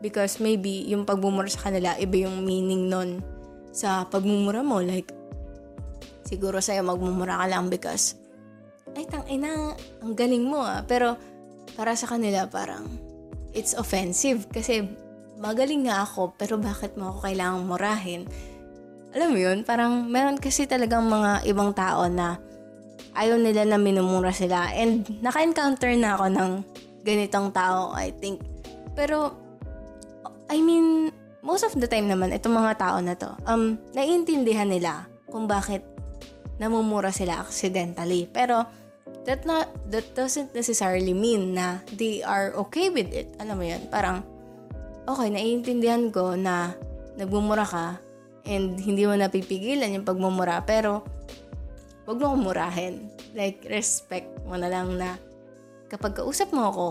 because 0.00 0.40
maybe 0.40 0.88
yung 0.88 1.04
pagmumura 1.04 1.48
sa 1.48 1.68
kanila 1.70 1.96
iba 2.00 2.26
yung 2.26 2.44
meaning 2.44 2.88
nun 2.88 3.20
sa 3.70 4.08
pagmumura 4.08 4.64
mo 4.64 4.80
like 4.80 5.12
siguro 6.26 6.58
sa'yo 6.58 6.82
magmumura 6.82 7.38
ka 7.40 7.46
lang 7.46 7.68
because 7.68 8.20
ay, 8.98 9.06
tang 9.06 9.26
ina, 9.30 9.74
ang 10.02 10.12
galing 10.18 10.42
mo 10.42 10.62
ah. 10.62 10.82
Pero, 10.82 11.14
para 11.78 11.94
sa 11.94 12.10
kanila 12.10 12.50
parang, 12.50 12.86
it's 13.54 13.76
offensive. 13.78 14.50
Kasi, 14.50 14.82
magaling 15.38 15.86
nga 15.86 16.02
ako, 16.02 16.34
pero 16.34 16.58
bakit 16.58 16.98
mo 16.98 17.14
ako 17.14 17.30
kailangang 17.30 17.66
murahin? 17.70 18.22
Alam 19.14 19.28
mo 19.34 19.38
yun, 19.38 19.66
parang 19.66 20.06
meron 20.06 20.38
kasi 20.38 20.66
talagang 20.70 21.06
mga 21.06 21.42
ibang 21.50 21.74
tao 21.74 22.06
na 22.06 22.38
ayaw 23.14 23.38
nila 23.38 23.66
na 23.66 23.78
minumura 23.78 24.30
sila. 24.30 24.70
And 24.74 25.06
naka-encounter 25.22 25.90
na 25.98 26.14
ako 26.18 26.26
ng 26.30 26.50
ganitong 27.02 27.50
tao, 27.50 27.94
I 27.94 28.14
think. 28.14 28.42
Pero, 28.94 29.34
I 30.50 30.58
mean, 30.58 31.14
most 31.46 31.62
of 31.62 31.78
the 31.78 31.86
time 31.86 32.10
naman, 32.10 32.34
itong 32.34 32.58
mga 32.58 32.82
tao 32.82 32.98
na 32.98 33.14
to, 33.14 33.30
um, 33.46 33.78
naiintindihan 33.94 34.66
nila 34.66 35.06
kung 35.30 35.46
bakit 35.46 35.86
namumura 36.58 37.14
sila 37.14 37.38
accidentally. 37.38 38.26
Pero, 38.26 38.66
that 39.24 39.44
not 39.44 39.68
that 39.92 40.06
doesn't 40.16 40.52
necessarily 40.56 41.12
mean 41.12 41.54
na 41.54 41.78
they 41.94 42.24
are 42.24 42.56
okay 42.56 42.88
with 42.88 43.12
it. 43.12 43.28
Alam 43.38 43.56
mo 43.60 43.64
'yan, 43.64 43.82
parang 43.92 44.24
okay, 45.04 45.28
naiintindihan 45.28 46.08
ko 46.10 46.34
na 46.34 46.72
nagmumura 47.14 47.66
ka 47.66 47.86
and 48.48 48.80
hindi 48.80 49.04
mo 49.04 49.14
napipigilan 49.14 49.92
yung 49.92 50.06
pagmumura 50.08 50.64
pero 50.64 51.04
wag 52.08 52.16
mo 52.16 52.32
akong 52.32 52.44
murahin. 52.44 52.94
Like 53.36 53.62
respect 53.68 54.26
mo 54.48 54.56
na 54.56 54.72
lang 54.72 54.96
na 54.96 55.20
kapag 55.92 56.16
kausap 56.18 56.50
mo 56.50 56.70
ako, 56.70 56.86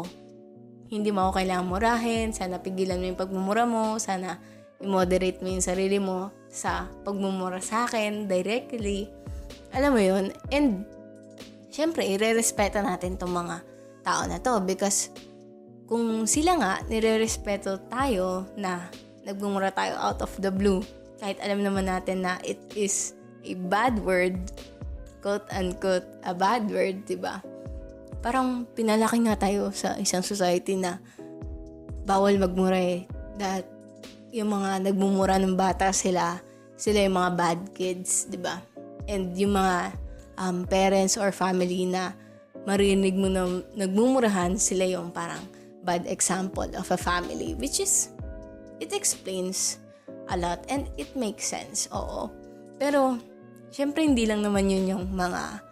hindi 0.90 1.14
mo 1.14 1.30
ako 1.30 1.38
kailangang 1.38 1.70
murahin, 1.70 2.28
sana 2.34 2.58
pigilan 2.58 2.98
mo 2.98 3.06
yung 3.06 3.22
pagmumura 3.22 3.64
mo, 3.70 4.02
sana 4.02 4.42
i-moderate 4.82 5.38
mo 5.46 5.54
yung 5.54 5.64
sarili 5.64 6.02
mo 6.02 6.34
sa 6.50 6.90
pagmumura 7.06 7.62
sa 7.62 7.86
akin 7.86 8.26
directly. 8.26 9.06
Alam 9.78 9.94
mo 9.94 10.02
yun? 10.02 10.34
And 10.50 10.84
syempre, 11.70 12.10
ire-respeto 12.10 12.82
natin 12.82 13.22
tong 13.22 13.38
mga 13.38 13.62
tao 14.02 14.26
na 14.26 14.42
to 14.42 14.58
because 14.66 15.14
kung 15.86 16.26
sila 16.26 16.58
nga, 16.58 16.74
nire-respeto 16.90 17.86
tayo 17.90 18.50
na 18.58 18.90
nagmumura 19.26 19.70
tayo 19.70 19.94
out 20.02 20.26
of 20.26 20.34
the 20.42 20.50
blue, 20.50 20.82
kahit 21.22 21.38
alam 21.46 21.62
naman 21.62 21.86
natin 21.86 22.26
na 22.26 22.42
it 22.42 22.58
is 22.74 23.14
a 23.46 23.54
bad 23.70 23.98
word, 24.02 24.38
quote-unquote, 25.22 26.08
a 26.26 26.34
bad 26.34 26.66
word, 26.70 27.06
di 27.06 27.18
ba? 27.18 27.42
Parang 28.20 28.68
pinalaki 28.76 29.24
nga 29.24 29.40
tayo 29.40 29.72
sa 29.72 29.96
isang 29.96 30.24
society 30.24 30.76
na 30.76 31.00
bawal 32.04 32.36
magmura 32.36 32.80
eh. 32.80 33.08
That 33.40 33.64
yung 34.36 34.52
mga 34.52 34.92
nagmumura 34.92 35.40
ng 35.40 35.56
bata 35.56 35.90
sila, 35.96 36.44
sila 36.76 37.06
yung 37.06 37.16
mga 37.16 37.32
bad 37.36 37.60
kids, 37.72 38.28
di 38.28 38.38
ba? 38.38 38.60
And 39.08 39.34
yung 39.40 39.56
mga 39.56 39.96
um, 40.38 40.68
parents 40.68 41.16
or 41.16 41.32
family 41.32 41.88
na 41.88 42.14
marinig 42.68 43.16
mo 43.16 43.32
na 43.32 43.48
nagmumurahan, 43.74 44.60
sila 44.60 44.86
yung 44.86 45.10
parang 45.10 45.42
bad 45.88 46.06
example 46.06 46.68
of 46.76 46.88
a 46.92 47.00
family. 47.00 47.56
Which 47.56 47.80
is, 47.80 48.12
it 48.84 48.92
explains 48.92 49.80
a 50.30 50.36
lot 50.38 50.62
and 50.70 50.92
it 51.00 51.10
makes 51.16 51.48
sense, 51.50 51.90
oo. 51.90 52.30
Pero, 52.78 53.18
syempre 53.74 54.06
hindi 54.06 54.28
lang 54.30 54.46
naman 54.46 54.70
yun 54.70 54.86
yung 54.98 55.06
mga 55.14 55.69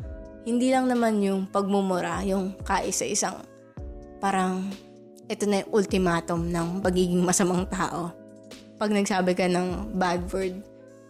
hindi 0.48 0.72
lang 0.72 0.88
naman 0.88 1.20
yung 1.20 1.52
pagmumura, 1.52 2.24
yung 2.24 2.56
kaisa-isang 2.64 3.36
parang 4.18 4.72
ito 5.28 5.44
na 5.44 5.62
yung 5.62 5.72
ultimatum 5.76 6.48
ng 6.48 6.80
pagiging 6.80 7.20
masamang 7.20 7.68
tao. 7.68 8.16
Pag 8.80 8.96
nagsabi 8.96 9.36
ka 9.36 9.46
ng 9.52 10.00
bad 10.00 10.24
word, 10.32 10.56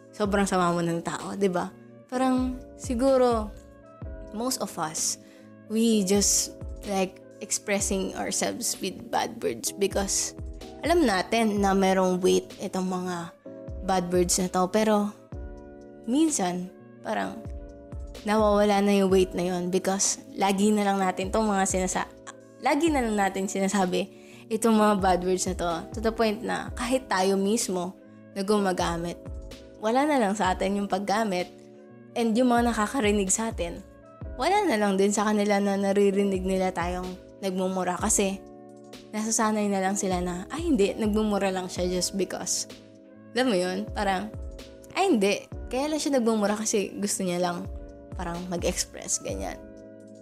sobrang 0.09 0.49
sama 0.49 0.73
mo 0.73 0.81
ng 0.81 1.05
tao, 1.05 1.37
'di 1.37 1.53
ba? 1.53 1.69
Parang 2.09 2.57
siguro 2.79 3.51
most 4.33 4.57
of 4.63 4.71
us 4.79 5.21
we 5.67 6.01
just 6.01 6.55
like 6.87 7.19
expressing 7.43 8.15
ourselves 8.17 8.79
with 8.81 8.95
bad 9.11 9.37
words 9.43 9.69
because 9.75 10.33
alam 10.81 11.03
natin 11.03 11.59
na 11.61 11.75
merong 11.75 12.23
weight 12.23 12.47
itong 12.63 12.87
mga 12.87 13.29
bad 13.83 14.07
words 14.09 14.39
na 14.39 14.47
to 14.49 14.65
pero 14.71 15.11
minsan 16.07 16.71
parang 17.03 17.37
nawawala 18.27 18.83
na 18.83 18.91
yung 18.91 19.07
weight 19.07 19.31
na 19.31 19.47
yon 19.47 19.71
because 19.71 20.19
lagi 20.35 20.67
na 20.75 20.83
lang 20.83 20.99
natin 20.99 21.31
itong 21.31 21.47
mga 21.47 21.63
sinasa 21.63 22.03
lagi 22.59 22.91
na 22.91 22.99
lang 22.99 23.15
natin 23.15 23.47
sinasabi 23.47 24.11
itong 24.51 24.75
mga 24.75 24.93
bad 24.99 25.19
words 25.23 25.47
na 25.47 25.55
to 25.55 25.71
to 25.95 25.99
the 26.03 26.11
point 26.11 26.43
na 26.43 26.67
kahit 26.75 27.07
tayo 27.07 27.39
mismo 27.39 27.95
na 28.35 28.43
gumagamit 28.43 29.15
wala 29.79 30.03
na 30.03 30.19
lang 30.19 30.35
sa 30.35 30.51
atin 30.51 30.83
yung 30.83 30.91
paggamit 30.91 31.47
and 32.19 32.35
yung 32.35 32.51
mga 32.51 32.75
nakakarinig 32.75 33.31
sa 33.31 33.55
atin 33.55 33.79
wala 34.35 34.59
na 34.67 34.75
lang 34.75 34.99
din 34.99 35.15
sa 35.15 35.23
kanila 35.23 35.63
na 35.63 35.79
naririnig 35.79 36.43
nila 36.43 36.75
tayong 36.75 37.07
nagmumura 37.39 37.95
kasi 37.95 38.43
nasasanay 39.15 39.71
na 39.71 39.79
lang 39.79 39.95
sila 39.95 40.19
na 40.19 40.45
ay 40.51 40.67
hindi, 40.67 40.93
nagmumura 40.93 41.49
lang 41.49 41.71
siya 41.71 41.87
just 41.87 42.13
because. 42.19 42.67
Alam 43.33 43.53
mo 43.53 43.57
yun? 43.57 43.77
Parang, 43.93 44.29
ay 44.93 45.13
hindi, 45.13 45.45
kaya 45.69 45.89
lang 45.89 45.99
siya 46.01 46.21
nagmumura 46.21 46.57
kasi 46.57 46.93
gusto 46.97 47.21
niya 47.25 47.41
lang 47.41 47.65
parang 48.17 48.41
mag-express, 48.49 49.21
ganyan. 49.21 49.55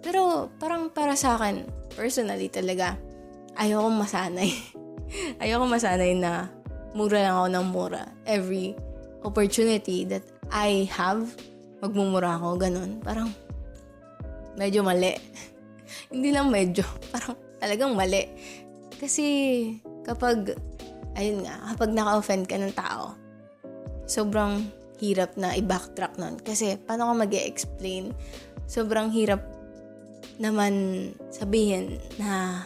Pero 0.04 0.52
parang 0.60 0.92
para 0.92 1.16
sa 1.16 1.34
akin, 1.40 1.64
personally 1.96 2.52
talaga, 2.52 2.94
ayoko 3.56 3.88
masanay. 3.90 4.52
ayoko 5.42 5.64
masanay 5.66 6.12
na 6.14 6.52
mura 6.92 7.24
lang 7.24 7.34
ako 7.34 7.48
ng 7.50 7.66
mura. 7.72 8.04
Every 8.28 8.76
opportunity 9.26 10.06
that 10.06 10.22
I 10.52 10.86
have, 10.94 11.34
magmumura 11.82 12.38
ako, 12.38 12.60
ganun. 12.60 13.02
Parang, 13.02 13.34
medyo 14.54 14.86
mali. 14.86 15.16
Hindi 16.12 16.30
lang 16.30 16.52
medyo, 16.52 16.86
parang 17.12 17.34
talagang 17.58 17.92
mali. 17.96 18.30
Kasi, 18.96 19.26
kapag, 20.06 20.54
ayun 21.18 21.44
nga, 21.44 21.74
kapag 21.74 21.90
naka-offend 21.92 22.44
ka 22.46 22.56
ng 22.56 22.72
tao, 22.72 23.12
sobrang 24.06 24.62
hirap 25.00 25.36
na 25.36 25.52
i-backtrack 25.56 26.16
nun. 26.16 26.40
Kasi, 26.40 26.80
paano 26.80 27.10
ka 27.10 27.14
mag 27.14 27.32
explain 27.34 28.16
Sobrang 28.66 29.14
hirap 29.14 29.46
naman 30.42 31.14
sabihin 31.30 32.02
na, 32.18 32.64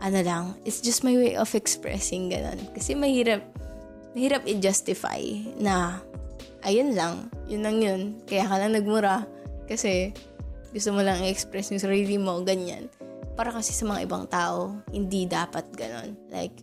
ano 0.00 0.20
lang, 0.24 0.44
it's 0.64 0.80
just 0.80 1.04
my 1.04 1.12
way 1.12 1.36
of 1.36 1.52
expressing 1.52 2.32
ganun. 2.32 2.56
Kasi 2.72 2.96
mahirap, 2.96 3.44
mahirap 4.16 4.42
i-justify 4.48 5.20
na, 5.60 6.00
ayun 6.64 6.96
lang, 6.96 7.28
yun 7.46 7.62
lang 7.62 7.76
yun. 7.80 8.00
Kaya 8.24 8.48
ka 8.48 8.56
lang 8.56 8.72
nagmura. 8.72 9.28
Kasi, 9.68 10.12
gusto 10.72 10.92
mo 10.92 11.00
lang 11.04 11.22
i-express 11.24 11.72
yung 11.72 11.82
sarili 11.82 12.16
mo, 12.16 12.40
ganyan. 12.44 12.88
Para 13.36 13.52
kasi 13.52 13.76
sa 13.76 13.84
mga 13.84 14.08
ibang 14.08 14.24
tao, 14.28 14.80
hindi 14.92 15.28
dapat 15.28 15.68
ganon. 15.76 16.16
Like, 16.32 16.56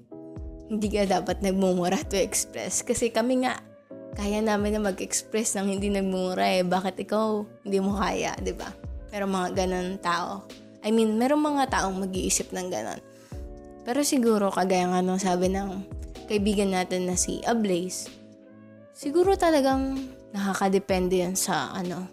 hindi 0.70 0.90
ka 0.90 1.06
dapat 1.22 1.46
nagmumura 1.46 2.02
to 2.10 2.18
express. 2.18 2.82
Kasi 2.82 3.14
kami 3.14 3.46
nga, 3.46 3.62
kaya 4.14 4.46
namin 4.46 4.78
na 4.78 4.82
mag-express 4.94 5.58
ng 5.58 5.74
hindi 5.74 5.90
nagmumura 5.90 6.46
eh. 6.46 6.62
Bakit 6.62 7.02
ikaw 7.02 7.42
hindi 7.66 7.82
mo 7.82 7.98
kaya, 7.98 8.38
di 8.38 8.54
ba? 8.54 8.70
Pero 9.10 9.26
mga 9.26 9.58
ganon 9.58 9.98
tao. 9.98 10.46
I 10.86 10.94
mean, 10.94 11.18
merong 11.18 11.42
mga 11.42 11.74
taong 11.74 11.98
mag-iisip 11.98 12.54
ng 12.54 12.68
ganon. 12.70 13.02
Pero 13.84 14.06
siguro, 14.06 14.54
kagaya 14.54 14.86
nga 14.90 15.02
nung 15.02 15.20
sabi 15.20 15.50
ng 15.50 15.82
kaibigan 16.30 16.72
natin 16.72 17.10
na 17.10 17.18
si 17.18 17.42
Ablaze, 17.44 18.08
siguro 18.94 19.34
talagang 19.34 19.98
nakakadepende 20.32 21.26
yan 21.26 21.36
sa 21.36 21.74
ano, 21.74 22.08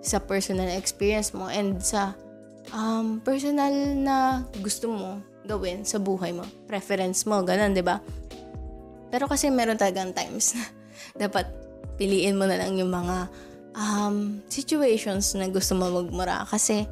sa 0.00 0.22
personal 0.22 0.70
experience 0.78 1.34
mo 1.34 1.50
and 1.50 1.82
sa 1.82 2.14
um, 2.72 3.20
personal 3.20 3.74
na 3.98 4.46
gusto 4.62 4.88
mo 4.88 5.20
gawin 5.44 5.82
sa 5.82 5.98
buhay 5.98 6.30
mo. 6.30 6.46
Preference 6.70 7.26
mo, 7.26 7.42
ganun, 7.42 7.74
di 7.74 7.82
ba? 7.82 7.98
Pero 9.08 9.26
kasi 9.26 9.48
meron 9.48 9.80
talagang 9.80 10.12
times 10.12 10.54
na 10.54 10.77
dapat 11.18 11.46
piliin 11.98 12.38
mo 12.38 12.46
na 12.46 12.56
lang 12.56 12.78
yung 12.78 12.94
mga 12.94 13.26
um, 13.74 14.38
situations 14.46 15.34
na 15.34 15.50
gusto 15.50 15.74
mo 15.74 15.90
magmura 15.90 16.46
kasi 16.46 16.86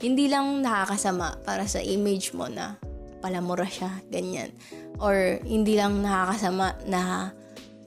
hindi 0.00 0.28
lang 0.28 0.60
nakakasama 0.60 1.38
para 1.46 1.64
sa 1.64 1.80
image 1.80 2.34
mo 2.34 2.50
na 2.50 2.76
palamura 3.24 3.64
siya, 3.64 4.04
ganyan. 4.12 4.52
Or 5.00 5.40
hindi 5.48 5.80
lang 5.80 6.04
nakakasama 6.04 6.76
na 6.84 7.32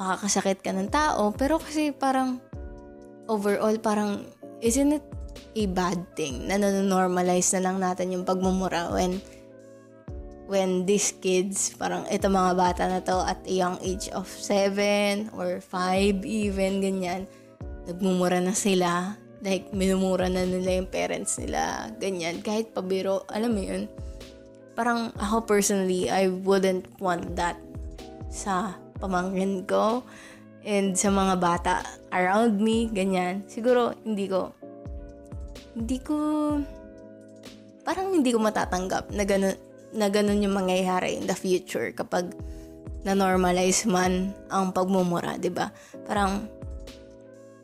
makakasakit 0.01 0.65
ka 0.65 0.73
ng 0.73 0.89
tao, 0.89 1.29
pero 1.33 1.61
kasi 1.61 1.93
parang 1.93 2.41
overall 3.29 3.75
parang 3.77 4.25
isn't 4.63 4.97
it 4.97 5.05
a 5.53 5.65
bad 5.69 5.99
thing 6.17 6.49
na 6.49 6.57
nanonormalize 6.57 7.53
na 7.57 7.69
lang 7.69 7.77
natin 7.77 8.13
yung 8.13 8.25
pagmumura 8.25 8.89
when 8.89 9.21
when 10.47 10.87
these 10.87 11.11
kids, 11.19 11.75
parang 11.75 12.07
ito 12.07 12.31
mga 12.31 12.53
bata 12.55 12.83
na 12.87 13.03
to 13.03 13.19
at 13.27 13.43
a 13.43 13.53
young 13.53 13.75
age 13.83 14.07
of 14.15 14.25
7 14.25 15.35
or 15.35 15.59
5 15.59 16.23
even, 16.23 16.79
ganyan, 16.79 17.27
nagmumura 17.83 18.39
na 18.39 18.55
sila. 18.55 19.19
Like, 19.43 19.69
minumura 19.75 20.31
na 20.31 20.47
nila 20.47 20.81
yung 20.81 20.89
parents 20.89 21.37
nila, 21.37 21.91
ganyan. 22.01 22.41
Kahit 22.41 22.73
pabiro, 22.73 23.27
alam 23.29 23.53
mo 23.53 23.61
yun, 23.61 23.85
parang 24.73 25.13
ako 25.19 25.45
personally, 25.45 26.09
I 26.09 26.31
wouldn't 26.31 26.87
want 26.97 27.37
that 27.37 27.59
sa 28.31 28.79
pamangkin 28.97 29.67
ko 29.69 30.01
and 30.65 30.97
sa 30.97 31.13
mga 31.13 31.35
bata 31.37 31.85
around 32.09 32.57
me, 32.57 32.89
ganyan. 32.89 33.45
Siguro, 33.45 33.93
hindi 34.01 34.25
ko, 34.25 34.55
hindi 35.77 35.99
ko, 36.01 36.17
parang 37.85 38.15
hindi 38.15 38.33
ko 38.33 38.39
matatanggap 38.41 39.13
na 39.13 39.23
ganun, 39.27 39.66
na 39.97 40.13
ganun 40.13 40.45
yung 40.45 40.53
mangyayari 40.53 41.17
in 41.17 41.25
the 41.25 41.33
future 41.33 41.89
kapag 41.89 42.37
na-normalize 43.01 43.89
man 43.89 44.31
ang 44.53 44.69
pagmumura, 44.69 45.41
'di 45.41 45.49
ba? 45.49 45.73
Parang 46.05 46.45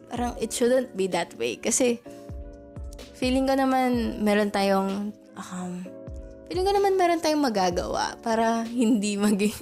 parang 0.10 0.34
it 0.42 0.50
shouldn't 0.50 0.94
be 0.98 1.06
that 1.10 1.30
way 1.38 1.58
kasi 1.58 2.02
feeling 3.14 3.46
ko 3.46 3.54
naman 3.54 4.22
meron 4.22 4.50
tayong 4.50 5.14
um, 5.38 5.72
feeling 6.50 6.66
ko 6.66 6.74
naman 6.74 6.98
meron 6.98 7.22
tayong 7.22 7.42
magagawa 7.42 8.18
para 8.22 8.66
hindi 8.66 9.18
maging 9.26 9.58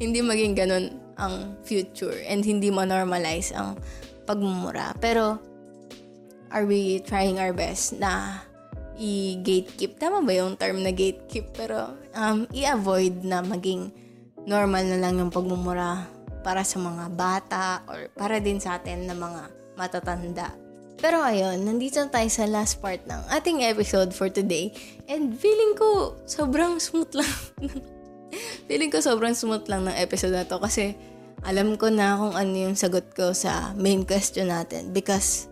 hindi 0.00 0.20
maging 0.24 0.56
ganun 0.56 0.84
ang 1.20 1.56
future 1.68 2.16
and 2.24 2.44
hindi 2.48 2.72
mo 2.72 2.82
normalize 2.82 3.52
ang 3.52 3.76
pagmumura. 4.24 4.96
Pero 4.98 5.36
are 6.50 6.64
we 6.64 6.98
trying 7.04 7.38
our 7.38 7.52
best 7.52 7.96
na 8.00 8.42
i-gatekeep. 9.00 9.96
Tama 9.96 10.20
ba 10.20 10.32
yung 10.36 10.60
term 10.60 10.84
na 10.84 10.92
gatekeep? 10.92 11.56
Pero 11.56 11.96
um, 12.12 12.44
i-avoid 12.52 13.24
na 13.24 13.40
maging 13.40 13.88
normal 14.44 14.84
na 14.84 15.00
lang 15.00 15.16
yung 15.16 15.32
pagmumura 15.32 16.04
para 16.44 16.60
sa 16.64 16.76
mga 16.76 17.04
bata 17.16 17.84
or 17.88 18.12
para 18.12 18.40
din 18.40 18.60
sa 18.60 18.76
atin 18.76 19.08
na 19.08 19.16
mga 19.16 19.48
matatanda. 19.76 20.52
Pero 21.00 21.24
ayun, 21.24 21.64
nandito 21.64 22.04
tayo 22.12 22.28
sa 22.28 22.44
last 22.44 22.76
part 22.84 23.00
ng 23.08 23.20
ating 23.32 23.64
episode 23.64 24.12
for 24.12 24.28
today. 24.28 24.68
And 25.08 25.32
feeling 25.32 25.72
ko 25.80 26.20
sobrang 26.28 26.76
smooth 26.76 27.16
lang. 27.16 27.34
feeling 28.68 28.92
ko 28.92 29.00
sobrang 29.00 29.32
smooth 29.32 29.64
lang 29.64 29.88
ng 29.88 29.96
episode 29.96 30.36
na 30.36 30.44
to 30.44 30.60
kasi 30.60 30.92
alam 31.40 31.80
ko 31.80 31.88
na 31.88 32.20
kung 32.20 32.36
ano 32.36 32.52
yung 32.52 32.76
sagot 32.76 33.16
ko 33.16 33.32
sa 33.32 33.72
main 33.80 34.04
question 34.04 34.52
natin 34.52 34.92
because 34.92 35.48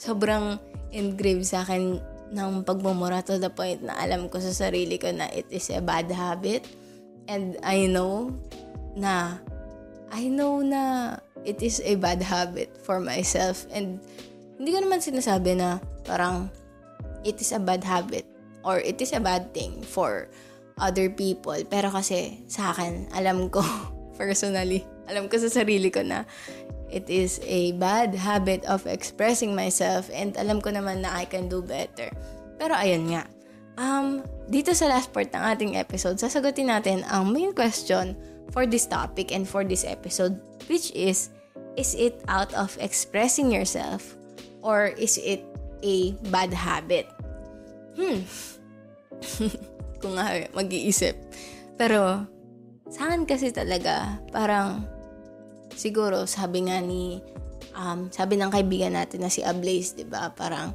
sobrang 0.00 0.56
engrave 0.90 1.46
sa 1.46 1.62
akin 1.62 1.98
ng 2.30 2.62
pagmumura 2.62 3.22
to 3.26 3.38
the 3.38 3.50
point 3.50 3.82
na 3.82 3.98
alam 3.98 4.30
ko 4.30 4.38
sa 4.38 4.54
sarili 4.54 4.98
ko 4.98 5.10
na 5.10 5.26
it 5.34 5.46
is 5.50 5.66
a 5.70 5.82
bad 5.82 6.06
habit. 6.10 6.66
And 7.30 7.58
I 7.62 7.86
know 7.86 8.34
na 8.94 9.38
I 10.10 10.26
know 10.26 10.62
na 10.62 11.16
it 11.46 11.62
is 11.62 11.78
a 11.82 11.94
bad 11.98 12.22
habit 12.22 12.74
for 12.82 12.98
myself. 12.98 13.66
And 13.70 14.02
hindi 14.58 14.74
ko 14.74 14.78
naman 14.82 15.02
sinasabi 15.02 15.58
na 15.58 15.78
parang 16.06 16.50
it 17.22 17.38
is 17.38 17.50
a 17.54 17.62
bad 17.62 17.82
habit 17.86 18.26
or 18.66 18.78
it 18.82 18.98
is 19.00 19.14
a 19.14 19.22
bad 19.22 19.54
thing 19.54 19.82
for 19.82 20.28
other 20.80 21.08
people. 21.10 21.56
Pero 21.68 21.90
kasi 21.92 22.42
sa 22.50 22.74
akin, 22.74 23.10
alam 23.14 23.48
ko 23.48 23.62
personally, 24.20 24.84
alam 25.06 25.26
ko 25.26 25.38
sa 25.38 25.50
sarili 25.50 25.90
ko 25.90 26.02
na 26.04 26.26
it 26.90 27.06
is 27.06 27.38
a 27.46 27.72
bad 27.78 28.12
habit 28.14 28.66
of 28.66 28.84
expressing 28.84 29.54
myself 29.54 30.10
and 30.12 30.34
alam 30.36 30.58
ko 30.58 30.74
naman 30.74 31.06
na 31.06 31.14
I 31.14 31.24
can 31.24 31.46
do 31.46 31.62
better. 31.62 32.10
Pero 32.58 32.74
ayun 32.74 33.14
nga, 33.14 33.24
um, 33.78 34.26
dito 34.50 34.74
sa 34.74 34.90
last 34.90 35.14
part 35.14 35.30
ng 35.30 35.40
ating 35.40 35.72
episode, 35.78 36.18
sasagutin 36.18 36.68
natin 36.68 37.06
ang 37.08 37.30
main 37.30 37.54
question 37.54 38.18
for 38.50 38.66
this 38.66 38.84
topic 38.84 39.30
and 39.30 39.46
for 39.46 39.62
this 39.62 39.86
episode, 39.86 40.36
which 40.66 40.90
is, 40.92 41.30
is 41.78 41.94
it 41.94 42.20
out 42.26 42.50
of 42.58 42.74
expressing 42.82 43.48
yourself 43.48 44.18
or 44.60 44.92
is 44.98 45.16
it 45.22 45.46
a 45.86 46.12
bad 46.28 46.52
habit? 46.52 47.06
Hmm. 47.94 48.26
Kung 50.02 50.18
nga 50.18 50.50
mag-iisip. 50.52 51.14
Pero, 51.78 52.26
sa 52.90 53.08
akin 53.08 53.24
kasi 53.24 53.54
talaga, 53.54 54.18
parang 54.34 54.84
siguro 55.74 56.26
sabi 56.26 56.66
nga 56.70 56.78
ni 56.82 57.20
um, 57.74 58.10
sabi 58.10 58.36
ng 58.38 58.50
kaibigan 58.50 58.94
natin 58.94 59.24
na 59.24 59.30
si 59.32 59.44
Ablaze, 59.44 59.96
'di 59.96 60.06
ba? 60.08 60.30
Parang 60.34 60.74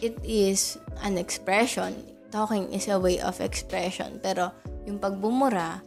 it 0.00 0.16
is 0.24 0.76
an 1.04 1.16
expression. 1.16 1.94
Talking 2.28 2.68
is 2.74 2.90
a 2.90 2.98
way 2.98 3.22
of 3.22 3.38
expression. 3.40 4.18
Pero 4.20 4.52
yung 4.84 4.98
pagbumura, 5.00 5.80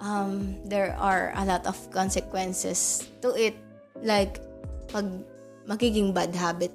um, 0.00 0.56
there 0.64 0.96
are 0.96 1.34
a 1.36 1.44
lot 1.44 1.66
of 1.68 1.76
consequences 1.92 3.10
to 3.20 3.34
it. 3.36 3.56
Like, 4.00 4.40
pag 4.88 5.06
magiging 5.68 6.16
bad 6.16 6.32
habit, 6.32 6.72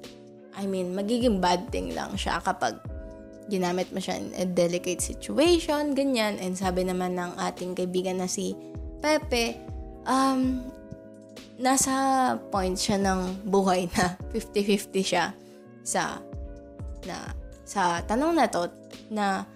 I 0.56 0.64
mean, 0.64 0.94
magiging 0.94 1.42
bad 1.42 1.68
thing 1.74 1.92
lang 1.92 2.14
siya 2.16 2.40
kapag 2.40 2.78
ginamit 3.46 3.90
mo 3.94 4.02
siya 4.02 4.18
in 4.18 4.30
a 4.34 4.46
delicate 4.46 5.02
situation, 5.02 5.94
ganyan. 5.94 6.38
And 6.38 6.54
sabi 6.54 6.86
naman 6.86 7.18
ng 7.18 7.38
ating 7.38 7.78
kaibigan 7.78 8.22
na 8.22 8.26
si 8.30 8.54
Pepe, 9.02 9.58
um, 10.06 10.64
nasa 11.56 12.36
point 12.52 12.76
siya 12.76 13.00
ng 13.00 13.48
buhay 13.48 13.88
na 13.96 14.16
50-50 14.32 15.00
siya 15.00 15.32
sa 15.80 16.20
na 17.08 17.32
sa 17.64 18.04
tanong 18.04 18.36
na 18.36 18.46
to 18.50 18.68
na 19.08 19.48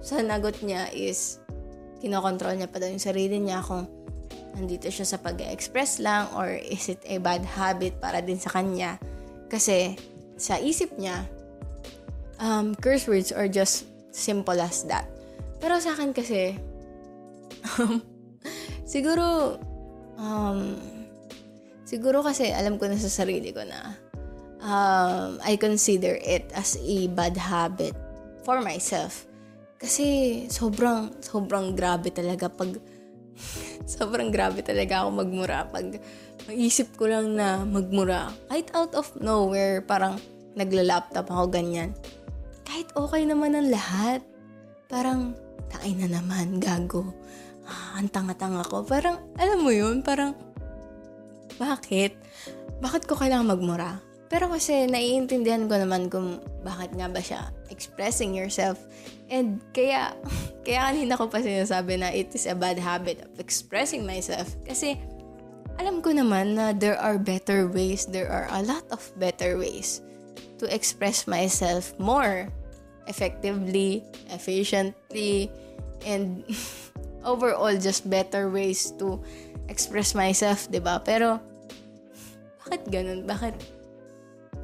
sa 0.00 0.18
nagot 0.24 0.58
niya 0.64 0.90
is 0.90 1.38
kinokontrol 2.00 2.56
niya 2.56 2.66
pa 2.66 2.80
daw 2.80 2.88
yung 2.88 3.02
sarili 3.02 3.38
niya 3.38 3.60
kung 3.60 3.86
nandito 4.56 4.90
siya 4.90 5.06
sa 5.06 5.18
pag-express 5.20 6.02
lang 6.02 6.26
or 6.34 6.50
is 6.58 6.90
it 6.90 6.98
a 7.06 7.22
bad 7.22 7.44
habit 7.46 7.94
para 8.02 8.18
din 8.18 8.40
sa 8.40 8.50
kanya. 8.50 8.98
Kasi 9.46 9.94
sa 10.40 10.58
isip 10.58 10.96
niya 10.98 11.28
um, 12.40 12.74
curse 12.74 13.06
words 13.06 13.30
are 13.30 13.46
just 13.46 13.86
simple 14.10 14.56
as 14.58 14.82
that. 14.88 15.06
Pero 15.60 15.78
sa 15.78 15.94
akin 15.94 16.10
kasi 16.16 16.56
siguro 18.92 19.60
um, 20.16 20.80
Siguro 21.90 22.22
kasi 22.22 22.54
alam 22.54 22.78
ko 22.78 22.86
na 22.86 22.94
sa 22.94 23.10
sarili 23.10 23.50
ko 23.50 23.66
na 23.66 23.98
um, 24.62 25.42
I 25.42 25.58
consider 25.58 26.14
it 26.22 26.46
as 26.54 26.78
a 26.78 27.10
bad 27.10 27.34
habit 27.34 27.98
for 28.46 28.62
myself. 28.62 29.26
Kasi 29.82 30.46
sobrang, 30.46 31.18
sobrang 31.18 31.74
grabe 31.74 32.14
talaga 32.14 32.46
pag, 32.46 32.78
sobrang 33.98 34.30
grabe 34.30 34.62
talaga 34.62 35.02
ako 35.02 35.26
magmura. 35.26 35.66
Pag 35.66 35.98
maisip 36.46 36.94
ko 36.94 37.10
lang 37.10 37.34
na 37.34 37.66
magmura, 37.66 38.30
kahit 38.46 38.70
out 38.76 38.94
of 38.94 39.10
nowhere, 39.18 39.82
parang 39.82 40.20
nagla-laptop 40.54 41.26
ako 41.26 41.50
ganyan. 41.50 41.90
Kahit 42.62 42.86
okay 42.94 43.26
naman 43.26 43.58
ang 43.58 43.66
lahat, 43.66 44.22
parang, 44.86 45.34
taay 45.72 45.96
na 45.98 46.06
naman, 46.06 46.62
gago. 46.62 47.10
Ah, 47.66 47.98
ang 47.98 48.10
tanga-tanga 48.12 48.62
ko. 48.68 48.86
Parang, 48.86 49.18
alam 49.38 49.58
mo 49.64 49.74
yun, 49.74 50.06
parang, 50.06 50.36
bakit? 51.56 52.14
Bakit 52.78 53.08
ko 53.08 53.18
kailangan 53.18 53.56
magmura? 53.56 53.98
Pero 54.30 54.46
kasi 54.46 54.86
naiintindihan 54.86 55.66
ko 55.66 55.74
naman 55.74 56.06
kung 56.06 56.38
bakit 56.62 56.94
nga 56.94 57.10
ba 57.10 57.18
siya 57.18 57.50
expressing 57.72 58.30
yourself. 58.30 58.78
And 59.26 59.58
kaya, 59.74 60.14
kaya 60.66 60.86
kanina 60.86 61.18
ko 61.18 61.26
pa 61.26 61.42
sinasabi 61.42 61.98
na 61.98 62.14
it 62.14 62.30
is 62.30 62.46
a 62.46 62.54
bad 62.54 62.78
habit 62.78 63.26
of 63.26 63.34
expressing 63.42 64.06
myself. 64.06 64.54
Kasi 64.62 64.94
alam 65.82 65.98
ko 65.98 66.14
naman 66.14 66.54
na 66.54 66.70
there 66.70 67.00
are 67.00 67.18
better 67.18 67.66
ways, 67.66 68.06
there 68.06 68.30
are 68.30 68.46
a 68.54 68.62
lot 68.62 68.86
of 68.94 69.02
better 69.18 69.58
ways 69.58 69.98
to 70.62 70.68
express 70.70 71.26
myself 71.26 71.96
more 71.98 72.52
effectively, 73.08 74.04
efficiently, 74.30 75.50
and 76.06 76.44
overall 77.24 77.72
just 77.74 78.06
better 78.06 78.46
ways 78.46 78.92
to 79.00 79.18
express 79.70 80.18
myself, 80.18 80.66
ba? 80.68 80.98
Pero 81.06 81.38
bakit 82.66 82.82
ganun? 82.90 83.24
Bakit 83.24 83.54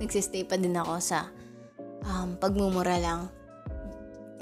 nagsistay 0.03 0.43
pa 0.45 0.59
din 0.59 0.75
ako 0.75 0.99
sa 0.99 1.31
um, 2.05 2.35
pagmumura 2.37 2.99
lang? 2.99 3.31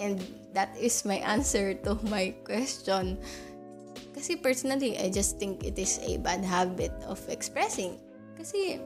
And 0.00 0.18
that 0.56 0.74
is 0.74 1.06
my 1.06 1.22
answer 1.22 1.76
to 1.86 2.00
my 2.10 2.34
question. 2.42 3.20
Kasi 4.16 4.40
personally, 4.40 4.98
I 4.98 5.12
just 5.12 5.38
think 5.38 5.62
it 5.62 5.78
is 5.78 6.00
a 6.02 6.18
bad 6.18 6.42
habit 6.42 6.90
of 7.06 7.20
expressing. 7.30 8.00
Kasi 8.34 8.82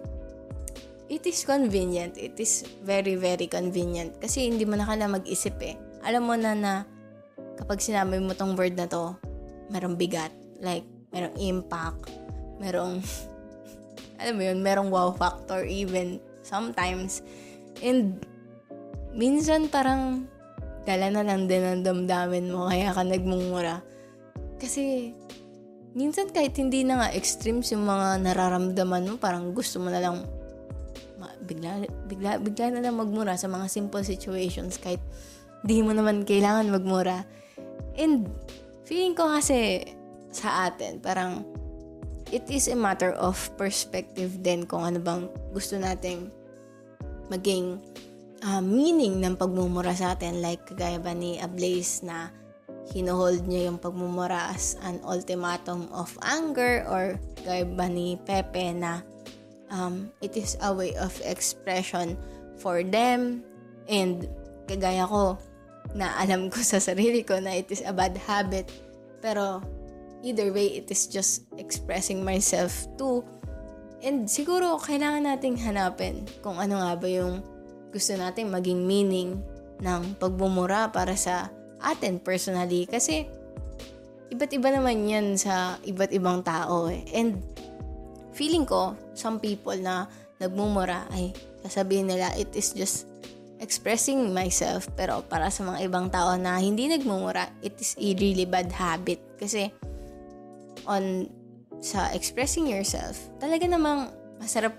it 1.08 1.24
is 1.24 1.44
convenient. 1.46 2.16
It 2.20 2.36
is 2.36 2.68
very, 2.84 3.16
very 3.16 3.48
convenient. 3.48 4.20
Kasi 4.20 4.50
hindi 4.50 4.68
mo 4.68 4.76
na 4.76 4.84
kala 4.84 5.09
mag-isip 5.09 5.56
eh. 5.64 5.76
Alam 6.05 6.28
mo 6.28 6.34
na 6.36 6.52
na 6.52 6.72
kapag 7.56 7.80
sinabi 7.80 8.20
mo 8.20 8.36
tong 8.36 8.56
word 8.56 8.76
na 8.76 8.88
to, 8.88 9.16
merong 9.72 9.96
bigat. 9.96 10.32
Like, 10.60 10.84
merong 11.14 11.36
impact. 11.39 12.12
Merong 12.59 13.01
alam 14.20 14.35
mo 14.35 14.43
yun, 14.43 14.59
merong 14.60 14.90
wow 14.90 15.10
factor 15.14 15.62
even 15.64 16.18
sometimes. 16.43 17.22
And 17.85 18.18
minsan 19.14 19.70
parang 19.70 20.26
dala 20.89 21.12
na 21.12 21.22
lang 21.22 21.47
din 21.47 21.62
ang 21.62 21.82
damdamin 21.85 22.51
mo 22.51 22.66
kaya 22.68 22.90
ka 22.93 23.02
nagmumura. 23.05 23.85
Kasi 24.59 25.14
minsan 25.94 26.32
kahit 26.32 26.56
hindi 26.59 26.82
na 26.82 27.05
nga 27.05 27.09
extremes 27.14 27.70
yung 27.70 27.86
mga 27.86 28.24
nararamdaman 28.24 29.06
mo, 29.06 29.14
parang 29.20 29.52
gusto 29.55 29.78
mo 29.78 29.93
na 29.93 30.02
lang 30.02 30.26
bigla, 31.48 31.89
bigla, 32.06 32.30
bigla 32.39 32.66
na 32.76 32.85
lang 32.85 33.01
magmura 33.01 33.35
sa 33.40 33.48
mga 33.48 33.66
simple 33.72 34.05
situations 34.05 34.76
kahit 34.76 35.01
di 35.64 35.80
mo 35.80 35.97
naman 35.97 36.28
kailangan 36.28 36.68
magmura. 36.68 37.24
And 37.98 38.28
feeling 38.85 39.16
ko 39.16 39.32
kasi 39.32 39.82
sa 40.39 40.70
atin, 40.70 41.02
parang 41.02 41.43
it 42.31 42.44
is 42.52 42.69
a 42.69 42.77
matter 42.77 43.16
of 43.16 43.36
perspective 43.56 44.44
din 44.44 44.69
kung 44.69 44.85
ano 44.85 44.98
bang 45.01 45.23
gusto 45.51 45.81
nating 45.81 46.28
maging 47.32 47.81
uh, 48.44 48.62
meaning 48.62 49.20
ng 49.20 49.35
pagmumura 49.36 49.93
sa 49.97 50.15
atin. 50.15 50.40
Like, 50.40 50.65
kagaya 50.69 51.01
ba 51.01 51.12
ni 51.12 51.40
Ablaze 51.40 52.05
na 52.05 52.31
hinuhold 52.89 53.44
niya 53.44 53.69
yung 53.69 53.78
pagmumura 53.81 54.52
as 54.52 54.81
an 54.81 55.01
ultimatum 55.05 55.93
of 55.93 56.09
anger 56.24 56.85
or 56.89 57.20
kagaya 57.40 57.69
ba 57.69 57.86
ni 57.89 58.16
Pepe 58.24 58.73
na 58.73 59.05
um, 59.69 60.09
it 60.24 60.36
is 60.36 60.56
a 60.65 60.73
way 60.73 60.97
of 60.97 61.12
expression 61.24 62.16
for 62.60 62.81
them. 62.81 63.44
And 63.89 64.28
kagaya 64.69 65.09
ko 65.09 65.36
na 65.97 66.12
alam 66.20 66.52
ko 66.52 66.60
sa 66.60 66.77
sarili 66.81 67.24
ko 67.24 67.40
na 67.40 67.56
it 67.56 67.69
is 67.73 67.85
a 67.85 67.93
bad 67.93 68.16
habit. 68.16 68.69
Pero 69.20 69.60
either 70.23 70.51
way, 70.51 70.78
it 70.78 70.90
is 70.90 71.07
just 71.07 71.47
expressing 71.59 72.24
myself 72.24 72.86
too. 72.99 73.23
And 73.99 74.31
siguro, 74.31 74.78
kailangan 74.78 75.27
nating 75.27 75.59
hanapin 75.59 76.23
kung 76.39 76.59
ano 76.59 76.78
nga 76.78 76.95
ba 76.95 77.09
yung 77.11 77.43
gusto 77.90 78.15
nating 78.15 78.47
maging 78.47 78.86
meaning 78.86 79.43
ng 79.82 80.15
pagbumura 80.19 80.90
para 80.95 81.19
sa 81.19 81.51
atin 81.82 82.23
personally. 82.23 82.86
Kasi, 82.86 83.27
iba't 84.31 84.53
iba 84.55 84.69
naman 84.70 85.07
yan 85.07 85.35
sa 85.35 85.78
iba't 85.82 86.15
ibang 86.15 86.47
tao 86.47 86.86
eh. 86.86 87.03
And, 87.11 87.43
feeling 88.35 88.66
ko, 88.70 88.95
some 89.19 89.43
people 89.43 89.74
na 89.74 90.07
nagmumura 90.39 91.11
ay 91.11 91.35
sasabihin 91.66 92.07
nila, 92.07 92.31
it 92.39 92.55
is 92.55 92.70
just 92.70 93.11
expressing 93.59 94.31
myself. 94.31 94.86
Pero 94.95 95.27
para 95.27 95.51
sa 95.51 95.66
mga 95.66 95.90
ibang 95.90 96.07
tao 96.07 96.39
na 96.39 96.62
hindi 96.62 96.86
nagmumura, 96.86 97.51
it 97.66 97.74
is 97.82 97.99
a 97.99 98.15
really 98.15 98.47
bad 98.47 98.70
habit. 98.70 99.19
Kasi, 99.43 99.74
on 100.89 101.28
sa 101.78 102.10
expressing 102.16 102.66
yourself, 102.66 103.20
talaga 103.39 103.69
namang 103.69 104.10
masarap 104.40 104.74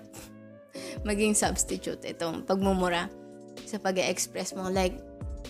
maging 1.08 1.32
substitute 1.32 2.02
itong 2.04 2.44
pagmumura. 2.44 3.08
sa 3.70 3.78
pag 3.78 3.98
express 4.02 4.50
mo. 4.50 4.66
Like, 4.66 4.98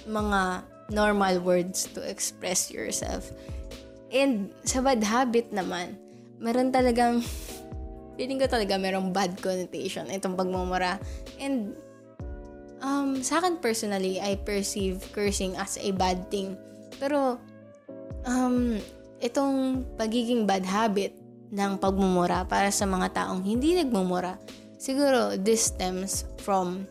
mga 0.05 0.65
normal 0.93 1.41
words 1.41 1.89
to 1.97 2.05
express 2.05 2.69
yourself. 2.69 3.33
And 4.11 4.51
sa 4.67 4.83
bad 4.83 5.01
habit 5.01 5.55
naman, 5.55 5.97
meron 6.37 6.75
talagang, 6.75 7.23
feeling 8.21 8.37
ko 8.37 8.47
talaga 8.51 8.77
merong 8.77 9.15
bad 9.15 9.39
connotation 9.41 10.11
itong 10.13 10.37
pagmumura. 10.37 11.01
And 11.41 11.73
um, 12.85 13.25
sa 13.25 13.41
akin 13.41 13.63
personally, 13.63 14.21
I 14.21 14.37
perceive 14.37 15.01
cursing 15.17 15.57
as 15.57 15.81
a 15.81 15.95
bad 15.95 16.29
thing. 16.29 16.59
Pero, 16.99 17.41
um, 18.29 18.77
itong 19.21 19.85
pagiging 20.01 20.49
bad 20.49 20.65
habit 20.65 21.13
ng 21.53 21.77
pagmumura 21.77 22.49
para 22.49 22.73
sa 22.73 22.89
mga 22.89 23.13
taong 23.13 23.45
hindi 23.45 23.77
nagmumura, 23.77 24.41
siguro 24.81 25.37
this 25.37 25.69
stems 25.71 26.25
from 26.41 26.89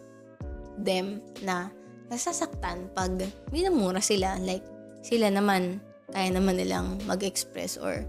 them 0.79 1.19
na 1.41 1.73
nasasaktan 2.09 2.89
pag 2.93 3.11
minamura 3.49 3.99
sila. 3.99 4.37
Like, 4.37 4.63
sila 5.01 5.33
naman 5.33 5.81
kaya 6.09 6.29
naman 6.33 6.57
nilang 6.57 7.01
mag-express 7.05 7.77
or 7.77 8.05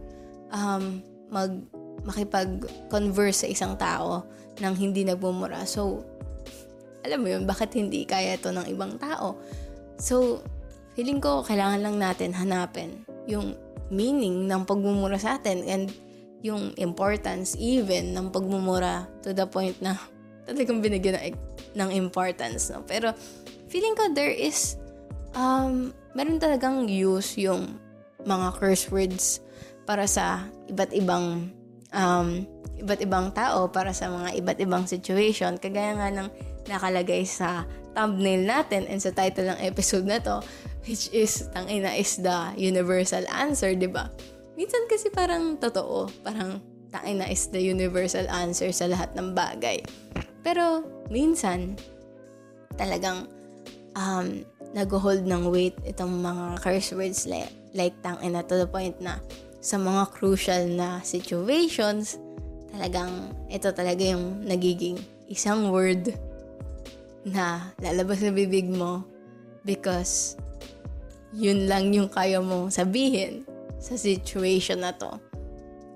um, 0.52 1.04
mag 1.28 1.52
makipag-converse 2.00 3.44
sa 3.44 3.48
isang 3.52 3.76
tao 3.76 4.24
nang 4.56 4.72
hindi 4.72 5.04
nagmumura. 5.04 5.68
So, 5.68 6.00
alam 7.04 7.20
mo 7.20 7.28
yun, 7.28 7.44
bakit 7.44 7.76
hindi 7.76 8.08
kaya 8.08 8.40
to 8.40 8.52
ng 8.56 8.72
ibang 8.72 8.96
tao? 8.96 9.36
So, 10.00 10.40
feeling 10.96 11.20
ko 11.20 11.44
kailangan 11.44 11.84
lang 11.84 12.00
natin 12.00 12.32
hanapin 12.32 13.04
yung 13.28 13.52
meaning 13.90 14.46
ng 14.46 14.62
pagmumura 14.64 15.18
sa 15.18 15.36
atin 15.36 15.66
and 15.66 15.90
yung 16.40 16.72
importance 16.80 17.52
even 17.60 18.16
ng 18.16 18.32
pagmumura 18.32 19.04
to 19.20 19.36
the 19.36 19.44
point 19.44 19.76
na 19.84 19.98
talagang 20.48 20.80
binigyan 20.80 21.20
ng, 21.20 21.36
ng 21.76 21.90
importance. 21.94 22.72
No? 22.72 22.82
Pero 22.86 23.12
feeling 23.68 23.94
ko 23.94 24.10
there 24.10 24.32
is 24.32 24.80
um, 25.36 25.92
meron 26.16 26.40
talagang 26.40 26.88
use 26.88 27.36
yung 27.38 27.78
mga 28.24 28.56
curse 28.56 28.88
words 28.90 29.40
para 29.84 30.04
sa 30.06 30.46
iba't 30.68 30.92
ibang 30.94 31.50
um, 31.94 32.28
iba't 32.80 33.00
ibang 33.04 33.28
tao 33.36 33.68
para 33.68 33.92
sa 33.92 34.08
mga 34.08 34.38
iba't 34.40 34.58
ibang 34.62 34.84
situation. 34.88 35.60
Kagaya 35.60 35.96
nga 35.96 36.08
ng 36.08 36.28
nakalagay 36.68 37.24
sa 37.28 37.68
thumbnail 37.92 38.46
natin 38.46 38.86
and 38.86 39.02
sa 39.02 39.10
title 39.10 39.50
ng 39.50 39.60
episode 39.66 40.06
na 40.06 40.22
to, 40.22 40.40
which 40.84 41.12
is, 41.12 41.48
tangina 41.52 41.92
is 41.96 42.16
the 42.20 42.54
universal 42.56 43.24
answer, 43.32 43.74
di 43.76 43.88
ba? 43.88 44.08
Minsan 44.56 44.84
kasi 44.88 45.08
parang 45.12 45.56
totoo, 45.56 46.08
parang 46.24 46.60
tangina 46.92 47.28
is 47.28 47.48
the 47.52 47.60
universal 47.60 48.24
answer 48.28 48.72
sa 48.72 48.88
lahat 48.88 49.12
ng 49.16 49.32
bagay. 49.32 49.80
Pero, 50.40 50.84
minsan, 51.12 51.76
talagang 52.76 53.28
um, 53.96 54.44
nag-hold 54.72 55.26
ng 55.26 55.50
weight 55.50 55.76
itong 55.84 56.22
mga 56.22 56.62
curse 56.62 56.94
words 56.94 57.26
like, 57.26 57.50
like 57.74 57.94
tangina 58.00 58.40
to 58.46 58.56
the 58.56 58.68
point 58.68 58.96
na 59.02 59.18
sa 59.60 59.76
mga 59.76 60.08
crucial 60.16 60.64
na 60.72 61.04
situations, 61.04 62.16
talagang 62.72 63.36
ito 63.52 63.68
talaga 63.76 64.00
yung 64.00 64.46
nagiging 64.48 64.96
isang 65.28 65.68
word 65.68 66.16
na 67.28 67.68
lalabas 67.84 68.24
sa 68.24 68.32
bibig 68.32 68.64
mo 68.64 69.04
because 69.68 70.40
yun 71.34 71.70
lang 71.70 71.94
yung 71.94 72.10
kaya 72.10 72.42
mong 72.42 72.74
sabihin 72.74 73.46
sa 73.80 73.96
situation 73.96 74.82
na 74.82 74.92
to. 74.94 75.16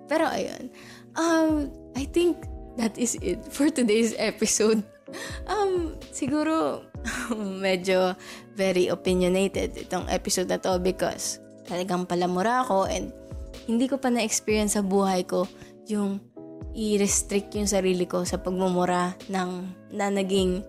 Pero 0.06 0.28
ayun, 0.28 0.70
um, 1.18 1.68
I 1.94 2.04
think 2.08 2.44
that 2.76 2.94
is 2.98 3.18
it 3.20 3.40
for 3.50 3.70
today's 3.70 4.14
episode. 4.18 4.82
Um, 5.46 5.98
siguro 6.10 6.82
medyo 7.64 8.16
very 8.56 8.88
opinionated 8.88 9.76
itong 9.78 10.08
episode 10.08 10.48
na 10.50 10.58
to 10.58 10.80
because 10.80 11.38
talagang 11.68 12.08
palamura 12.08 12.64
ako 12.64 12.88
and 12.88 13.12
hindi 13.64 13.88
ko 13.88 13.96
pa 13.96 14.12
na-experience 14.12 14.76
sa 14.76 14.82
buhay 14.84 15.24
ko 15.24 15.48
yung 15.88 16.20
i-restrict 16.74 17.54
yung 17.54 17.70
sarili 17.70 18.04
ko 18.04 18.26
sa 18.26 18.40
pagmumura 18.42 19.14
ng 19.30 19.50
na 19.94 20.10
naging 20.10 20.60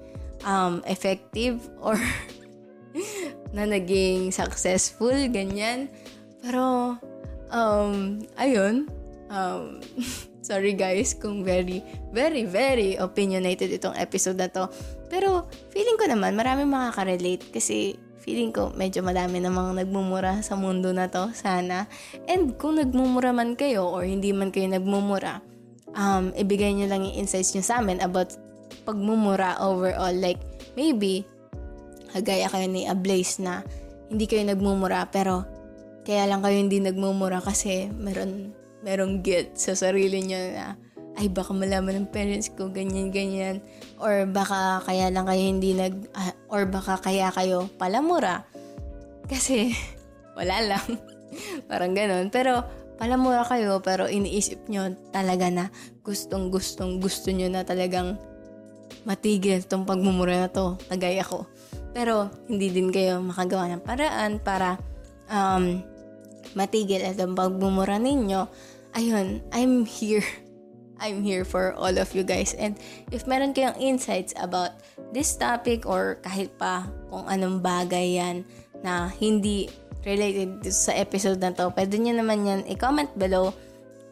um, 0.45 0.79
effective 0.85 1.57
or 1.81 1.97
na 3.55 3.63
naging 3.63 4.35
successful, 4.35 5.15
ganyan. 5.31 5.87
Pero, 6.43 6.99
um, 7.49 8.19
ayun, 8.35 8.91
um, 9.31 9.79
sorry 10.45 10.77
guys 10.77 11.17
kung 11.17 11.41
very, 11.41 11.81
very, 12.11 12.43
very 12.45 12.99
opinionated 12.99 13.71
itong 13.71 13.95
episode 13.95 14.37
na 14.37 14.51
to. 14.51 14.67
Pero, 15.07 15.47
feeling 15.71 15.95
ko 15.95 16.05
naman, 16.11 16.35
maraming 16.35 16.69
makaka-relate 16.69 17.49
kasi 17.49 17.95
feeling 18.19 18.49
ko 18.49 18.73
medyo 18.73 19.05
madami 19.05 19.37
namang 19.37 19.77
nagmumura 19.77 20.41
sa 20.43 20.59
mundo 20.59 20.91
na 20.91 21.07
to, 21.07 21.31
sana. 21.31 21.87
And 22.27 22.59
kung 22.59 22.75
nagmumura 22.75 23.31
man 23.31 23.55
kayo 23.55 23.87
or 23.87 24.03
hindi 24.03 24.35
man 24.35 24.51
kayo 24.51 24.67
nagmumura, 24.67 25.39
um, 25.95 26.35
ibigay 26.35 26.75
nyo 26.75 26.91
lang 26.91 27.07
yung 27.07 27.25
insights 27.25 27.55
nyo 27.55 27.63
sa 27.63 27.79
amin 27.79 28.03
about 28.03 28.35
pagmumura 28.83 29.57
overall. 29.61 30.13
Like, 30.13 30.41
maybe, 30.73 31.23
gaya 32.23 32.47
kayo 32.47 32.67
ni 32.69 32.87
Ablaze 32.87 33.43
na 33.43 33.65
hindi 34.07 34.29
kayo 34.29 34.45
nagmumura 34.45 35.09
pero 35.09 35.43
kaya 36.05 36.29
lang 36.29 36.45
kayo 36.45 36.61
hindi 36.61 36.77
nagmumura 36.77 37.41
kasi 37.41 37.89
meron 37.89 38.53
merong 38.85 39.25
guilt 39.25 39.57
sa 39.57 39.73
sarili 39.73 40.21
nyo 40.21 40.37
na 40.53 40.77
ay 41.15 41.31
baka 41.31 41.55
malaman 41.55 42.05
ng 42.05 42.09
parents 42.11 42.51
ko 42.53 42.69
ganyan 42.69 43.09
ganyan. 43.09 43.63
Or 43.97 44.27
baka 44.27 44.83
kaya 44.83 45.09
lang 45.09 45.25
kayo 45.25 45.41
hindi 45.41 45.71
nag 45.73 46.11
uh, 46.11 46.33
or 46.51 46.67
baka 46.67 46.99
kaya 46.99 47.31
kayo 47.31 47.71
palamura 47.79 48.45
kasi 49.25 49.73
wala 50.37 50.61
lang. 50.61 50.87
Parang 51.71 51.95
ganon 51.97 52.29
pero 52.29 52.61
palamura 52.99 53.47
kayo 53.47 53.79
pero 53.81 54.05
iniisip 54.11 54.67
nyo 54.69 54.93
talaga 55.09 55.49
na 55.49 55.65
gustong 56.03 56.51
gustong 56.51 56.99
gusto 56.99 57.31
nyo 57.31 57.49
na 57.49 57.65
talagang 57.65 58.19
matigil 59.07 59.63
tong 59.65 59.87
pagmumura 59.87 60.45
na 60.45 60.49
to. 60.51 60.77
Tagay 60.91 61.17
ako 61.17 61.47
pero 61.95 62.27
hindi 62.51 62.67
din 62.75 62.91
kayo 62.91 63.23
makagawa 63.23 63.71
ng 63.71 63.83
paraan 63.87 64.43
para 64.43 64.75
um, 65.31 65.79
matigil 66.51 66.99
itong 66.99 67.39
pagmumura 67.39 67.95
ninyo 67.95 68.51
ayun 68.91 69.39
I'm 69.55 69.87
here 69.87 70.27
I'm 70.99 71.23
here 71.23 71.43
for 71.43 71.75
all 71.75 71.91
of 71.91 72.15
you 72.15 72.23
guys. 72.23 72.55
And 72.55 72.79
if 73.11 73.27
meron 73.27 73.51
kayong 73.51 73.75
insights 73.83 74.31
about 74.39 74.79
this 75.11 75.35
topic 75.35 75.83
or 75.83 76.23
kahit 76.23 76.55
pa 76.55 76.87
kung 77.11 77.27
anong 77.27 77.59
bagay 77.59 78.15
yan 78.15 78.47
na 78.79 79.11
hindi 79.11 79.67
related 80.07 80.63
sa 80.71 80.95
episode 80.95 81.43
na 81.43 81.51
to, 81.51 81.67
pwede 81.75 81.99
nyo 81.99 82.15
naman 82.15 82.47
yan 82.47 82.61
i-comment 82.71 83.11
below 83.19 83.51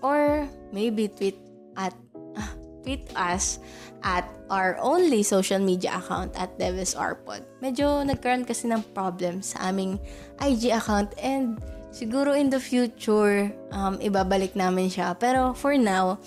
or 0.03 0.43
maybe 0.75 1.07
tweet 1.07 1.39
at 1.79 1.95
uh, 2.35 2.51
tweet 2.83 3.07
us 3.15 3.63
at 4.03 4.27
our 4.51 4.77
only 4.83 5.23
social 5.23 5.57
media 5.57 5.97
account 5.97 6.35
at 6.35 6.51
Devis 6.59 6.93
Arpod. 6.93 7.41
Medyo 7.63 8.03
nagkaroon 8.03 8.43
kasi 8.43 8.69
ng 8.69 8.83
problem 8.91 9.39
sa 9.39 9.71
aming 9.71 9.97
IG 10.43 10.69
account 10.75 11.15
and 11.17 11.57
siguro 11.95 12.35
in 12.35 12.51
the 12.51 12.59
future 12.59 13.49
um, 13.71 13.97
ibabalik 14.03 14.53
namin 14.53 14.91
siya. 14.91 15.15
Pero 15.17 15.55
for 15.55 15.73
now, 15.79 16.19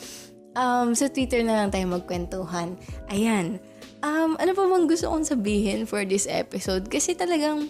um, 0.57 0.97
sa 0.97 1.07
Twitter 1.13 1.45
na 1.45 1.63
lang 1.63 1.69
tayo 1.71 1.85
magkwentuhan. 1.93 2.81
Ayan. 3.13 3.61
Um, 4.01 4.35
ano 4.41 4.51
pa 4.57 4.65
bang 4.65 4.89
gusto 4.89 5.13
kong 5.13 5.29
sabihin 5.29 5.85
for 5.85 6.03
this 6.09 6.25
episode? 6.27 6.89
Kasi 6.89 7.13
talagang 7.13 7.69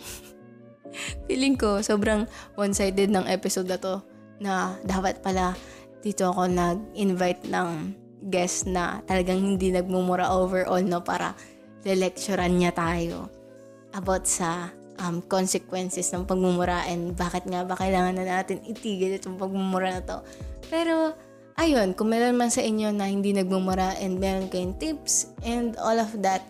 feeling 1.26 1.58
ko 1.58 1.82
sobrang 1.82 2.24
one-sided 2.54 3.10
ng 3.10 3.26
episode 3.26 3.66
na 3.66 3.76
to 3.76 4.00
na 4.38 4.76
dapat 4.86 5.20
pala 5.20 5.56
dito 6.04 6.30
ako 6.30 6.46
nag-invite 6.46 7.50
ng 7.50 7.68
guest 8.24 8.66
na 8.66 9.04
talagang 9.04 9.42
hindi 9.42 9.70
nagmumura 9.70 10.32
overall 10.32 10.82
no 10.82 11.04
para 11.04 11.36
le-lecturean 11.86 12.56
niya 12.56 12.72
tayo 12.74 13.30
about 13.94 14.26
sa 14.26 14.72
um, 15.00 15.20
consequences 15.24 16.08
ng 16.12 16.24
pagmumura 16.24 16.84
and 16.88 17.14
bakit 17.14 17.44
nga 17.48 17.64
ba 17.64 17.76
kailangan 17.76 18.16
na 18.16 18.40
natin 18.40 18.60
itigil 18.64 19.16
itong 19.16 19.36
pagmumura 19.36 20.00
na 20.00 20.02
to. 20.02 20.18
Pero 20.68 21.14
ayun, 21.60 21.92
kung 21.96 22.12
meron 22.12 22.36
man 22.36 22.52
sa 22.52 22.64
inyo 22.64 22.92
na 22.92 23.08
hindi 23.08 23.32
nagmumura 23.32 23.96
and 24.00 24.20
meron 24.20 24.48
kayong 24.48 24.76
tips 24.76 25.32
and 25.44 25.76
all 25.80 25.96
of 25.96 26.10
that, 26.20 26.44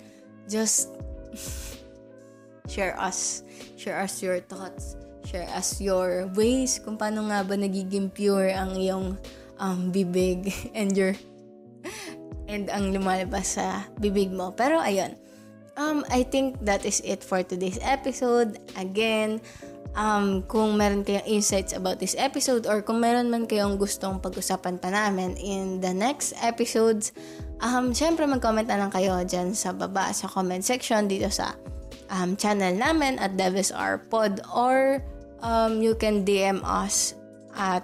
just 0.46 0.94
share 2.72 2.94
us. 2.98 3.42
Share 3.76 4.02
us 4.02 4.22
your 4.22 4.42
thoughts. 4.42 4.98
Share 5.26 5.46
us 5.54 5.82
your 5.82 6.30
ways 6.38 6.78
kung 6.78 6.94
paano 6.94 7.26
nga 7.30 7.42
ba 7.42 7.58
nagiging 7.58 8.14
pure 8.14 8.54
ang 8.54 8.78
iyong 8.78 9.18
um, 9.58 9.90
bibig 9.90 10.54
and 10.78 10.94
your 10.94 11.14
and 12.46 12.70
ang 12.70 12.94
lumalabas 12.94 13.58
sa 13.58 13.86
bibig 13.98 14.30
mo. 14.30 14.54
Pero 14.54 14.78
ayun, 14.78 15.14
um, 15.78 16.02
I 16.10 16.22
think 16.22 16.58
that 16.64 16.86
is 16.86 17.02
it 17.04 17.22
for 17.22 17.42
today's 17.42 17.78
episode. 17.82 18.58
Again, 18.78 19.42
um, 19.96 20.44
kung 20.46 20.76
meron 20.76 21.02
kayong 21.02 21.26
insights 21.26 21.72
about 21.72 21.98
this 21.98 22.14
episode 22.20 22.68
or 22.68 22.84
kung 22.84 23.00
meron 23.00 23.32
man 23.32 23.48
kayong 23.48 23.80
gustong 23.80 24.20
pag-usapan 24.20 24.78
pa 24.78 24.92
namin 24.92 25.34
in 25.40 25.80
the 25.80 25.90
next 25.90 26.36
episodes, 26.44 27.10
um, 27.64 27.90
syempre 27.90 28.28
mag-comment 28.28 28.68
na 28.68 28.78
lang 28.78 28.92
kayo 28.92 29.16
dyan 29.24 29.56
sa 29.56 29.72
baba 29.72 30.12
sa 30.12 30.28
comment 30.28 30.62
section 30.62 31.08
dito 31.08 31.32
sa 31.32 31.56
um, 32.12 32.36
channel 32.36 32.76
namin 32.76 33.18
at 33.18 33.34
DevisR 33.34 34.06
Pod 34.12 34.38
or 34.52 35.02
um, 35.40 35.80
you 35.82 35.96
can 35.96 36.22
DM 36.22 36.60
us 36.62 37.16
at 37.56 37.82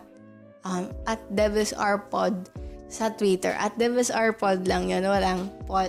um, 0.68 0.92
at 1.08 1.18
DevisR 1.32 2.06
Pod 2.12 2.36
sa 2.92 3.08
Twitter. 3.08 3.56
At 3.56 3.80
DevisR 3.80 4.36
Pod 4.36 4.68
lang 4.68 4.92
yun. 4.92 5.08
Walang, 5.08 5.48
pod, 5.64 5.88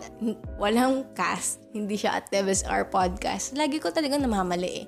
walang 0.55 1.03
cast. 1.11 1.59
Hindi 1.75 1.99
siya 1.99 2.23
at 2.23 2.31
DevisR 2.31 2.88
Podcast. 2.88 3.59
Lagi 3.59 3.84
ko 3.84 3.91
talaga 3.91 4.15
namamali 4.15 4.71
eh. 4.71 4.85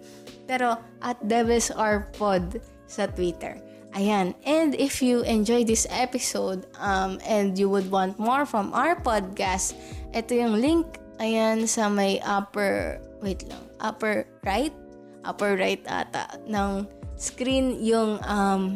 Pero 0.48 0.80
at 1.04 1.20
DevisR 1.20 2.16
Pod 2.16 2.64
sa 2.88 3.12
Twitter. 3.12 3.60
Ayan. 3.96 4.32
And 4.48 4.72
if 4.80 5.04
you 5.04 5.28
enjoy 5.28 5.68
this 5.68 5.84
episode 5.92 6.64
um, 6.80 7.20
and 7.28 7.60
you 7.60 7.68
would 7.68 7.92
want 7.92 8.16
more 8.16 8.48
from 8.48 8.72
our 8.72 8.96
podcast, 8.96 9.76
ito 10.16 10.40
yung 10.40 10.56
link. 10.56 10.88
Ayan 11.20 11.64
sa 11.64 11.88
may 11.88 12.20
upper, 12.24 13.00
wait 13.24 13.44
lang, 13.48 13.64
upper 13.80 14.28
right? 14.44 14.76
Upper 15.24 15.56
right 15.56 15.80
ata 15.88 16.28
ng 16.44 16.84
screen 17.16 17.80
yung 17.80 18.20
um, 18.28 18.76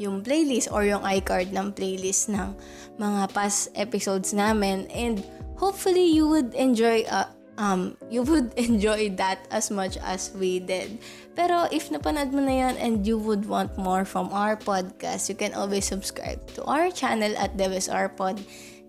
yung 0.00 0.24
playlist 0.24 0.72
or 0.72 0.84
yung 0.84 1.04
iCard 1.04 1.52
ng 1.52 1.72
playlist 1.72 2.32
ng 2.32 2.56
mga 2.96 3.32
past 3.32 3.68
episodes 3.74 4.32
namin 4.32 4.88
and 4.92 5.24
hopefully 5.56 6.04
you 6.04 6.26
would 6.26 6.54
enjoy 6.54 7.04
uh, 7.08 7.28
um, 7.58 7.96
you 8.10 8.22
would 8.22 8.52
enjoy 8.58 9.10
that 9.16 9.46
as 9.50 9.70
much 9.70 9.96
as 10.00 10.32
we 10.34 10.60
did. 10.60 10.98
Pero 11.36 11.68
if 11.72 11.88
napanood 11.88 12.32
mo 12.32 12.40
na 12.44 12.68
yan 12.68 12.74
and 12.76 13.06
you 13.06 13.16
would 13.16 13.44
want 13.46 13.72
more 13.76 14.04
from 14.04 14.32
our 14.32 14.56
podcast, 14.56 15.28
you 15.28 15.36
can 15.36 15.52
always 15.54 15.84
subscribe 15.84 16.40
to 16.56 16.64
our 16.64 16.90
channel 16.90 17.32
at 17.36 17.56
DevisR 17.56 18.12
Pod. 18.16 18.40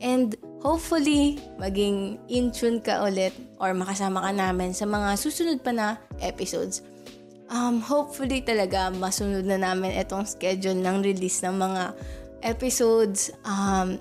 And 0.04 0.36
hopefully, 0.60 1.40
maging 1.56 2.20
in 2.28 2.52
tune 2.52 2.84
ka 2.84 3.08
ulit 3.08 3.32
or 3.64 3.72
makasama 3.72 4.20
ka 4.20 4.32
namin 4.36 4.76
sa 4.76 4.84
mga 4.84 5.16
susunod 5.16 5.64
pa 5.64 5.72
na 5.72 5.88
episodes. 6.20 6.84
Um, 7.52 7.84
hopefully 7.84 8.40
talaga 8.40 8.92
masunod 8.96 9.44
na 9.44 9.60
namin 9.60 9.96
itong 10.00 10.24
schedule 10.24 10.80
ng 10.80 11.04
release 11.04 11.44
ng 11.44 11.56
mga 11.60 11.84
episodes 12.44 13.32
um, 13.44 14.00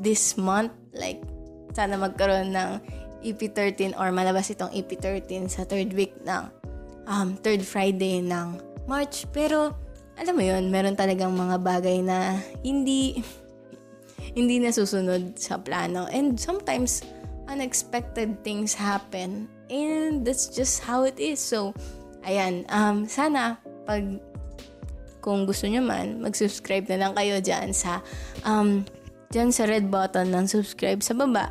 this 0.00 0.36
month. 0.40 0.72
Like, 0.96 1.20
sana 1.76 2.00
magkaroon 2.00 2.56
ng 2.56 2.70
EP13 3.24 3.98
or 3.98 4.08
malabas 4.14 4.48
itong 4.52 4.70
EP13 4.72 5.50
sa 5.50 5.66
third 5.66 5.92
week 5.92 6.14
ng 6.24 6.48
um, 7.10 7.34
third 7.40 7.64
Friday 7.64 8.22
ng 8.22 8.60
March. 8.86 9.26
Pero, 9.34 9.74
alam 10.18 10.34
mo 10.34 10.42
yon 10.42 10.70
meron 10.72 10.98
talagang 10.98 11.30
mga 11.34 11.56
bagay 11.62 12.02
na 12.02 12.38
hindi 12.62 13.20
hindi 14.38 14.58
nasusunod 14.62 15.38
sa 15.38 15.58
plano. 15.58 16.06
And 16.10 16.38
sometimes, 16.38 17.02
unexpected 17.48 18.44
things 18.44 18.76
happen. 18.76 19.48
And 19.68 20.24
that's 20.24 20.48
just 20.52 20.84
how 20.84 21.04
it 21.04 21.16
is. 21.18 21.40
So, 21.40 21.72
ayan, 22.28 22.68
um, 22.68 23.08
sana, 23.08 23.56
pag 23.88 24.04
kung 25.24 25.48
gusto 25.48 25.66
nyo 25.66 25.82
man, 25.82 26.20
mag-subscribe 26.20 26.86
na 26.92 27.00
lang 27.00 27.12
kayo 27.16 27.40
dyan 27.40 27.72
sa 27.74 28.04
um, 28.44 28.84
dyan 29.32 29.50
sa 29.50 29.66
red 29.66 29.88
button 29.88 30.30
ng 30.32 30.46
subscribe 30.46 31.02
sa 31.02 31.12
baba 31.16 31.50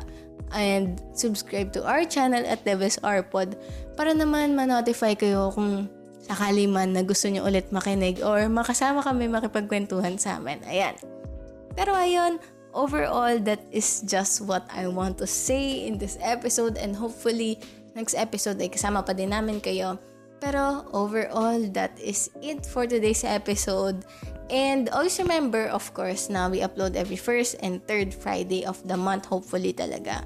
and 0.56 1.02
subscribe 1.12 1.68
to 1.74 1.84
our 1.84 2.08
channel 2.08 2.40
at 2.48 2.64
Deves 2.64 2.96
Pod 3.02 3.58
para 3.98 4.16
naman 4.16 4.56
ma-notify 4.56 5.12
kayo 5.12 5.52
kung 5.52 5.90
sakali 6.24 6.64
man 6.64 6.96
na 6.96 7.04
gusto 7.04 7.28
nyo 7.28 7.44
ulit 7.44 7.68
makinig 7.68 8.20
or 8.24 8.48
makasama 8.48 9.04
kami 9.04 9.28
makipagkwentuhan 9.28 10.16
sa 10.16 10.40
amin. 10.40 10.60
Ayan. 10.64 10.96
Pero 11.76 11.94
ayun, 11.94 12.40
overall, 12.74 13.38
that 13.44 13.62
is 13.70 14.02
just 14.04 14.44
what 14.44 14.64
I 14.72 14.88
want 14.88 15.16
to 15.22 15.28
say 15.28 15.86
in 15.86 15.96
this 16.00 16.18
episode 16.20 16.76
and 16.76 16.96
hopefully 16.96 17.60
next 17.96 18.16
episode 18.16 18.60
ay 18.60 18.72
kasama 18.72 19.04
pa 19.04 19.12
din 19.14 19.30
namin 19.30 19.62
kayo. 19.62 20.00
Pero 20.38 20.86
overall, 20.94 21.58
that 21.74 21.98
is 21.98 22.30
it 22.42 22.62
for 22.66 22.86
today's 22.86 23.26
episode. 23.26 24.06
And 24.48 24.88
always 24.90 25.18
remember, 25.18 25.68
of 25.68 25.92
course, 25.92 26.30
na 26.30 26.48
we 26.48 26.64
upload 26.64 26.96
every 26.96 27.20
first 27.20 27.56
and 27.60 27.84
third 27.84 28.14
Friday 28.14 28.64
of 28.64 28.80
the 28.86 28.96
month. 28.96 29.26
Hopefully 29.28 29.74
talaga 29.74 30.24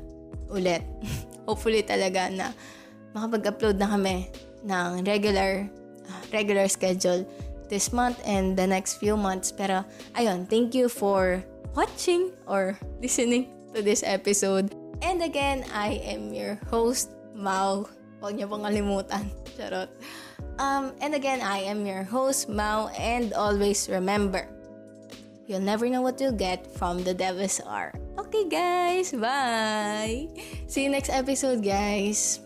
ulit. 0.52 0.84
Hopefully 1.48 1.82
talaga 1.82 2.30
na 2.30 2.55
makapag-upload 3.16 3.82
na 3.82 3.89
kami 3.90 4.30
ng 4.62 5.02
regular 5.02 5.66
uh, 6.06 6.22
regular 6.30 6.70
schedule 6.70 7.26
this 7.66 7.90
month 7.90 8.20
and 8.22 8.55
the 8.55 8.68
next 8.68 9.02
few 9.02 9.16
months. 9.18 9.51
Pero 9.51 9.82
ayun, 10.14 10.47
thank 10.47 10.76
you 10.76 10.86
for 10.86 11.43
watching 11.74 12.30
or 12.47 12.78
listening 13.02 13.51
to 13.74 13.82
this 13.82 14.05
episode. 14.06 14.70
And 15.02 15.18
again, 15.24 15.66
I 15.74 15.98
am 16.06 16.30
your 16.30 16.62
host, 16.70 17.10
Mau. 17.34 17.90
Huwag 18.22 18.39
niyo 18.39 18.47
pong 18.47 18.62
kalimutan. 18.62 19.41
Charot. 19.56 19.88
Um, 20.58 20.92
and 21.00 21.14
again, 21.14 21.40
I 21.40 21.58
am 21.64 21.86
your 21.86 22.02
host, 22.02 22.48
Mau. 22.48 22.88
And 22.98 23.32
always 23.32 23.88
remember, 23.88 24.48
you'll 25.46 25.64
never 25.64 25.88
know 25.88 26.02
what 26.02 26.20
you'll 26.20 26.36
get 26.36 26.66
from 26.66 27.04
the 27.04 27.14
Devis 27.14 27.60
R. 27.60 27.92
Okay, 28.18 28.48
guys. 28.48 29.12
Bye. 29.12 30.28
See 30.66 30.84
you 30.84 30.90
next 30.90 31.10
episode, 31.10 31.64
guys. 31.64 32.40